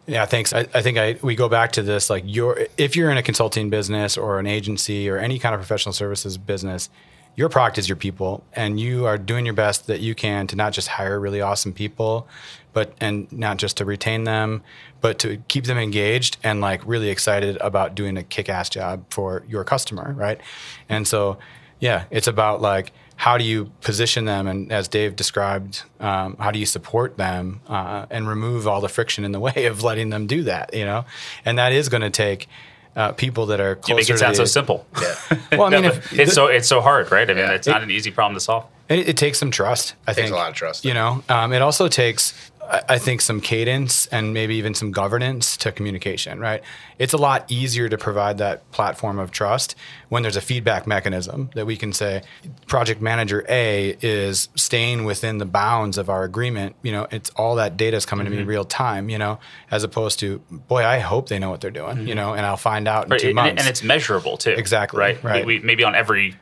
Yeah, 0.06 0.26
thanks. 0.26 0.52
I, 0.52 0.66
I 0.74 0.82
think 0.82 0.98
I 0.98 1.16
we 1.22 1.34
go 1.34 1.48
back 1.48 1.72
to 1.72 1.82
this 1.82 2.10
like 2.10 2.24
your 2.26 2.66
if 2.76 2.96
you're 2.96 3.10
in 3.10 3.16
a 3.16 3.22
consulting 3.22 3.70
business 3.70 4.16
or 4.16 4.38
an 4.38 4.46
agency 4.46 5.08
or 5.08 5.18
any 5.18 5.38
kind 5.38 5.54
of 5.54 5.60
professional 5.60 5.92
services 5.92 6.38
business, 6.38 6.90
your 7.34 7.48
product 7.48 7.78
is 7.78 7.88
your 7.88 7.96
people, 7.96 8.44
and 8.52 8.78
you 8.78 9.06
are 9.06 9.16
doing 9.16 9.46
your 9.46 9.54
best 9.54 9.86
that 9.86 10.00
you 10.00 10.14
can 10.14 10.46
to 10.48 10.56
not 10.56 10.72
just 10.72 10.88
hire 10.88 11.18
really 11.18 11.40
awesome 11.40 11.72
people, 11.72 12.28
but 12.72 12.94
and 13.00 13.30
not 13.32 13.56
just 13.56 13.76
to 13.78 13.84
retain 13.84 14.24
them, 14.24 14.62
but 15.00 15.18
to 15.20 15.38
keep 15.48 15.64
them 15.64 15.78
engaged 15.78 16.36
and 16.42 16.60
like 16.60 16.86
really 16.86 17.08
excited 17.08 17.56
about 17.58 17.94
doing 17.94 18.16
a 18.16 18.22
kick-ass 18.22 18.68
job 18.68 19.04
for 19.10 19.44
your 19.48 19.64
customer, 19.64 20.12
right? 20.16 20.40
And 20.88 21.06
so, 21.08 21.38
yeah, 21.80 22.04
it's 22.10 22.26
about 22.26 22.60
like 22.60 22.92
how 23.16 23.38
do 23.38 23.44
you 23.44 23.66
position 23.82 24.24
them 24.24 24.48
and 24.48 24.72
as 24.72 24.88
dave 24.88 25.14
described 25.14 25.84
um, 26.00 26.36
how 26.38 26.50
do 26.50 26.58
you 26.58 26.66
support 26.66 27.16
them 27.18 27.60
uh, 27.68 28.04
and 28.10 28.26
remove 28.26 28.66
all 28.66 28.80
the 28.80 28.88
friction 28.88 29.24
in 29.24 29.30
the 29.30 29.38
way 29.48 29.66
of 29.66 29.84
letting 29.84 30.10
them 30.10 30.26
do 30.26 30.42
that 30.42 30.74
you 30.74 30.84
know 30.84 31.04
and 31.44 31.56
that 31.56 31.72
is 31.72 31.88
going 31.88 32.00
to 32.00 32.10
take 32.10 32.48
uh, 32.96 33.12
people 33.12 33.46
that 33.46 33.60
are 33.60 33.76
closer 33.76 33.92
You 33.92 33.96
make 33.96 34.08
it 34.10 34.12
to 34.12 34.18
sound 34.18 34.32
the, 34.34 34.36
so 34.36 34.44
simple. 34.44 34.86
Yeah. 35.00 35.38
well 35.58 35.64
i 35.64 35.70
mean 35.70 35.82
No, 35.82 35.88
if, 35.88 36.10
but 36.10 36.18
it's 36.20 36.34
so 36.34 36.46
it's 36.46 36.68
so 36.68 36.80
hard, 36.80 37.10
right? 37.10 37.28
I 37.30 37.34
mean, 37.34 37.44
Yeah. 37.44 37.52
it's 37.54 37.66
not 37.66 37.82
an 37.82 37.90
easy 37.90 38.10
problem 38.10 38.34
to 38.34 38.40
solve. 38.40 38.64
it, 38.88 39.08
it 39.08 39.16
takes 39.16 39.38
some 39.38 39.50
trust 39.50 39.94
i 40.06 40.12
Takes 40.12 40.16
think 40.28 40.32
a 40.34 40.36
lot 40.36 40.50
of 40.50 40.54
trust. 40.54 40.84
you 40.84 40.94
know 40.94 41.22
um, 41.28 41.52
it 41.52 41.62
also 41.62 41.88
takes 41.88 42.34
I- 42.70 42.98
think 42.98 43.20
some 43.20 43.40
cadence 43.40 44.06
and 44.06 44.32
maybe 44.32 44.54
even 44.54 44.74
some 44.74 44.92
governance 44.92 45.56
to 45.58 45.72
communication, 45.72 46.38
right? 46.38 46.62
It's 46.98 47.12
a 47.12 47.16
lot 47.16 47.50
easier 47.50 47.88
to 47.88 47.98
provide 47.98 48.38
that 48.38 48.70
platform 48.70 49.18
of 49.18 49.30
trust 49.30 49.74
when 50.08 50.22
there's 50.22 50.36
a 50.36 50.40
feedback 50.40 50.86
mechanism 50.86 51.50
that 51.54 51.66
we 51.66 51.76
can 51.76 51.92
say, 51.92 52.22
project 52.66 53.00
manager 53.00 53.44
A 53.48 53.96
is 54.00 54.48
staying 54.54 55.04
within 55.04 55.38
the 55.38 55.44
bounds 55.44 55.98
of 55.98 56.08
our 56.08 56.22
agreement. 56.24 56.76
You 56.82 56.92
know, 56.92 57.06
it's 57.10 57.30
all 57.30 57.56
that 57.56 57.76
data 57.76 57.96
is 57.96 58.06
coming 58.06 58.24
to 58.24 58.30
me 58.30 58.38
mm-hmm. 58.38 58.46
real 58.48 58.64
time, 58.64 59.08
you 59.10 59.18
know, 59.18 59.38
as 59.70 59.82
opposed 59.84 60.20
to, 60.20 60.38
boy, 60.50 60.84
I 60.84 61.00
hope 61.00 61.28
they 61.28 61.38
know 61.38 61.50
what 61.50 61.60
they're 61.60 61.70
doing, 61.70 61.98
you 61.98 62.06
mm-hmm. 62.08 62.14
know, 62.16 62.34
and 62.34 62.46
I'll 62.46 62.56
find 62.56 62.86
out 62.86 63.06
in 63.06 63.10
Right, 63.10 63.20
two 63.20 63.28
and, 63.28 63.34
months. 63.34 63.60
and 63.62 63.68
it's 63.68 63.82
measurable 63.82 64.36
too. 64.36 64.50
Exactly, 64.50 65.00
Right. 65.00 65.22
right. 65.24 65.44
We, 65.44 65.58
we, 65.58 65.64
maybe 65.64 65.84
on 65.84 65.94
every 65.94 66.36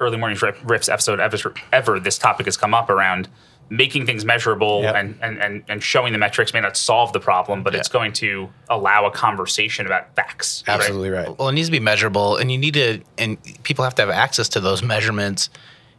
early 0.00 0.16
morning 0.16 0.36
riffs 0.36 0.92
episode 0.92 1.20
ever, 1.20 1.54
ever, 1.72 2.00
this 2.00 2.18
topic 2.18 2.46
has 2.46 2.56
come 2.56 2.74
up 2.74 2.90
around 2.90 3.28
making 3.72 4.04
things 4.04 4.24
measurable 4.24 4.82
Yep. 4.82 4.94
and, 4.96 5.18
and, 5.22 5.38
and, 5.38 5.62
and 5.68 5.82
showing 5.82 6.12
the 6.12 6.18
metrics 6.18 6.52
may 6.52 6.60
not 6.60 6.76
solve 6.76 7.12
the 7.12 7.20
problem, 7.20 7.62
but 7.62 7.74
it's 7.74 7.88
going 7.88 8.12
to 8.14 8.48
allow 8.68 9.06
a 9.06 9.10
conversation 9.12 9.86
about 9.86 10.12
facts. 10.16 10.64
Absolutely 10.66 11.10
right. 11.10 11.38
Well, 11.38 11.48
it 11.48 11.52
needs 11.52 11.68
to 11.68 11.72
be 11.72 11.78
measurable, 11.80 12.36
and 12.36 12.50
you 12.50 12.58
need 12.58 12.74
to, 12.74 13.00
and 13.16 13.38
people 13.62 13.84
have 13.84 13.94
to 13.94 14.02
have 14.02 14.10
access 14.10 14.48
to 14.50 14.60
those 14.60 14.82
measurements 14.82 15.48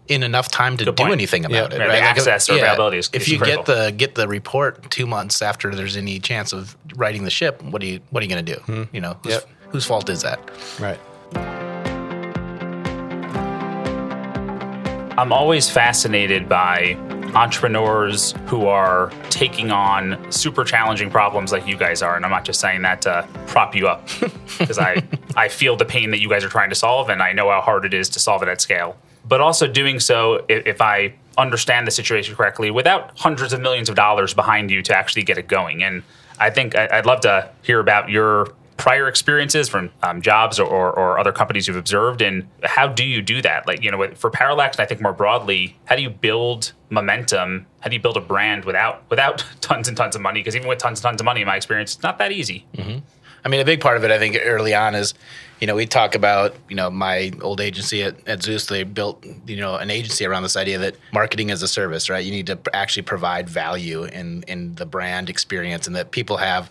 in 0.10 0.22
enough 0.24 0.50
time 0.50 0.76
to 0.78 0.84
Good 0.84 0.96
do 0.98 1.04
point. 1.04 1.14
anything 1.14 1.46
about 1.46 1.54
Yeah. 1.56 1.64
it. 1.66 1.72
Yeah, 1.72 1.78
the 1.78 1.84
right? 1.86 1.90
Like, 2.02 2.04
access 2.04 2.50
or 2.50 2.56
availability 2.58 2.98
is- 2.98 3.10
if 3.14 3.30
you 3.30 3.38
critical. 3.38 3.64
get 3.64 3.76
the 3.78 3.92
get 3.92 4.16
the 4.16 4.28
report 4.28 4.92
two 4.92 5.08
months 5.08 5.42
after 5.42 5.74
there's 5.74 5.96
any 5.96 6.20
chance 6.20 6.52
of 6.52 6.76
righting 6.96 7.24
the 7.24 7.30
ship, 7.30 7.62
what 7.64 7.80
do 7.80 7.88
you 7.88 8.02
what 8.10 8.22
are 8.22 8.26
you 8.26 8.30
going 8.30 8.46
to 8.46 8.54
do? 8.56 8.60
Hmm. 8.62 8.84
You 8.92 9.00
know, 9.00 9.16
whose, 9.24 9.34
Yep. 9.34 9.50
whose 9.70 9.86
fault 9.86 10.10
is 10.10 10.24
that? 10.24 10.40
Right. 10.80 11.00
I'm 15.18 15.32
always 15.32 15.70
fascinated 15.70 16.50
by 16.50 16.98
entrepreneurs 17.36 18.34
who 18.48 18.68
are 18.68 19.12
taking 19.30 19.72
on 19.72 20.32
super 20.32 20.64
challenging 20.64 21.10
problems 21.10 21.52
like 21.52 21.66
you 21.68 21.78
guys 21.78 22.02
are. 22.02 22.16
And 22.16 22.26
I'm 22.26 22.32
not 22.32 22.46
just 22.46 22.60
saying 22.60 22.82
that 22.82 23.02
to 23.04 23.28
prop 23.48 23.76
you 23.76 23.88
up 23.88 24.08
because 24.60 24.80
I, 24.80 25.04
I 25.36 25.48
feel 25.48 25.76
the 25.76 25.86
pain 25.86 26.12
that 26.12 26.20
you 26.20 26.30
guys 26.30 26.44
are 26.44 26.50
trying 26.50 26.70
to 26.70 26.76
solve 26.76 27.10
and 27.10 27.22
I 27.22 27.34
know 27.34 27.50
how 27.50 27.62
hard 27.62 27.86
it 27.86 27.94
is 27.94 28.10
to 28.10 28.20
solve 28.20 28.44
it 28.44 28.50
at 28.50 28.62
scale. 28.62 28.98
But 29.26 29.40
also 29.40 29.68
doing 29.68 30.00
so, 30.00 30.46
if, 30.50 30.66
if 30.66 30.82
I 30.82 31.14
understand 31.38 31.88
the 31.88 31.92
situation 31.92 32.36
correctly, 32.36 32.72
without 32.72 33.18
hundreds 33.18 33.54
of 33.54 33.62
millions 33.62 33.88
of 33.88 33.96
dollars 33.96 34.34
behind 34.34 34.72
you 34.72 34.82
to 34.82 34.96
actually 34.96 35.24
get 35.24 35.38
it 35.38 35.48
going. 35.48 35.84
And 35.84 36.04
I 36.40 36.50
think 36.50 36.76
I'd 36.76 37.06
love 37.06 37.22
to 37.22 37.50
hear 37.62 37.80
about 37.80 38.10
your 38.10 38.48
prior 38.82 39.08
experiences 39.08 39.70
from 39.70 39.92
um, 40.02 40.24
jobs 40.24 40.60
or, 40.60 40.66
or 40.66 41.20
other 41.20 41.32
companies 41.32 41.68
you've 41.68 41.78
observed 41.78 42.20
and 42.20 42.48
how 42.64 42.88
do 42.88 43.06
you 43.06 43.22
do 43.22 43.40
that? 43.40 43.68
Like 43.68 43.84
you 43.84 43.92
know 43.92 44.10
for 44.16 44.32
parallax 44.32 44.78
and 44.78 44.84
i 44.84 44.88
think 44.88 45.02
more 45.02 45.14
broadly 45.14 45.78
how 45.86 45.96
do 45.96 46.02
you 46.02 46.10
build 46.10 46.74
momentum? 46.90 47.68
How 47.82 47.90
do 47.92 47.96
you 47.96 48.02
build 48.02 48.18
a 48.18 48.22
brand 48.22 48.66
without 48.66 49.04
without 49.12 49.46
tons 49.62 49.88
and 49.88 49.96
tons 49.96 50.16
of 50.16 50.24
money? 50.24 50.40
Because 50.40 50.56
even 50.56 50.68
with 50.68 50.80
tons 50.80 50.98
and 51.00 51.04
tons 51.04 51.22
of 51.22 51.26
money 51.26 51.42
in 51.42 51.48
my 51.48 51.56
experience 51.56 51.94
it's 51.94 52.02
not 52.02 52.18
that 52.18 52.32
easy. 52.32 52.66
I 53.46 53.50
mean, 53.50 53.60
a 53.60 53.66
big 53.66 53.82
part 53.82 53.98
of 53.98 54.04
it, 54.04 54.12
I 54.12 54.20
think, 54.20 54.38
early 54.44 54.76
on 54.76 54.94
is, 54.94 55.16
you 55.60 55.66
know, 55.66 55.76
we 55.76 55.88
talk 55.88 56.14
about, 56.14 56.56
you 56.70 56.76
know, 56.76 56.92
my 56.92 57.32
old 57.42 57.60
agency 57.60 58.04
at, 58.04 58.16
at 58.28 58.44
Zeus, 58.44 58.68
they 58.68 58.84
built, 58.84 59.26
you 59.48 59.58
know, 59.58 59.78
an 59.78 59.90
agency 59.90 60.26
around 60.26 60.44
this 60.44 60.56
idea 60.56 60.78
that 60.78 60.96
marketing 61.12 61.50
is 61.50 61.64
a 61.64 61.68
service, 61.68 62.08
right? 62.08 62.24
You 62.24 62.32
need 62.32 62.46
to 62.48 62.60
actually 62.72 63.02
provide 63.02 63.50
value 63.50 64.04
in, 64.04 64.44
in 64.44 64.76
the 64.76 64.86
brand 64.86 65.28
experience 65.28 65.88
and 65.88 65.96
that 65.96 66.12
people 66.12 66.38
have, 66.38 66.70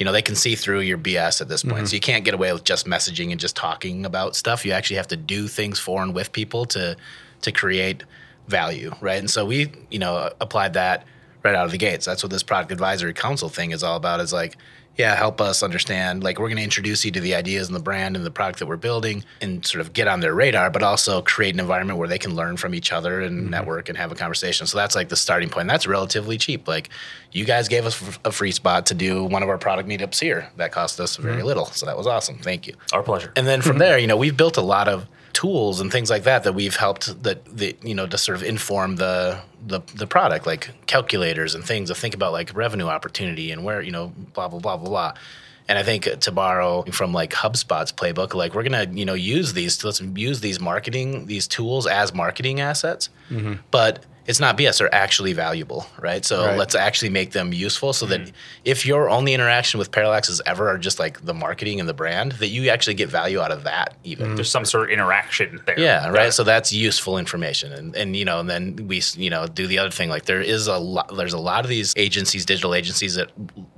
you 0.00 0.06
know, 0.06 0.12
they 0.12 0.22
can 0.22 0.34
see 0.34 0.54
through 0.54 0.80
your 0.80 0.96
BS 0.96 1.42
at 1.42 1.48
this 1.48 1.62
point. 1.62 1.76
Mm-hmm. 1.76 1.84
So 1.84 1.94
you 1.94 2.00
can't 2.00 2.24
get 2.24 2.32
away 2.32 2.50
with 2.54 2.64
just 2.64 2.86
messaging 2.86 3.32
and 3.32 3.38
just 3.38 3.54
talking 3.54 4.06
about 4.06 4.34
stuff. 4.34 4.64
You 4.64 4.72
actually 4.72 4.96
have 4.96 5.08
to 5.08 5.16
do 5.16 5.46
things 5.46 5.78
for 5.78 6.02
and 6.02 6.14
with 6.14 6.32
people 6.32 6.64
to, 6.66 6.96
to 7.42 7.52
create 7.52 8.04
value, 8.48 8.94
right? 9.02 9.18
And 9.18 9.30
so 9.30 9.44
we, 9.44 9.70
you 9.90 9.98
know, 9.98 10.32
applied 10.40 10.72
that 10.72 11.04
right 11.42 11.54
out 11.54 11.66
of 11.66 11.70
the 11.70 11.76
gates. 11.76 12.06
That's 12.06 12.22
what 12.22 12.32
this 12.32 12.42
product 12.42 12.72
advisory 12.72 13.12
council 13.12 13.50
thing 13.50 13.72
is 13.72 13.82
all 13.82 13.98
about. 13.98 14.20
Is 14.20 14.32
like, 14.32 14.56
yeah, 14.96 15.14
help 15.14 15.40
us 15.40 15.62
understand. 15.62 16.22
Like, 16.22 16.38
we're 16.38 16.48
going 16.48 16.58
to 16.58 16.62
introduce 16.62 17.04
you 17.04 17.10
to 17.12 17.20
the 17.20 17.34
ideas 17.34 17.68
and 17.68 17.76
the 17.76 17.82
brand 17.82 18.16
and 18.16 18.26
the 18.26 18.30
product 18.30 18.58
that 18.58 18.66
we're 18.66 18.76
building, 18.76 19.24
and 19.40 19.64
sort 19.64 19.80
of 19.80 19.92
get 19.92 20.08
on 20.08 20.20
their 20.20 20.34
radar, 20.34 20.70
but 20.70 20.82
also 20.82 21.22
create 21.22 21.54
an 21.54 21.60
environment 21.60 21.98
where 21.98 22.08
they 22.08 22.18
can 22.18 22.34
learn 22.34 22.56
from 22.56 22.74
each 22.74 22.92
other 22.92 23.20
and 23.20 23.40
mm-hmm. 23.40 23.50
network 23.50 23.88
and 23.88 23.96
have 23.96 24.12
a 24.12 24.14
conversation. 24.14 24.66
So 24.66 24.76
that's 24.76 24.94
like 24.94 25.08
the 25.08 25.16
starting 25.16 25.48
point. 25.48 25.68
That's 25.68 25.86
relatively 25.86 26.36
cheap. 26.36 26.68
Like, 26.68 26.90
you 27.32 27.44
guys 27.44 27.68
gave 27.68 27.86
us 27.86 28.18
a 28.24 28.32
free 28.32 28.52
spot 28.52 28.86
to 28.86 28.94
do 28.94 29.24
one 29.24 29.42
of 29.42 29.48
our 29.48 29.58
product 29.58 29.88
meetups 29.88 30.20
here. 30.20 30.50
That 30.56 30.72
cost 30.72 31.00
us 31.00 31.16
very 31.16 31.36
mm-hmm. 31.36 31.46
little, 31.46 31.66
so 31.66 31.86
that 31.86 31.96
was 31.96 32.06
awesome. 32.06 32.38
Thank 32.38 32.66
you. 32.66 32.74
our 32.92 33.02
pleasure 33.02 33.32
And 33.36 33.46
then 33.46 33.62
from 33.62 33.78
there, 33.84 33.98
you 33.98 34.06
know, 34.06 34.16
we've 34.16 34.36
built 34.36 34.56
a 34.56 34.62
lot 34.62 34.88
of 34.88 35.06
tools 35.32 35.80
and 35.80 35.90
things 35.90 36.10
like 36.10 36.24
that 36.24 36.44
that 36.44 36.52
we've 36.52 36.76
helped 36.76 37.22
that 37.22 37.44
the 37.44 37.76
you 37.82 37.94
know 37.94 38.06
to 38.06 38.18
sort 38.18 38.36
of 38.36 38.42
inform 38.42 38.96
the 38.96 39.40
the 39.66 39.80
the 39.94 40.06
product, 40.06 40.46
like 40.46 40.70
calculators 40.86 41.54
and 41.54 41.64
things 41.64 41.88
to 41.88 41.94
think 41.94 42.14
about 42.14 42.32
like 42.32 42.54
revenue 42.54 42.86
opportunity 42.86 43.50
and 43.50 43.64
where 43.64 43.80
you 43.82 43.90
know 43.90 44.12
blah 44.34 44.48
blah 44.48 44.58
blah 44.58 44.76
blah 44.76 44.88
blah. 44.88 45.14
And 45.68 45.78
I 45.78 45.82
think 45.84 46.08
uh, 46.08 46.16
to 46.16 46.32
borrow 46.32 46.82
from 46.90 47.12
like 47.12 47.30
HubSpot's 47.30 47.92
playbook, 47.92 48.34
like 48.34 48.54
we're 48.54 48.64
gonna 48.64 48.86
you 48.90 49.04
know 49.04 49.14
use 49.14 49.52
these 49.52 49.84
let's 49.84 50.00
use 50.00 50.40
these 50.40 50.60
marketing 50.60 51.26
these 51.26 51.46
tools 51.46 51.86
as 51.86 52.12
marketing 52.14 52.60
assets, 52.60 53.08
mm-hmm. 53.30 53.54
but 53.70 54.04
it's 54.26 54.38
not 54.40 54.56
BS. 54.56 54.78
They're 54.78 54.94
actually 54.94 55.32
valuable, 55.32 55.86
right? 55.98 56.24
So 56.24 56.46
Right. 56.46 56.56
let's 56.58 56.74
actually 56.74 57.08
make 57.10 57.32
them 57.32 57.52
useful 57.52 57.92
so 57.92 58.06
that 58.06 58.30
if 58.64 58.84
your 58.86 59.08
only 59.10 59.32
interaction 59.34 59.78
with 59.78 59.90
Parallax 59.90 60.28
is 60.28 60.40
ever 60.46 60.68
are 60.68 60.78
just 60.78 60.98
like 60.98 61.24
the 61.24 61.34
marketing 61.34 61.80
and 61.80 61.88
the 61.88 61.94
brand, 61.94 62.32
that 62.32 62.48
you 62.48 62.68
actually 62.70 62.94
get 62.94 63.08
value 63.08 63.40
out 63.40 63.50
of 63.50 63.64
that 63.64 63.94
even. 64.04 64.34
there's 64.36 64.50
some 64.50 64.64
sort 64.64 64.84
of 64.84 64.90
interaction 64.90 65.60
there 65.66 65.78
Yeah, 65.80 66.08
right. 66.08 66.32
So 66.32 66.44
that's 66.44 66.72
useful 66.72 67.18
information, 67.18 67.72
and 67.72 67.96
and 67.96 68.14
you 68.14 68.24
know, 68.24 68.40
and 68.40 68.48
then 68.48 68.86
we 68.88 69.02
you 69.16 69.30
know 69.30 69.46
do 69.46 69.66
the 69.66 69.78
other 69.78 69.90
thing. 69.90 70.08
Like 70.10 70.26
there 70.26 70.40
is 70.42 70.66
a 70.66 70.78
lot. 70.78 71.16
There's 71.16 71.32
a 71.34 71.38
lot 71.38 71.64
of 71.64 71.68
these 71.70 71.92
agencies, 71.96 72.44
digital 72.44 72.74
agencies 72.74 73.14
that 73.14 73.30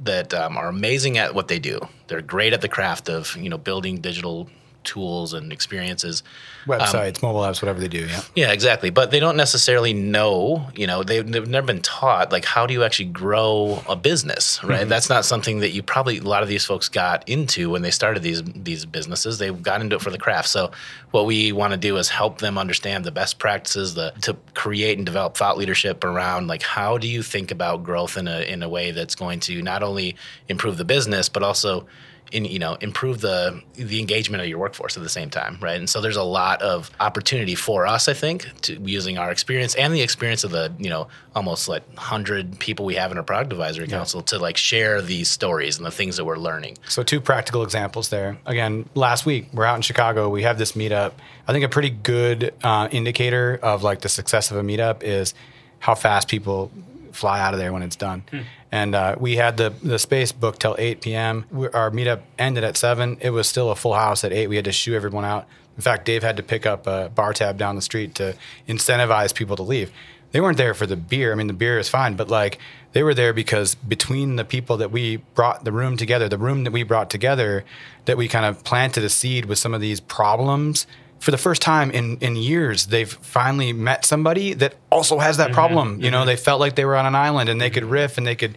that 0.05 0.35
um, 0.35 0.57
are 0.57 0.69
amazing 0.69 1.19
at 1.19 1.35
what 1.35 1.49
they 1.49 1.59
do. 1.59 1.81
They're 2.09 2.21
great 2.23 2.53
at 2.53 2.61
the 2.61 2.69
craft 2.69 3.09
of 3.09 3.37
you 3.37 3.49
know 3.49 3.59
building 3.59 4.01
digital 4.01 4.49
tools 4.85 5.33
and 5.33 5.53
experiences. 5.53 6.23
Um, 6.69 6.79
Websites, 6.79 7.23
mobile 7.23 7.41
apps, 7.41 7.61
whatever 7.63 7.81
they 7.81 7.89
do. 7.89 8.07
Yeah. 8.07 8.23
Yeah, 8.35 8.53
exactly. 8.53 8.91
But 8.91 9.11
they 9.11 9.21
don't 9.21 9.37
necessarily 9.37 9.93
know, 9.93 10.69
you 10.75 10.87
know, 10.87 11.03
they've, 11.03 11.27
they've 11.31 11.49
never 11.49 11.67
been 11.67 11.83
taught, 11.83 12.33
like, 12.33 12.45
how 12.45 12.67
do 12.67 12.75
you 12.75 12.85
actually 12.85 13.07
grow 13.07 13.83
a 13.89 13.97
business, 13.97 14.63
right? 14.63 14.81
Mm-hmm. 14.81 14.89
That's 14.89 15.09
not 15.09 15.25
something 15.25 15.61
that 15.61 15.71
you 15.71 15.83
probably, 15.83 16.19
a 16.19 16.23
lot 16.23 16.43
of 16.43 16.49
these 16.49 16.65
folks 16.65 16.89
got 16.89 17.29
into 17.29 17.71
when 17.71 17.83
they 17.83 17.91
started 17.91 18.23
these 18.23 18.43
these 18.43 18.87
businesses. 18.87 19.39
They 19.39 19.51
got 19.51 19.81
into 19.81 19.97
it 19.97 20.03
for 20.03 20.11
the 20.11 20.19
craft. 20.19 20.49
So, 20.49 20.71
what 21.11 21.27
we 21.27 21.53
want 21.53 21.73
to 21.73 21.77
do 21.77 21.97
is 21.97 22.09
help 22.09 22.39
them 22.39 22.59
understand 22.59 23.05
the 23.05 23.11
best 23.11 23.39
practices, 23.39 23.95
the 23.95 24.13
to 24.23 24.37
create 24.55 24.99
and 24.99 25.07
develop 25.07 25.37
thought 25.37 25.59
leadership 25.59 26.05
around, 26.05 26.47
like, 26.47 26.63
how 26.63 26.99
do 26.99 27.09
you 27.09 27.23
think 27.23 27.51
about 27.51 27.83
growth 27.83 28.17
in 28.17 28.29
a, 28.29 28.41
in 28.41 28.63
a 28.63 28.69
way 28.69 28.91
that's 28.91 29.15
going 29.15 29.41
to 29.41 29.63
not 29.63 29.83
only 29.83 30.17
improve 30.49 30.77
the 30.77 30.85
business, 30.85 31.29
but 31.29 31.43
also 31.43 31.87
in, 32.31 32.45
you 32.45 32.59
know 32.59 32.75
improve 32.81 33.21
the 33.21 33.63
the 33.75 34.01
engagement 34.01 34.43
of 34.43 34.49
your 34.49 34.59
workforce 34.59 34.97
at 34.97 35.03
the 35.03 35.09
same 35.09 35.31
time, 35.31 35.59
right? 35.61 35.79
And 35.79 35.89
so 35.89 36.01
there's 36.01 36.17
a 36.17 36.23
lot 36.23 36.63
of 36.63 36.91
opportunity 37.01 37.55
for 37.55 37.87
us, 37.87 38.09
I 38.09 38.15
think, 38.15 38.49
to 38.63 38.81
using 38.81 39.19
our 39.19 39.31
experience 39.31 39.75
and 39.75 39.95
the 39.95 40.01
experience 40.01 40.45
of 40.45 40.51
the 40.51 40.73
you 40.79 40.89
know 40.89 41.09
almost 41.35 41.69
like 41.69 41.83
hundred 41.97 42.59
people 42.59 42.85
we 42.85 42.95
have 42.95 43.11
in 43.13 43.19
our 43.19 43.23
product 43.23 43.53
advisory 43.53 43.87
council 43.87 44.23
to 44.23 44.39
like 44.39 44.57
share 44.57 45.03
these 45.03 45.31
stories 45.31 45.77
and 45.77 45.87
the 45.87 45.91
things 45.91 46.17
that 46.17 46.25
we're 46.25 46.37
learning. 46.37 46.79
So 46.89 47.03
two 47.03 47.21
practical 47.21 47.63
examples 47.63 48.09
there. 48.09 48.39
Again, 48.47 48.89
last 48.95 49.27
week 49.27 49.49
we're 49.53 49.65
out 49.65 49.77
in 49.77 49.83
Chicago. 49.83 50.29
We 50.29 50.43
have 50.43 50.59
this 50.59 50.73
meetup. 50.73 51.13
I 51.47 51.53
think 51.53 51.65
a 51.65 51.69
pretty 51.69 51.91
good 51.91 52.55
uh, 52.63 52.89
indicator 52.91 53.59
of 53.63 53.83
like 53.83 54.01
the 54.01 54.09
success 54.09 54.51
of 54.51 54.57
a 54.57 54.63
meetup 54.63 55.03
is 55.03 55.35
how 55.81 55.95
fast 55.95 56.29
people 56.29 56.71
fly 57.13 57.41
out 57.41 57.55
of 57.55 57.61
there 57.61 57.73
when 57.73 57.83
it's 57.83 57.97
done. 57.97 58.25
And 58.71 58.95
uh, 58.95 59.17
we 59.21 59.37
had 59.37 59.57
the 59.57 59.71
the 59.83 59.99
space 59.99 60.33
booked 60.33 60.61
till 60.61 60.77
8 60.79 61.01
p.m. 61.01 61.45
We, 61.51 61.69
our 61.69 61.91
meetup 61.91 62.23
ended 62.39 62.65
at 62.65 62.77
seven. 62.77 63.19
It 63.21 63.31
was 63.31 63.47
still 63.47 63.71
a 63.71 63.77
full 63.77 63.95
house 63.95 64.25
at 64.25 64.33
eight. 64.33 64.49
We 64.49 64.57
had 64.57 64.65
to 64.65 64.73
shoo 64.73 64.95
everyone 64.95 65.25
out. 65.25 65.47
In 65.77 65.83
fact, 65.83 66.05
Dave 66.05 66.23
had 66.23 66.37
to 66.37 66.43
pick 66.43 66.67
up 66.67 66.87
a 66.87 67.11
bar 67.15 67.33
tab 67.33 67.57
down 67.57 67.77
the 67.77 67.83
street 67.83 68.15
to 68.17 68.35
incentivize 68.69 69.35
people 69.35 69.57
to 69.57 69.63
leave. 69.63 69.91
They 70.33 70.41
weren't 70.41 70.57
there 70.57 70.75
for 70.75 70.87
the 70.87 70.97
beer. 70.97 71.33
I 71.33 71.35
mean, 71.35 71.47
the 71.47 71.53
beer 71.53 71.79
is 71.79 71.89
fine, 71.89 72.17
but 72.17 72.29
like 72.29 72.59
they 72.93 73.03
were 73.03 73.15
there 73.15 73.33
because 73.33 73.75
between 73.75 74.37
the 74.37 74.45
people 74.45 74.79
that 74.79 74.91
we 74.91 75.17
brought 75.17 75.65
the 75.65 75.73
room 75.73 75.97
together, 75.97 76.29
the 76.29 76.39
room 76.39 76.65
that 76.65 76.73
we 76.73 76.83
brought 76.83 77.11
together, 77.11 77.65
that 78.07 78.17
we 78.17 78.29
kind 78.29 78.47
of 78.47 78.65
planted 78.65 79.05
a 79.05 79.11
seed 79.11 79.45
with 79.45 79.59
some 79.59 79.75
of 79.75 79.81
these 79.81 80.01
problems. 80.01 80.87
For 81.23 81.31
the 81.31 81.39
first 81.39 81.63
time 81.63 81.91
in, 81.93 82.19
in 82.19 82.35
years, 82.35 82.87
they've 82.87 83.13
finally 83.13 83.73
met 83.73 84.05
somebody 84.05 84.55
that 84.55 84.75
also 84.91 85.19
has 85.19 85.37
that 85.37 85.47
mm-hmm. 85.47 85.55
problem. 85.55 86.01
You 86.01 86.11
know, 86.11 86.19
mm-hmm. 86.19 86.27
they 86.27 86.37
felt 86.37 86.59
like 86.59 86.75
they 86.75 86.85
were 86.85 86.97
on 86.97 87.07
an 87.07 87.15
island 87.15 87.49
and 87.49 87.61
they 87.61 87.71
mm-hmm. 87.71 87.75
could 87.75 87.85
riff 87.85 88.19
and 88.19 88.27
they 88.27 88.35
could, 88.35 88.57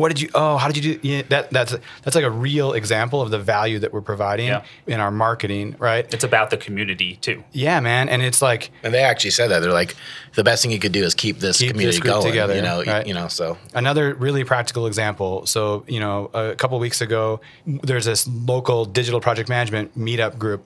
what 0.00 0.08
did 0.08 0.20
you? 0.20 0.28
Oh, 0.34 0.56
how 0.56 0.66
did 0.68 0.82
you 0.82 0.94
do? 0.94 1.08
Yeah, 1.08 1.22
that 1.28 1.50
that's 1.50 1.76
that's 2.02 2.16
like 2.16 2.24
a 2.24 2.30
real 2.30 2.72
example 2.72 3.20
of 3.20 3.30
the 3.30 3.38
value 3.38 3.78
that 3.80 3.92
we're 3.92 4.00
providing 4.00 4.48
Yeah. 4.48 4.62
in 4.86 4.98
our 4.98 5.10
marketing, 5.10 5.76
right? 5.78 6.12
it's 6.12 6.24
about 6.24 6.50
the 6.50 6.56
community 6.56 7.16
too 7.16 7.44
Yeah, 7.52 7.80
man, 7.80 8.08
and 8.08 8.22
it's 8.22 8.40
like 8.40 8.70
And 8.82 8.94
they 8.94 9.02
actually 9.02 9.30
said 9.30 9.48
that 9.48 9.60
they're 9.60 9.72
like 9.72 9.94
the 10.34 10.44
best 10.44 10.62
thing 10.62 10.70
you 10.70 10.78
could 10.78 10.92
do 10.92 11.04
is 11.04 11.14
keep 11.14 11.38
this 11.38 11.58
Keep 11.58 11.72
community 11.72 11.98
this 11.98 12.00
group 12.00 12.14
going. 12.14 12.26
together, 12.26 12.54
you 12.54 12.62
know, 12.62 12.82
right. 12.82 13.06
you 13.06 13.14
know. 13.14 13.28
So 13.28 13.58
Another 13.74 14.14
really 14.14 14.44
practical 14.44 14.86
example. 14.86 15.44
So, 15.46 15.84
you 15.86 16.00
know, 16.00 16.30
a 16.32 16.54
couple 16.54 16.78
weeks 16.78 17.00
ago, 17.00 17.40
there's 17.66 18.06
this 18.06 18.26
local 18.28 18.86
digital 18.86 19.20
project 19.20 19.48
management 19.48 19.98
meetup 19.98 20.38
group, 20.38 20.64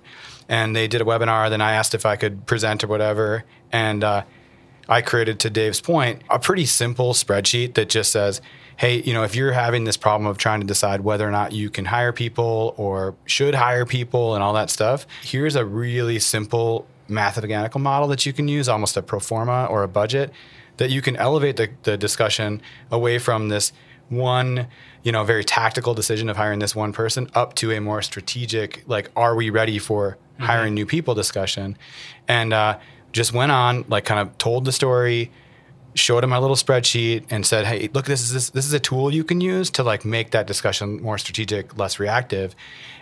and 0.49 0.75
they 0.75 0.89
did 0.89 1.01
a 1.01 1.05
webinar. 1.05 1.51
Then 1.51 1.61
I 1.61 1.73
asked 1.73 1.95
if 1.95 2.07
I 2.07 2.17
could 2.17 2.47
present 2.47 2.85
or 2.85 2.87
whatever, 2.87 3.45
and 3.73 4.05
uh, 4.05 4.25
I 4.89 5.03
created, 5.03 5.41
to 5.41 5.51
Dave's 5.51 5.81
point, 5.81 6.23
a 6.31 6.39
pretty 6.39 6.67
simple 6.67 7.13
spreadsheet 7.15 7.75
that 7.75 7.89
just 7.89 8.13
says, 8.13 8.41
"Hey, 8.77 9.03
you 9.03 9.13
know, 9.13 9.23
if 9.23 9.35
you're 9.35 9.53
having 9.53 9.85
this 9.85 9.97
problem 9.97 10.27
of 10.27 10.39
trying 10.39 10.61
to 10.61 10.67
decide 10.67 11.03
whether 11.03 11.27
or 11.27 11.31
not 11.31 11.53
you 11.53 11.71
can 11.71 11.87
hire 11.87 12.13
people 12.13 12.75
or 12.77 13.15
should 13.25 13.55
hire 13.55 13.87
people 13.87 14.35
and 14.35 14.43
all 14.43 14.53
that 14.55 14.71
stuff, 14.71 15.07
here's 15.23 15.57
a 15.57 15.65
really 15.65 16.19
simple 16.19 16.87
mathematical 17.09 17.81
model 17.81 18.09
that 18.09 18.27
you 18.27 18.33
can 18.33 18.49
use, 18.49 18.69
almost 18.69 18.97
a 18.97 19.03
pro 19.03 19.21
forma 19.21 19.67
or 19.71 19.83
a 19.83 19.89
budget." 19.89 20.33
that 20.77 20.91
you 20.91 21.01
can 21.01 21.17
elevate 21.17 21.57
the, 21.57 21.71
the 21.83 21.97
discussion 21.97 22.61
away 22.91 23.19
from 23.19 23.49
this 23.49 23.73
one 24.09 24.67
you 25.03 25.13
know 25.13 25.25
very 25.25 25.45
tactical 25.45 25.95
decision 25.95 26.29
of 26.29 26.37
hiring 26.37 26.59
this 26.59 26.75
one 26.75 26.93
person 26.93 27.29
up 27.35 27.55
to 27.55 27.73
a 27.73 27.81
more 27.81 28.03
strategic 28.03 28.83
like 28.87 29.11
are 29.17 29.35
we 29.35 29.51
ready 29.51 29.79
for 29.79 30.19
hiring 30.39 30.75
new 30.75 30.87
people 30.87 31.15
discussion. 31.15 31.77
And 32.29 32.53
uh, 32.53 32.79
just 33.13 33.33
went 33.33 33.53
on 33.53 33.85
like 33.89 34.05
kind 34.05 34.21
of 34.21 34.37
told 34.39 34.65
the 34.65 34.73
story 34.73 35.31
showed 35.97 36.25
him 36.25 36.31
my 36.31 36.39
little 36.39 36.57
spreadsheet 36.57 37.25
and 37.31 37.47
said 37.47 37.65
hey 37.65 37.89
look 37.95 38.05
this 38.05 38.21
is 38.21 38.33
this, 38.33 38.51
this 38.51 38.67
is 38.67 38.73
a 38.73 38.81
tool 38.81 39.15
you 39.15 39.23
can 39.23 39.41
use 39.41 39.71
to 39.71 39.85
like 39.85 40.05
make 40.05 40.33
that 40.33 40.45
discussion 40.45 41.01
more 41.01 41.19
strategic 41.19 41.79
less 41.79 42.01
reactive. 42.01 42.57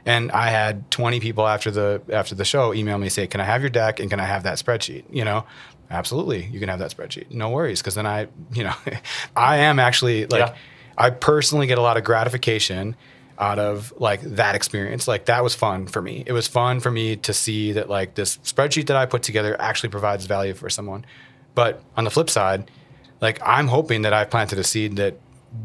And 0.04 0.30
i 0.32 0.50
had 0.50 0.90
20 0.90 1.18
people 1.18 1.46
after 1.46 1.70
the 1.70 2.02
after 2.12 2.34
the 2.34 2.44
show 2.44 2.74
email 2.74 2.98
me 2.98 3.08
say 3.08 3.26
can 3.26 3.40
i 3.40 3.44
have 3.44 3.62
your 3.62 3.70
deck 3.70 3.98
and 3.98 4.10
can 4.10 4.20
i 4.20 4.26
have 4.26 4.42
that 4.42 4.58
spreadsheet? 4.58 5.04
You 5.10 5.24
know? 5.24 5.46
Absolutely 5.90 6.44
you 6.52 6.60
can 6.60 6.68
have 6.68 6.80
that 6.80 6.94
spreadsheet. 6.94 7.30
No 7.30 7.48
worries. 7.48 7.80
Because 7.80 7.94
then 7.94 8.06
i 8.06 8.28
you 8.52 8.64
know 8.64 8.74
i 9.36 9.56
am 9.56 9.78
actually 9.78 10.26
like 10.26 10.40
Yeah. 10.40 10.54
I 10.96 11.10
personally 11.10 11.66
get 11.66 11.78
a 11.78 11.82
lot 11.82 11.96
of 11.96 12.04
gratification 12.04 12.96
out 13.38 13.58
of 13.58 13.92
like 13.96 14.20
that 14.20 14.54
experience. 14.54 15.08
Like 15.08 15.24
that 15.24 15.42
was 15.42 15.54
fun 15.54 15.86
for 15.86 16.00
me. 16.00 16.22
It 16.26 16.32
was 16.32 16.46
fun 16.46 16.78
for 16.78 16.90
me 16.90 17.16
to 17.16 17.32
see 17.32 17.72
that 17.72 17.88
like 17.88 18.14
this 18.14 18.36
spreadsheet 18.38 18.86
that 18.86 18.96
i 18.96 19.06
put 19.06 19.22
together 19.22 19.60
actually 19.60 19.88
provides 19.88 20.26
value 20.26 20.54
for 20.54 20.68
someone. 20.70 21.04
But 21.54 21.82
on 21.96 22.04
the 22.04 22.10
flip 22.10 22.30
side 22.30 22.70
like 23.22 23.38
I'm 23.42 23.68
hoping 23.68 24.02
that 24.02 24.12
I've 24.12 24.28
planted 24.28 24.58
a 24.58 24.64
seed 24.64 24.96
that 24.96 25.16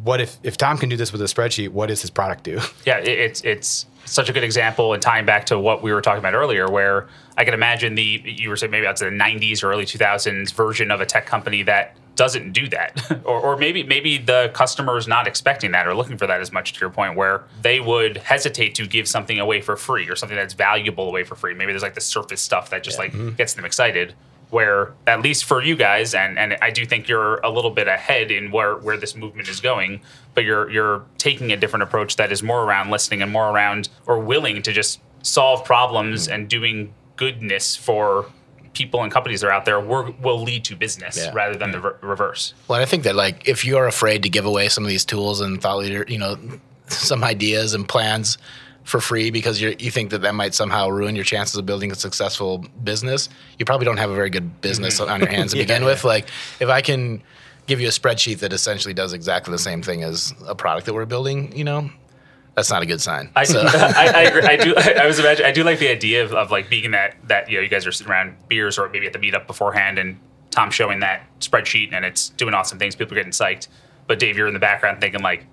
what 0.04 0.22
if 0.22 0.38
if 0.44 0.56
Tom 0.56 0.78
can 0.78 0.88
do 0.88 0.96
this 0.96 1.12
with 1.12 1.22
a 1.22 1.26
spreadsheet, 1.26 1.70
what 1.70 1.88
does 1.88 2.02
his 2.02 2.12
product 2.12 2.44
do? 2.44 2.62
Yeah, 2.86 3.00
it, 3.00 3.08
it's 3.08 3.42
it's 3.42 3.86
such 4.06 4.30
a 4.30 4.34
good 4.34 4.44
example 4.44 4.94
and 4.94 5.02
tying 5.02 5.26
back 5.26 5.48
to 5.48 5.60
what 5.60 5.82
we 5.82 5.92
were 5.92 6.02
talking 6.02 6.20
about 6.20 6.34
earlier, 6.34 6.70
where 6.70 7.10
I 7.36 7.44
can 7.44 7.54
imagine 7.54 7.96
the 7.96 8.22
you 8.24 8.50
were 8.50 8.56
saying 8.56 8.72
maybe 8.72 8.86
that's 8.86 9.02
the 9.02 9.08
'90s 9.08 9.64
or 9.64 9.72
early 9.72 9.86
2000s 9.86 10.54
version 10.54 10.92
of 10.92 11.02
a 11.02 11.06
tech 11.06 11.26
company 11.26 11.64
that 11.64 11.98
doesn't 12.18 12.51
do 12.51 12.68
that, 12.68 13.22
or, 13.24 13.39
or 13.39 13.57
maybe 13.57 13.84
maybe 13.84 14.18
the 14.18 14.51
customer 14.53 14.97
is 14.97 15.07
not 15.07 15.28
expecting 15.28 15.72
that 15.72 15.88
or 15.88 15.95
looking 15.95 16.18
for 16.18 16.28
that 16.28 16.41
as 16.41 16.51
much. 16.51 16.74
To 16.74 16.82
your 16.82 16.89
point, 16.89 17.15
where 17.15 17.45
they 17.61 17.80
would 17.80 18.18
hesitate 18.18 18.76
to 18.76 18.86
give 18.86 19.07
something 19.07 19.39
away 19.39 19.61
for 19.61 19.78
free 19.78 20.09
or 20.09 20.15
something 20.18 20.36
that's 20.36 20.53
valuable 20.53 21.07
away 21.07 21.24
for 21.24 21.36
free. 21.36 21.53
Maybe 21.53 21.72
there's 21.72 21.84
like 21.84 21.93
the 21.93 22.01
surface 22.01 22.41
stuff 22.41 22.70
that 22.72 22.84
just 22.84 22.99
like 22.99 23.13
mm-hmm. 23.13 23.36
gets 23.36 23.53
them 23.53 23.63
excited. 23.63 24.13
Where 24.49 24.93
at 25.05 25.22
least 25.22 25.43
for 25.43 25.61
you 25.61 25.76
guys, 25.76 26.15
and, 26.15 26.39
and 26.39 26.57
I 26.61 26.70
do 26.72 26.86
think 26.86 27.09
you're 27.09 27.36
a 27.39 27.49
little 27.49 27.70
bit 27.70 27.89
ahead 27.89 28.32
in 28.32 28.49
where, 28.49 28.78
where 28.78 28.95
this 28.95 29.13
movement 29.13 29.49
is 29.49 29.59
going, 29.59 29.99
but 30.36 30.45
you're 30.45 30.70
you're 30.70 31.03
taking 31.18 31.51
a 31.51 31.57
different 31.57 31.84
approach 31.84 32.15
that 32.15 32.32
is 32.32 32.41
more 32.41 32.63
around 32.63 32.89
listening 32.89 33.22
and 33.22 33.30
more 33.30 33.49
around 33.49 33.89
or 34.05 34.20
willing 34.20 34.61
to 34.61 34.72
just 34.72 35.01
solve 35.22 35.65
problems 35.65 36.30
mm. 36.30 36.34
and 36.34 36.47
doing 36.47 36.93
goodness 37.18 37.76
for 37.76 38.32
people 38.78 39.02
and 39.04 39.12
companies 39.12 39.42
that 39.42 39.48
are 39.48 39.52
out 39.58 39.66
there 39.66 39.80
will 39.80 40.14
will 40.22 40.42
lead 40.50 40.64
to 40.66 40.76
business 40.76 41.18
Yeah. 41.18 41.32
rather 41.34 41.58
than 41.58 41.72
the 41.72 41.80
re- 41.80 41.92
reverse. 42.02 42.54
Well, 42.68 42.80
I 42.82 42.86
think 42.86 43.04
that 43.04 43.16
like 43.16 43.48
if 43.48 43.66
you're 43.66 43.88
afraid 43.88 44.24
to 44.24 44.30
give 44.30 44.46
away 44.46 44.70
some 44.70 44.84
of 44.84 44.90
these 44.90 45.06
tools 45.06 45.42
and 45.42 45.60
thought 45.62 45.78
leader, 45.78 46.06
you 46.08 46.20
know, 46.20 46.38
some 46.88 47.24
ideas 47.24 47.74
and 47.74 47.88
plans 47.88 48.38
for 48.84 49.02
free 49.02 49.32
because 49.32 49.60
you 49.62 49.76
you 49.80 49.92
think 49.92 50.12
that 50.12 50.22
that 50.22 50.36
might 50.36 50.54
somehow 50.54 50.88
ruin 50.90 51.16
your 51.16 51.26
chances 51.26 51.56
of 51.58 51.66
building 51.66 51.92
a 51.92 51.96
successful 51.96 52.64
business, 52.84 53.30
you 53.60 53.66
probably 53.66 53.86
don't 53.86 53.98
have 53.98 54.12
a 54.12 54.16
very 54.16 54.30
good 54.30 54.62
business 54.62 55.00
mm-hmm. 55.00 55.12
on 55.12 55.20
your 55.22 55.30
hands 55.30 55.52
to 55.52 55.58
Yeah, 55.62 55.64
begin 55.64 55.82
yeah. 55.82 55.90
with. 55.90 56.04
Like 56.04 56.28
if 56.60 56.70
I 56.70 56.82
can 56.82 57.22
give 57.66 57.82
you 57.82 57.88
a 57.88 57.92
spreadsheet 57.92 58.40
that 58.40 58.54
essentially 58.54 58.94
does 58.94 59.12
exactly 59.12 59.52
the 59.52 59.60
same 59.60 59.82
thing 59.82 60.04
as 60.04 60.34
a 60.48 60.56
product 60.56 60.86
that 60.86 60.94
we're 60.94 61.06
building, 61.06 61.52
you 61.58 61.66
know, 61.66 61.90
that's 62.58 62.70
not 62.70 62.82
a 62.82 62.86
good 62.86 62.99
sign. 62.99 63.30
I, 63.36 63.43
So- 63.45 63.62
I, 63.66 64.12
I 64.14 64.22
agree. 64.24 64.41
I 64.41 64.55
do. 64.58 64.76
I 64.78 65.05
was 65.08 65.20
imagine. 65.20 65.45
I 65.45 65.51
do 65.51 65.64
like 65.64 65.80
the 65.80 65.88
idea 65.89 66.24
of, 66.26 66.34
of 66.34 66.51
like 66.51 66.70
being 66.70 66.84
in 66.86 66.91
that 66.91 67.16
that 67.30 67.49
you 67.49 67.55
know 67.58 67.62
you 67.64 67.70
guys 67.70 67.88
are 67.88 67.91
sitting 67.93 68.12
around 68.12 68.36
beers 68.49 68.78
or 68.78 68.89
maybe 68.89 69.05
at 69.08 69.14
the 69.14 69.20
meetup 69.20 69.47
beforehand 69.47 69.97
and 69.99 70.20
Tom 70.51 70.72
showing 70.72 70.99
that 71.01 71.22
spreadsheet 71.39 71.93
and 71.93 72.03
it's 72.03 72.30
doing 72.30 72.53
awesome 72.53 72.80
things. 72.80 72.95
People 72.95 73.14
are 73.14 73.20
getting 73.22 73.32
psyched. 73.32 73.68
But 74.08 74.20
Dave, 74.20 74.36
you're 74.38 74.47
in 74.47 74.53
the 74.55 74.60
background 74.60 74.99
thinking 75.01 75.22
like, 75.22 75.45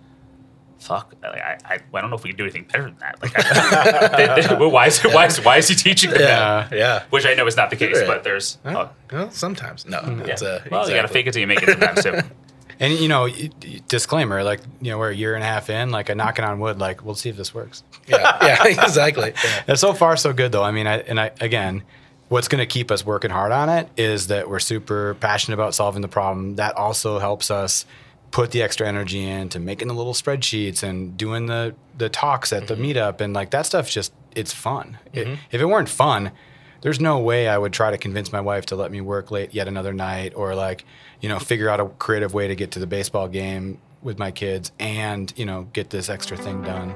"Fuck, 0.79 1.15
like, 1.23 1.35
I, 1.41 1.59
I, 1.65 1.79
I 1.93 2.01
don't 2.01 2.09
know 2.11 2.17
if 2.17 2.23
we 2.25 2.31
can 2.31 2.37
do 2.37 2.45
anything 2.45 2.65
better 2.65 2.85
than 2.85 2.97
that." 3.01 3.21
Like, 3.23 3.33
I, 3.37 4.17
they- 4.37 4.43
they- 4.49 4.55
well, 4.57 4.71
why 4.71 4.87
is 4.87 5.01
why 5.03 5.27
is 5.27 5.41
why 5.45 5.57
is 5.59 5.69
he 5.69 5.75
teaching 5.75 6.11
them 6.11 6.21
that? 6.21 6.41
Uh, 6.73 6.77
yeah. 6.77 7.03
Which 7.11 7.27
I 7.27 7.35
know 7.35 7.47
is 7.47 7.57
not 7.57 7.71
the 7.71 7.77
case, 7.77 7.99
Right. 7.99 8.07
but 8.07 8.25
there's. 8.25 8.59
Well, 8.65 8.79
uh, 8.79 8.89
well, 9.13 9.31
sometimes 9.31 9.85
no. 9.87 10.01
yeah. 10.01 10.33
It's, 10.33 10.43
uh, 10.43 10.63
well, 10.71 10.89
you 10.89 10.95
got 10.95 11.03
to 11.03 11.09
fake 11.09 11.27
it 11.27 11.33
till 11.33 11.41
you 11.41 11.47
make 11.47 11.63
it 11.63 11.69
sometimes 11.71 12.03
too. 12.03 12.21
And 12.81 12.95
you 12.95 13.09
know, 13.09 13.29
disclaimer, 13.89 14.43
like 14.43 14.61
you 14.81 14.91
know, 14.91 14.99
we're 14.99 15.11
a 15.11 15.15
year 15.15 15.35
and 15.35 15.43
a 15.43 15.47
half 15.47 15.71
in, 15.71 15.91
like 15.91 16.09
a 16.09 16.15
knocking 16.15 16.45
on 16.45 16.59
wood, 16.61 16.79
like 16.79 17.05
we'll 17.05 17.15
see 17.15 17.29
if 17.29 17.37
this 17.37 17.55
works. 17.55 17.83
Yeah, 18.07 18.19
yeah, 18.67 18.85
exactly. 18.85 19.33
Yeah. 19.45 19.63
And 19.69 19.79
so 19.79 19.93
far, 19.93 20.17
so 20.17 20.33
good 20.33 20.53
though. 20.53 20.65
I 20.65 20.71
mean, 20.71 20.87
I 20.87 20.99
and 20.99 21.21
I 21.21 21.33
again, 21.41 21.83
what's 22.29 22.49
going 22.49 22.61
to 22.61 22.67
keep 22.67 22.91
us 22.91 23.05
working 23.05 23.31
hard 23.31 23.53
on 23.53 23.69
it 23.69 23.89
is 23.97 24.29
that 24.29 24.49
we're 24.49 24.59
super 24.59 25.15
passionate 25.15 25.55
about 25.55 25.75
solving 25.75 26.03
the 26.03 26.09
problem. 26.09 26.57
That 26.57 26.77
also 26.77 27.19
helps 27.19 27.51
us 27.51 27.87
put 28.31 28.51
the 28.51 28.63
extra 28.63 28.89
energy 28.89 29.25
into 29.25 29.61
making 29.61 29.87
the 29.87 29.95
little 29.95 30.13
spreadsheets 30.13 30.83
and 30.83 31.17
doing 31.17 31.47
the 31.47 31.75
the 31.97 32.09
talks 32.09 32.53
at 32.53 32.67
the 32.67 32.75
mm-hmm. 32.75 32.85
meetup 32.85 33.21
and 33.21 33.33
like 33.33 33.51
that 33.51 33.67
stuff. 33.67 33.89
Just 33.89 34.13
it's 34.35 34.53
fun. 34.53 34.99
It, 35.13 35.27
mm-hmm. 35.27 35.35
if 35.53 35.61
it 35.61 35.67
weren't 35.67 35.89
fun, 35.89 36.33
there's 36.85 37.01
no 37.01 37.19
way 37.19 37.49
I 37.49 37.57
would 37.57 37.73
try 37.73 37.91
to 37.91 37.97
convince 37.97 38.31
my 38.31 38.43
wife 38.43 38.67
to 38.67 38.77
let 38.77 38.93
me 38.93 39.01
work 39.01 39.31
late 39.31 39.55
yet 39.55 39.69
another 39.69 39.95
night 39.95 40.35
or 40.37 40.55
like 40.55 40.85
you 41.23 41.31
know 41.31 41.39
figure 41.39 41.71
out 41.71 41.81
a 41.81 41.87
creative 41.89 42.35
way 42.35 42.47
to 42.47 42.55
get 42.55 42.73
to 42.73 42.79
the 42.79 42.87
baseball 42.87 43.27
game 43.27 43.79
with 44.03 44.19
my 44.19 44.31
kids 44.31 44.71
and 44.79 45.33
you 45.35 45.47
know 45.47 45.67
get 45.73 45.89
this 45.89 46.11
extra 46.11 46.37
thing 46.37 46.63
done. 46.63 46.95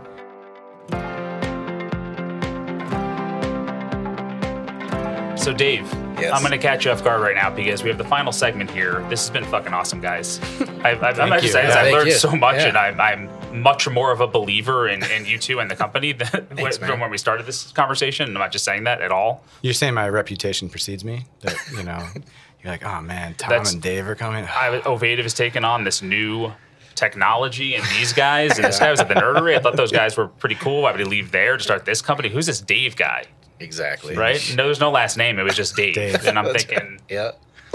So, 5.39 5.55
Dave, 5.55 5.91
Yes. 6.20 6.32
I'm 6.34 6.41
going 6.41 6.51
to 6.51 6.59
catch 6.59 6.84
you 6.84 6.91
off 6.91 7.05
guard 7.05 7.20
right 7.22 7.36
now 7.36 7.49
because 7.49 7.84
we 7.84 7.89
have 7.91 7.97
the 7.97 8.03
final 8.05 8.32
segment 8.32 8.70
here. 8.72 9.07
This 9.09 9.20
has 9.20 9.30
been 9.30 9.45
fucking 9.45 9.72
awesome, 9.72 10.01
guys. 10.01 10.41
I've, 10.82 11.01
I've, 11.01 11.20
I'm 11.20 11.28
Thank 11.28 11.43
just 11.43 11.55
you. 11.55 11.61
Yeah, 11.61 11.74
I've 11.78 11.93
learned 11.93 12.09
you. 12.09 12.12
so 12.14 12.32
much, 12.32 12.57
Yeah. 12.57 12.66
and 12.68 12.76
I'm, 12.76 13.01
I'm 13.01 13.28
much 13.53 13.88
more 13.88 14.12
of 14.12 14.20
a 14.20 14.26
believer 14.26 14.88
in, 14.88 15.03
in 15.03 15.24
you 15.26 15.38
two 15.38 15.61
and 15.61 15.70
the 15.70 15.76
company 15.76 16.12
than 16.12 16.28
Thanks, 16.55 16.78
from 16.78 17.01
when 17.01 17.11
we 17.11 17.18
started 17.18 17.46
this 17.46 17.70
conversation. 17.72 18.28
I'm 18.28 18.34
not 18.34 18.53
just 18.53 18.64
saying 18.64 18.84
that 18.84 19.01
at 19.03 19.11
all. 19.12 19.44
You're 19.62 19.74
saying 19.74 19.94
my 19.94 20.09
reputation 20.09 20.68
precedes 20.68 21.05
me. 21.05 21.26
That 21.40 21.57
you 21.72 21.82
know, 21.82 22.07
you're 22.62 22.72
like, 22.72 22.84
oh 22.84 23.01
man, 23.01 23.34
Tom 23.34 23.51
That's- 23.51 23.72
and 23.72 23.82
Dave 23.82 24.07
are 24.09 24.14
coming. 24.14 24.44
I, 24.44 24.80
Ovative 24.82 25.24
has 25.24 25.34
taken 25.34 25.64
on 25.64 25.84
this 25.84 26.03
new 26.03 26.53
technology 26.94 27.74
and 27.76 27.84
these 27.96 28.12
guys, 28.12 28.57
and 28.57 28.64
this 28.64 28.78
guy 28.78 28.90
was 28.90 29.01
at 29.01 29.09
the 29.09 29.14
nerdery. 29.14 29.57
I 29.57 29.61
thought 29.61 29.76
those 29.76 29.92
guys 30.03 30.16
were 30.16 30.28
pretty 30.28 30.57
cool. 30.57 30.82
Why 30.82 30.90
would 30.90 31.01
he 31.01 31.07
leave 31.07 31.30
there 31.30 31.57
to 31.57 31.62
start 31.62 31.84
this 31.84 32.03
company? 32.03 32.28
Who's 32.28 32.46
this 32.46 32.61
Dave 32.61 32.96
guy? 32.96 33.24
Exactly. 33.61 34.16
Right? 34.16 34.40
No, 34.57 34.64
there's 34.64 34.80
no 34.80 34.90
last 34.90 35.16
name. 35.16 35.38
It 35.38 35.42
was 35.42 35.57
just 35.57 35.74
Dave. 35.76 35.94
Dave. 35.94 36.26
And 36.26 36.38
I'm 36.38 36.44
That's 36.46 36.64
thinking, 36.64 37.01
Yeah. 37.09 37.32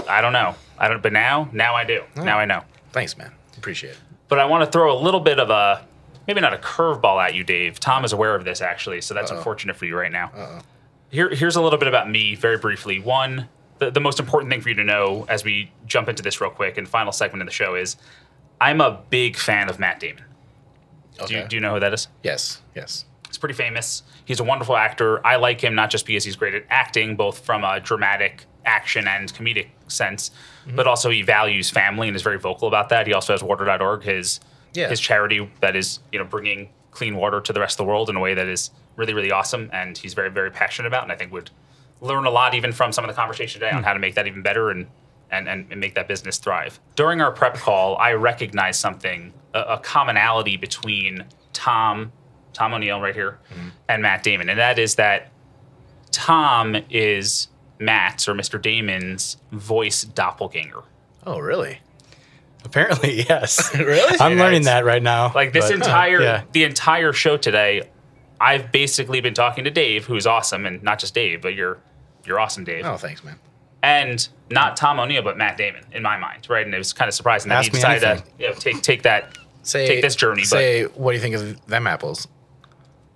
I 0.08 0.20
don't 0.20 0.32
know. 0.32 0.54
I 0.78 0.88
don't. 0.88 1.02
But 1.02 1.12
now, 1.12 1.48
now 1.52 1.74
I 1.74 1.84
do. 1.84 2.02
Now 2.16 2.38
I 2.38 2.44
know. 2.46 2.62
Thanks, 2.92 3.16
man. 3.16 3.32
Appreciate 3.56 3.90
it. 3.90 3.98
But 4.28 4.38
I 4.38 4.44
want 4.46 4.64
to 4.64 4.70
throw 4.70 4.96
a 4.96 4.98
little 4.98 5.20
bit 5.20 5.38
of 5.38 5.50
a 5.50 5.84
maybe 6.26 6.40
not 6.40 6.54
a 6.54 6.58
curveball 6.58 7.22
at 7.22 7.34
you, 7.34 7.44
Dave. 7.44 7.78
Tom 7.80 8.04
is 8.04 8.12
aware 8.12 8.34
of 8.34 8.44
this 8.44 8.60
actually, 8.60 9.00
so 9.00 9.14
that's 9.14 9.30
unfortunate 9.38 9.76
for 9.76 9.84
you 9.86 9.96
right 9.96 10.12
now. 10.12 10.62
Here, 11.10 11.28
here's 11.28 11.56
a 11.56 11.60
little 11.62 11.78
bit 11.78 11.86
about 11.88 12.10
me, 12.10 12.34
very 12.34 12.58
briefly. 12.58 12.98
One, 12.98 13.48
the, 13.78 13.90
the 13.90 14.00
most 14.00 14.18
important 14.18 14.50
thing 14.50 14.60
for 14.60 14.70
you 14.70 14.74
to 14.76 14.84
know 14.84 15.26
as 15.28 15.44
we 15.44 15.70
jump 15.86 16.08
into 16.08 16.22
this 16.22 16.40
real 16.40 16.50
quick 16.50 16.76
and 16.78 16.88
final 16.88 17.12
segment 17.12 17.42
of 17.42 17.46
the 17.46 17.52
show 17.52 17.74
is, 17.74 17.96
I'm 18.60 18.80
a 18.80 19.00
big 19.10 19.36
fan 19.36 19.68
of 19.68 19.78
Matt 19.78 20.00
Damon. 20.00 20.24
Do, 21.26 21.34
you, 21.34 21.44
do 21.48 21.56
you 21.56 21.60
know 21.60 21.74
who 21.74 21.80
that 21.80 21.92
is? 21.94 22.08
Yes. 22.22 22.62
Yes. 22.74 23.04
Pretty 23.44 23.52
famous. 23.62 24.02
He's 24.24 24.40
a 24.40 24.44
wonderful 24.44 24.74
actor. 24.74 25.20
I 25.26 25.36
like 25.36 25.60
him 25.60 25.74
not 25.74 25.90
just 25.90 26.06
because 26.06 26.24
he's 26.24 26.34
great 26.34 26.54
at 26.54 26.64
acting, 26.70 27.14
both 27.14 27.40
from 27.40 27.62
a 27.62 27.78
dramatic 27.78 28.46
action 28.64 29.06
and 29.06 29.30
comedic 29.34 29.66
sense, 29.86 30.30
Mm-hmm. 30.66 30.76
but 30.76 30.86
also 30.86 31.10
he 31.10 31.20
values 31.20 31.68
family 31.68 32.08
and 32.08 32.16
is 32.16 32.22
very 32.22 32.38
vocal 32.38 32.66
about 32.68 32.88
that. 32.88 33.06
He 33.06 33.12
also 33.12 33.34
has 33.34 33.42
water.org, 33.42 34.02
his 34.02 34.40
Yeah. 34.72 34.88
his 34.88 34.98
charity 34.98 35.46
that 35.60 35.76
is, 35.76 35.98
you 36.10 36.18
know, 36.18 36.24
bringing 36.24 36.70
clean 36.90 37.16
water 37.16 37.38
to 37.42 37.52
the 37.52 37.60
rest 37.60 37.74
of 37.78 37.84
the 37.84 37.90
world 37.90 38.08
in 38.08 38.16
a 38.16 38.20
way 38.20 38.32
that 38.32 38.46
is 38.48 38.70
really 38.96 39.12
really 39.12 39.30
awesome 39.30 39.68
and 39.74 39.98
he's 39.98 40.14
very 40.14 40.30
very 40.30 40.50
passionate 40.50 40.88
about 40.88 41.02
and 41.02 41.12
I 41.12 41.16
think 41.16 41.30
would 41.32 41.50
learn 42.00 42.24
a 42.24 42.30
lot 42.30 42.54
even 42.54 42.72
from 42.72 42.92
some 42.92 43.04
of 43.04 43.08
the 43.10 43.14
conversation 43.14 43.60
today 43.60 43.72
on 43.76 43.82
how 43.82 43.92
to 43.92 43.98
make 43.98 44.14
that 44.14 44.26
even 44.26 44.40
better 44.40 44.70
and 44.70 44.86
and, 45.30 45.48
and, 45.50 45.66
and 45.70 45.78
make 45.80 45.94
that 45.96 46.08
business 46.08 46.38
thrive. 46.38 46.80
During 46.96 47.20
our 47.20 47.30
prep 47.32 47.56
call, 47.56 47.98
I 47.98 48.12
recognized 48.14 48.80
something, 48.80 49.34
a, 49.52 49.60
a 49.60 49.78
commonality 49.78 50.56
between 50.56 51.24
Tom, 51.52 52.10
Tom 52.54 52.72
O'Neill 52.72 53.00
right 53.00 53.14
here, 53.14 53.38
and 53.88 54.00
Matt 54.02 54.22
Damon. 54.22 54.48
And 54.48 54.58
that 54.58 54.78
is 54.78 54.94
that 54.94 55.30
Tom 56.12 56.76
is 56.90 57.48
Matt's 57.78 58.28
or 58.28 58.34
Mr. 58.34 58.60
Damon's 58.60 59.36
voice 59.52 60.02
doppelganger. 60.04 60.82
Oh, 61.26 61.38
really? 61.38 61.80
Apparently, 62.64 63.22
yes. 63.28 63.74
Really? 63.78 64.18
I'm 64.20 64.38
learning 64.38 64.62
that 64.62 64.84
right 64.84 65.02
now. 65.02 65.32
Like 65.34 65.52
this 65.52 65.66
but, 65.66 65.72
uh, 65.72 65.76
entire 65.76 66.22
yeah. 66.22 66.42
the 66.52 66.64
entire 66.64 67.12
show 67.12 67.36
today, 67.36 67.90
I've 68.40 68.72
basically 68.72 69.20
been 69.20 69.34
talking 69.34 69.64
to 69.64 69.70
Dave, 69.70 70.06
who's 70.06 70.26
awesome, 70.26 70.64
and 70.66 70.82
not 70.82 70.98
just 70.98 71.14
Dave, 71.14 71.42
but 71.42 71.54
you're 71.54 71.78
you're 72.24 72.40
awesome, 72.40 72.64
Dave. 72.64 72.86
Oh, 72.86 72.96
thanks, 72.96 73.22
man. 73.22 73.38
and 73.82 74.26
not 74.50 74.76
Tom 74.78 74.98
O'Neill, 74.98 75.22
but 75.22 75.36
Matt 75.36 75.58
Damon 75.58 75.84
in 75.92 76.02
my 76.02 76.16
mind, 76.16 76.46
right? 76.48 76.64
And 76.64 76.74
it 76.74 76.78
was 76.78 76.92
kind 76.94 77.08
of 77.08 77.14
surprising 77.14 77.50
that 77.50 77.56
Ask 77.58 77.66
he 77.66 77.72
me 77.72 77.78
decided 77.80 78.00
to 78.00 78.24
you 78.38 78.48
know, 78.48 78.54
take 78.54 78.80
take 78.82 79.02
that. 79.02 79.36
Say 79.62 79.86
Take 79.86 80.02
this 80.02 80.14
journey, 80.14 80.42
but- 80.42 80.48
Say, 80.48 80.82
what 80.84 81.12
do 81.12 81.16
you 81.16 81.22
think 81.22 81.34
of 81.34 81.64
them 81.66 81.86
apples? 81.86 82.28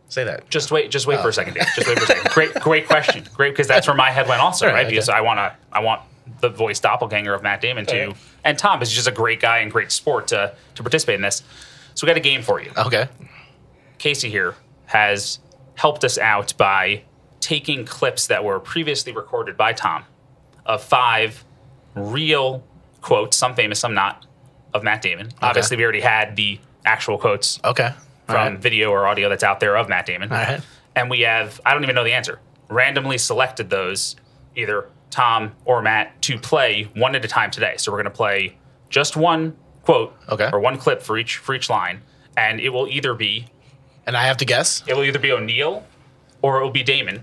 Say 0.08 0.24
that. 0.24 0.48
Just 0.48 0.70
wait, 0.70 0.90
just 0.90 1.06
wait 1.06 1.18
Oh. 1.18 1.22
for 1.22 1.28
a 1.28 1.28
oh. 1.28 1.32
second, 1.32 1.54
Dave. 1.54 1.66
Just 1.74 1.86
wait 1.86 1.98
for 1.98 2.04
a 2.04 2.06
second. 2.06 2.30
Great, 2.32 2.54
great 2.54 2.86
question. 2.86 3.26
Great, 3.34 3.50
because 3.50 3.68
that's 3.68 3.86
where 3.86 3.96
my 3.96 4.10
head 4.10 4.26
went 4.28 4.40
also, 4.40 4.66
right? 4.66 4.72
right, 4.74 4.88
Because 4.88 5.08
okay. 5.08 5.18
I 5.18 5.20
want 5.20 5.38
to, 5.38 5.54
I 5.72 5.80
want 5.80 6.02
the 6.40 6.48
voice 6.48 6.80
doppelganger 6.80 7.34
of 7.34 7.42
Matt 7.42 7.60
Damon 7.60 7.84
to, 7.86 8.06
right. 8.08 8.16
and 8.44 8.58
Tom 8.58 8.80
is 8.80 8.90
just 8.90 9.06
a 9.06 9.12
great 9.12 9.40
guy 9.40 9.58
and 9.58 9.70
great 9.70 9.92
sport 9.92 10.28
to 10.28 10.54
to 10.76 10.82
participate 10.82 11.16
in 11.16 11.22
this. 11.22 11.42
So 11.94 12.06
we 12.06 12.08
got 12.08 12.16
a 12.16 12.20
game 12.20 12.42
for 12.42 12.60
you. 12.60 12.70
Okay. 12.76 13.08
Casey 13.98 14.30
here 14.30 14.54
has 14.86 15.40
helped 15.74 16.04
us 16.04 16.16
out 16.18 16.54
by 16.56 17.02
taking 17.40 17.84
clips 17.84 18.28
that 18.28 18.44
were 18.44 18.60
previously 18.60 19.12
recorded 19.12 19.56
by 19.56 19.72
Tom 19.72 20.04
of 20.64 20.82
five 20.82 21.44
real 21.94 22.62
quotes, 23.00 23.36
some 23.36 23.54
famous, 23.54 23.78
some 23.80 23.94
not, 23.94 24.26
of 24.74 24.82
Matt 24.82 25.02
Damon. 25.02 25.30
Obviously, 25.42 25.76
we 25.76 25.82
already 25.82 26.00
had 26.00 26.36
the 26.36 26.58
actual 26.84 27.18
quotes 27.18 27.58
Okay. 27.64 27.90
From 28.28 28.36
right. 28.54 28.58
video 28.58 28.90
or 28.90 29.06
audio 29.06 29.28
that's 29.28 29.42
out 29.42 29.58
there 29.60 29.76
of 29.76 29.88
Matt 29.88 30.06
Damon. 30.06 30.30
All 30.30 30.38
right. 30.38 30.60
And 30.94 31.08
we 31.10 31.20
have, 31.20 31.60
I 31.64 31.72
don't 31.74 31.82
even 31.82 31.94
know 31.94 32.04
the 32.04 32.12
answer, 32.12 32.38
randomly 32.68 33.18
selected 33.18 33.70
those, 33.70 34.16
either 34.56 34.88
Tom 35.10 35.52
or 35.64 35.80
Matt, 35.82 36.20
to 36.22 36.38
play 36.38 36.90
one 36.94 37.14
at 37.14 37.24
a 37.24 37.28
time 37.28 37.50
today. 37.50 37.74
So 37.78 37.90
we're 37.90 37.98
going 37.98 38.04
to 38.12 38.16
play 38.16 38.56
just 38.90 39.16
one 39.16 39.56
quote 39.82 40.14
Okay. 40.28 40.50
or 40.52 40.60
one 40.60 40.76
clip 40.78 41.02
for 41.02 41.16
each 41.18 41.36
for 41.38 41.54
each 41.54 41.70
line. 41.70 42.02
And 42.36 42.60
it 42.60 42.68
will 42.70 42.86
either 42.88 43.14
be 43.14 43.46
And 44.06 44.16
I 44.16 44.24
have 44.26 44.36
to 44.38 44.44
guess. 44.44 44.82
it 44.86 44.94
will 44.94 45.04
either 45.04 45.18
be 45.18 45.32
O'Neill 45.32 45.84
or 46.42 46.60
it 46.60 46.64
will 46.64 46.70
be 46.70 46.82
Damon. 46.82 47.22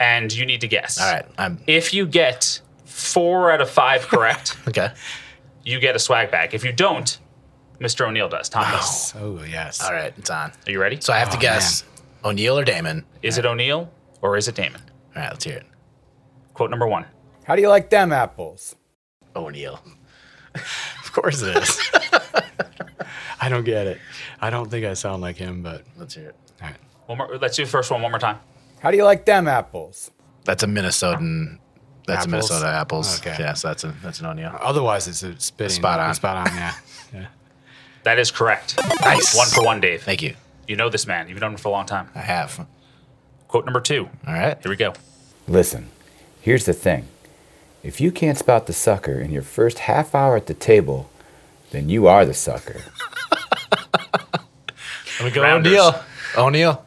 And 0.00 0.32
you 0.32 0.46
need 0.46 0.60
to 0.62 0.68
guess. 0.68 1.00
All 1.00 1.12
right. 1.12 1.24
I'm 1.38 1.60
If 1.66 1.92
you 1.94 2.06
get 2.06 2.60
four 2.84 3.50
out 3.50 3.60
of 3.60 3.70
five 3.70 4.08
correct, 4.08 4.56
okay. 4.68 4.90
you 5.64 5.78
get 5.80 5.94
a 5.94 5.98
swag 5.98 6.30
bag. 6.30 6.54
If 6.54 6.64
you 6.64 6.72
don't, 6.72 7.18
Mr. 7.82 8.06
O'Neill 8.06 8.28
does. 8.28 8.48
Tom 8.48 8.70
does. 8.70 9.14
Oh, 9.16 9.38
oh 9.40 9.44
yes. 9.44 9.82
All 9.82 9.92
right, 9.92 10.12
it's 10.16 10.30
on. 10.30 10.52
Are 10.66 10.70
you 10.70 10.80
ready? 10.80 11.00
So 11.00 11.12
I 11.12 11.18
have 11.18 11.30
to 11.30 11.36
Oh, 11.36 11.40
guess 11.40 11.84
O'Neill 12.24 12.58
or 12.58 12.64
Damon. 12.64 13.04
Is 13.22 13.38
it 13.38 13.44
O'Neill 13.44 13.90
or 14.20 14.36
is 14.36 14.46
it 14.48 14.54
Damon? 14.54 14.80
All 15.16 15.22
right, 15.22 15.30
let's 15.30 15.44
hear 15.44 15.56
it. 15.56 15.66
Quote 16.54 16.70
number 16.70 16.86
one. 16.86 17.04
How 17.44 17.56
do 17.56 17.62
you 17.62 17.68
like 17.68 17.90
them 17.90 18.12
apples? 18.12 18.76
O'Neill. 19.34 19.80
Of 21.04 21.12
course 21.16 21.42
it 21.42 21.54
is. 21.58 21.90
I 23.40 23.50
don't 23.50 23.64
get 23.64 23.86
it. 23.86 23.98
I 24.40 24.48
don't 24.48 24.70
think 24.70 24.86
I 24.86 24.94
sound 24.94 25.20
like 25.20 25.36
him, 25.36 25.62
but 25.62 25.82
Let's 25.98 26.14
hear 26.14 26.30
it. 26.30 26.36
all 26.62 26.68
right. 26.68 26.76
One 27.04 27.18
more. 27.18 27.36
Let's 27.38 27.54
do 27.54 27.64
the 27.66 27.70
first 27.70 27.90
one 27.90 28.00
one 28.00 28.10
more 28.12 28.18
time. 28.18 28.38
How 28.80 28.90
do 28.90 28.96
you 28.96 29.04
like 29.04 29.26
them 29.26 29.46
apples? 29.46 30.10
That's 30.44 30.62
a 30.62 30.66
Minnesotan. 30.66 31.58
That's 32.06 32.20
Apples? 32.20 32.26
a 32.26 32.28
Minnesota 32.30 32.66
apples. 32.68 33.20
Okay. 33.20 33.36
Yeah, 33.38 33.52
so 33.52 33.68
that's 33.68 33.84
a 33.84 33.94
that's 34.02 34.20
an 34.20 34.26
O'Neill. 34.26 34.56
Otherwise, 34.58 35.06
it's 35.06 35.22
a 35.22 35.38
spitting. 35.38 35.76
Spot 35.76 36.00
on. 36.00 36.14
Spot 36.14 36.48
on. 36.48 36.56
Yeah. 36.56 36.74
yeah. 37.14 37.26
That 38.04 38.18
is 38.18 38.30
correct. 38.30 38.78
Nice. 39.02 39.36
One 39.36 39.48
for 39.48 39.64
one, 39.64 39.80
Dave. 39.80 40.02
Thank 40.02 40.22
you. 40.22 40.34
You 40.66 40.76
know 40.76 40.88
this 40.88 41.06
man. 41.06 41.28
You've 41.28 41.40
known 41.40 41.52
him 41.52 41.58
for 41.58 41.68
a 41.68 41.72
long 41.72 41.86
time. 41.86 42.08
I 42.14 42.20
have. 42.20 42.66
Quote 43.48 43.64
number 43.64 43.80
two. 43.80 44.08
All 44.26 44.34
right. 44.34 44.58
Here 44.62 44.70
we 44.70 44.76
go. 44.76 44.92
Listen, 45.46 45.88
here's 46.40 46.64
the 46.64 46.72
thing. 46.72 47.08
If 47.82 48.00
you 48.00 48.12
can't 48.12 48.38
spot 48.38 48.66
the 48.66 48.72
sucker 48.72 49.20
in 49.20 49.30
your 49.30 49.42
first 49.42 49.80
half 49.80 50.14
hour 50.14 50.36
at 50.36 50.46
the 50.46 50.54
table, 50.54 51.10
then 51.70 51.88
you 51.88 52.06
are 52.06 52.24
the 52.24 52.34
sucker. 52.34 52.80
Let 55.20 55.24
me 55.24 55.30
go 55.30 55.42
Rounders. 55.42 55.72
O'Neill. 55.72 56.04
O'Neill. 56.36 56.84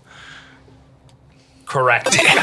Correct. 1.66 2.16
Made 2.16 2.38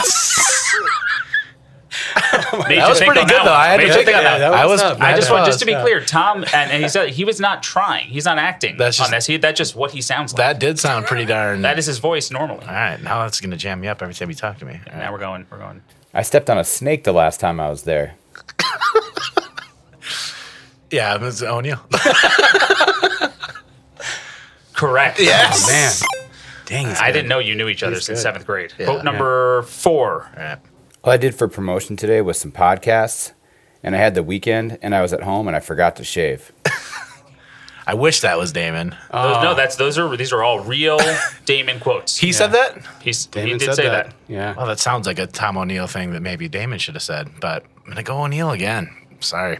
Oh 2.55 2.63
that 2.63 2.71
you 2.71 2.83
was 2.89 2.99
think 2.99 3.13
pretty 3.13 3.21
on 3.23 3.27
good 3.29 3.41
though. 3.41 3.51
one. 3.51 3.61
I 3.61 3.67
had 3.69 3.77
Made 3.79 3.87
to 3.89 3.93
think 3.95 4.07
think 4.07 4.17
on 4.19 4.25
that. 4.25 4.39
that. 4.39 4.53
I 4.55 4.67
was. 4.67 4.81
up? 4.83 5.01
I 5.01 5.15
just 5.17 5.31
want 5.31 5.47
just 5.47 5.59
to 5.61 5.67
be 5.67 5.73
yeah. 5.73 5.83
clear, 5.83 6.05
Tom, 6.05 6.45
and, 6.53 6.71
and 6.71 6.83
he 6.83 6.89
said 6.89 7.09
he 7.11 7.25
was 7.25 7.41
not 7.41 7.63
trying. 7.63 8.09
He's 8.09 8.25
not 8.25 8.39
acting 8.39 8.77
That's 8.77 8.97
just- 8.97 9.09
on 9.09 9.13
this. 9.13 9.27
He, 9.27 9.37
that's 9.39 9.57
just 9.59 9.75
what 9.77 9.91
he 9.93 10.01
sounds 10.03 10.33
like. 10.33 10.39
That 10.39 10.59
did 10.61 10.79
sound 10.79 11.07
pretty 11.07 11.25
darn. 11.25 11.63
that 11.63 11.79
is 11.79 11.87
his 11.87 11.99
voice 11.99 12.31
normally. 12.31 12.61
All 12.67 12.73
right, 12.73 13.03
now 13.03 13.23
that's 13.23 13.41
gonna 13.41 13.57
jam 13.57 13.81
me 13.81 13.89
up 13.89 14.03
every 14.03 14.15
time 14.15 14.29
you 14.29 14.35
talk 14.35 14.59
to 14.59 14.65
me. 14.65 14.73
All 14.73 14.79
right. 14.93 14.99
Now 14.99 15.13
we're 15.13 15.19
going. 15.19 15.47
We're 15.51 15.59
going. 15.59 15.83
I 16.15 16.23
stepped 16.23 16.51
on 16.51 16.59
a 16.59 16.65
snake 16.65 17.05
the 17.05 17.13
last 17.13 17.41
time 17.41 17.59
I 17.61 17.69
was 17.71 17.83
there. 17.85 18.15
Yeah, 20.91 21.15
it 21.15 21.23
was 21.23 21.43
O'Neill. 21.43 21.81
Correct. 24.75 25.19
yes. 25.21 25.67
Oh, 25.67 25.73
man. 25.73 25.93
Dang. 26.67 26.87
I 26.97 27.11
didn't 27.13 27.29
know 27.29 27.39
you 27.39 27.55
knew 27.55 27.69
each 27.69 27.83
other 27.83 27.95
He's 27.97 28.05
since 28.05 28.19
good. 28.19 28.23
seventh 28.23 28.47
grade. 28.47 28.73
Yeah. 28.79 28.87
Quote 28.87 29.05
number 29.05 29.63
four. 29.63 30.31
All 31.05 31.11
right. 31.11 31.15
All 31.15 31.15
I 31.15 31.17
did 31.17 31.35
for 31.35 31.49
promotion 31.49 31.97
today 31.97 32.21
was 32.21 32.39
some 32.39 32.53
podcasts, 32.53 33.33
and 33.83 33.95
I 33.95 33.99
had 33.99 34.15
the 34.15 34.23
weekend, 34.23 34.79
and 34.83 34.95
I 34.95 35.03
was 35.03 35.13
at 35.13 35.23
home, 35.23 35.47
and 35.49 35.57
I 35.57 35.61
forgot 35.61 35.97
to 35.97 36.05
shave. 36.05 36.53
I 37.87 37.95
wish 37.95 38.21
that 38.21 38.39
was 38.39 38.53
Damon. 38.53 38.91
Those- 39.13 39.43
no, 39.43 39.51
oh. 39.51 39.55
that's 39.57 39.75
those 39.75 39.99
are 39.99 40.17
these 40.17 40.33
are 40.33 40.45
all 40.45 40.61
real 40.61 41.01
Damon 41.45 41.81
quotes. 41.81 42.17
He 42.17 42.31
said 42.33 42.53
that. 42.53 42.79
He's, 43.03 43.25
he 43.25 43.31
Damon 43.33 43.59
did 43.59 43.65
said 43.67 43.75
say 43.75 43.85
that. 43.89 44.07
that. 44.07 44.15
Yeah. 44.29 44.55
Well, 44.57 44.67
that 44.67 44.79
sounds 44.79 45.09
like 45.09 45.19
a 45.19 45.27
Tom 45.27 45.57
O'Neill 45.57 45.89
thing 45.89 46.13
that 46.13 46.21
maybe 46.21 46.49
Damon 46.49 46.79
should 46.79 46.95
have 46.95 47.03
said. 47.03 47.29
But 47.41 47.65
I'm 47.83 47.89
gonna 47.89 48.05
go 48.05 48.23
O'Neill 48.23 48.53
again. 48.53 48.89
Sorry. 49.19 49.59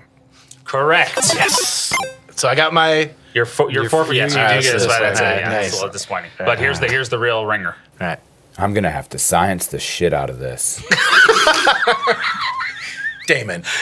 Correct. 0.65 1.17
Yes. 1.35 1.93
So 2.37 2.49
I 2.49 2.55
got 2.55 2.73
my. 2.73 3.11
You're 3.35 3.45
four. 3.47 3.73
You're 3.73 3.83
You're 3.83 3.91
four 3.91 4.05
yes. 4.13 4.13
You 4.13 4.23
you- 4.23 4.29
do 4.29 4.39
Alright, 4.39 4.63
get 4.63 4.67
so 4.67 4.73
this. 4.75 4.83
this 4.87 4.99
That's 4.99 5.21
one. 5.21 5.33
it. 5.33 5.37
Yeah, 5.41 5.49
nice. 5.49 5.63
that's 5.65 5.73
a 5.73 5.77
little 5.79 5.93
disappointing. 5.93 6.31
But 6.39 6.59
here's 6.61 6.79
the 6.79 6.87
here's 6.87 7.09
the 7.09 7.19
real 7.19 7.45
ringer. 7.45 7.75
All 8.01 8.07
right. 8.07 8.21
I'm 8.59 8.75
going 8.75 8.85
to 8.85 8.91
have 8.91 9.09
to 9.11 9.19
science 9.19 9.67
the 9.69 9.79
shit 9.79 10.13
out 10.13 10.29
of 10.29 10.39
this. 10.39 10.85
Damon. 13.27 13.63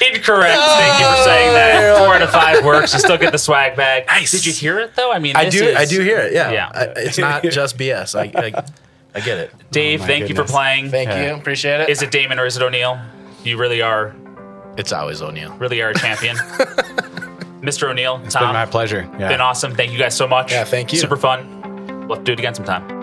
Incorrect. 0.00 0.54
Thank 0.56 1.00
you 1.00 1.06
for 1.06 1.22
saying 1.24 1.52
that. 1.54 1.94
Oh, 1.96 2.04
Four 2.04 2.14
out 2.14 2.22
of 2.22 2.30
five 2.30 2.64
works. 2.64 2.92
You 2.92 3.00
still 3.00 3.18
get 3.18 3.32
the 3.32 3.38
swag 3.38 3.74
bag. 3.76 4.06
Nice. 4.06 4.30
Did 4.30 4.46
you 4.46 4.52
hear 4.52 4.78
it 4.78 4.94
though? 4.94 5.10
I 5.12 5.18
mean, 5.18 5.34
I 5.34 5.46
this 5.46 5.54
do. 5.58 5.64
Is, 5.66 5.76
I 5.76 5.84
do 5.86 6.00
hear 6.02 6.18
it. 6.20 6.32
Yeah. 6.32 6.52
Yeah. 6.52 6.70
I, 6.72 6.84
it's 6.96 7.18
not 7.18 7.42
just 7.50 7.76
BS. 7.76 8.14
I, 8.14 8.30
I, 8.40 8.64
I 9.14 9.20
get 9.20 9.38
it. 9.38 9.52
Dave, 9.72 10.00
Oh, 10.00 10.02
my 10.04 10.06
thank 10.06 10.22
you 10.22 10.28
for 10.28 10.42
goodness. 10.42 10.50
playing. 10.52 10.90
Thank 10.90 11.08
Yeah. 11.10 11.26
you. 11.28 11.34
Appreciate 11.40 11.80
it. 11.80 11.88
Is 11.88 12.02
it 12.02 12.10
Damon 12.12 12.38
or 12.38 12.46
is 12.46 12.56
it 12.56 12.62
O'Neill? 12.62 12.98
You 13.44 13.56
really 13.58 13.82
are, 13.82 14.14
It's 14.76 14.92
always 14.92 15.20
O'Neill. 15.22 15.52
really 15.54 15.80
are 15.82 15.90
a 15.90 15.94
champion. 15.94 16.36
Mr. 17.62 17.88
O'Neill, 17.90 18.20
It's 18.24 18.34
Tom, 18.34 18.44
been 18.48 18.52
my 18.54 18.66
pleasure. 18.66 19.08
Yeah. 19.18 19.28
been 19.28 19.40
awesome. 19.40 19.74
Thank 19.74 19.90
you 19.92 19.98
guys 19.98 20.16
so 20.16 20.28
much. 20.28 20.52
Yeah, 20.52 20.62
thank 20.64 20.92
you. 20.92 20.98
Super 20.98 21.16
fun. 21.16 22.06
We'll 22.06 22.16
have 22.18 22.24
to 22.24 22.24
do 22.24 22.32
it 22.34 22.38
again 22.38 22.54
sometime. 22.54 22.97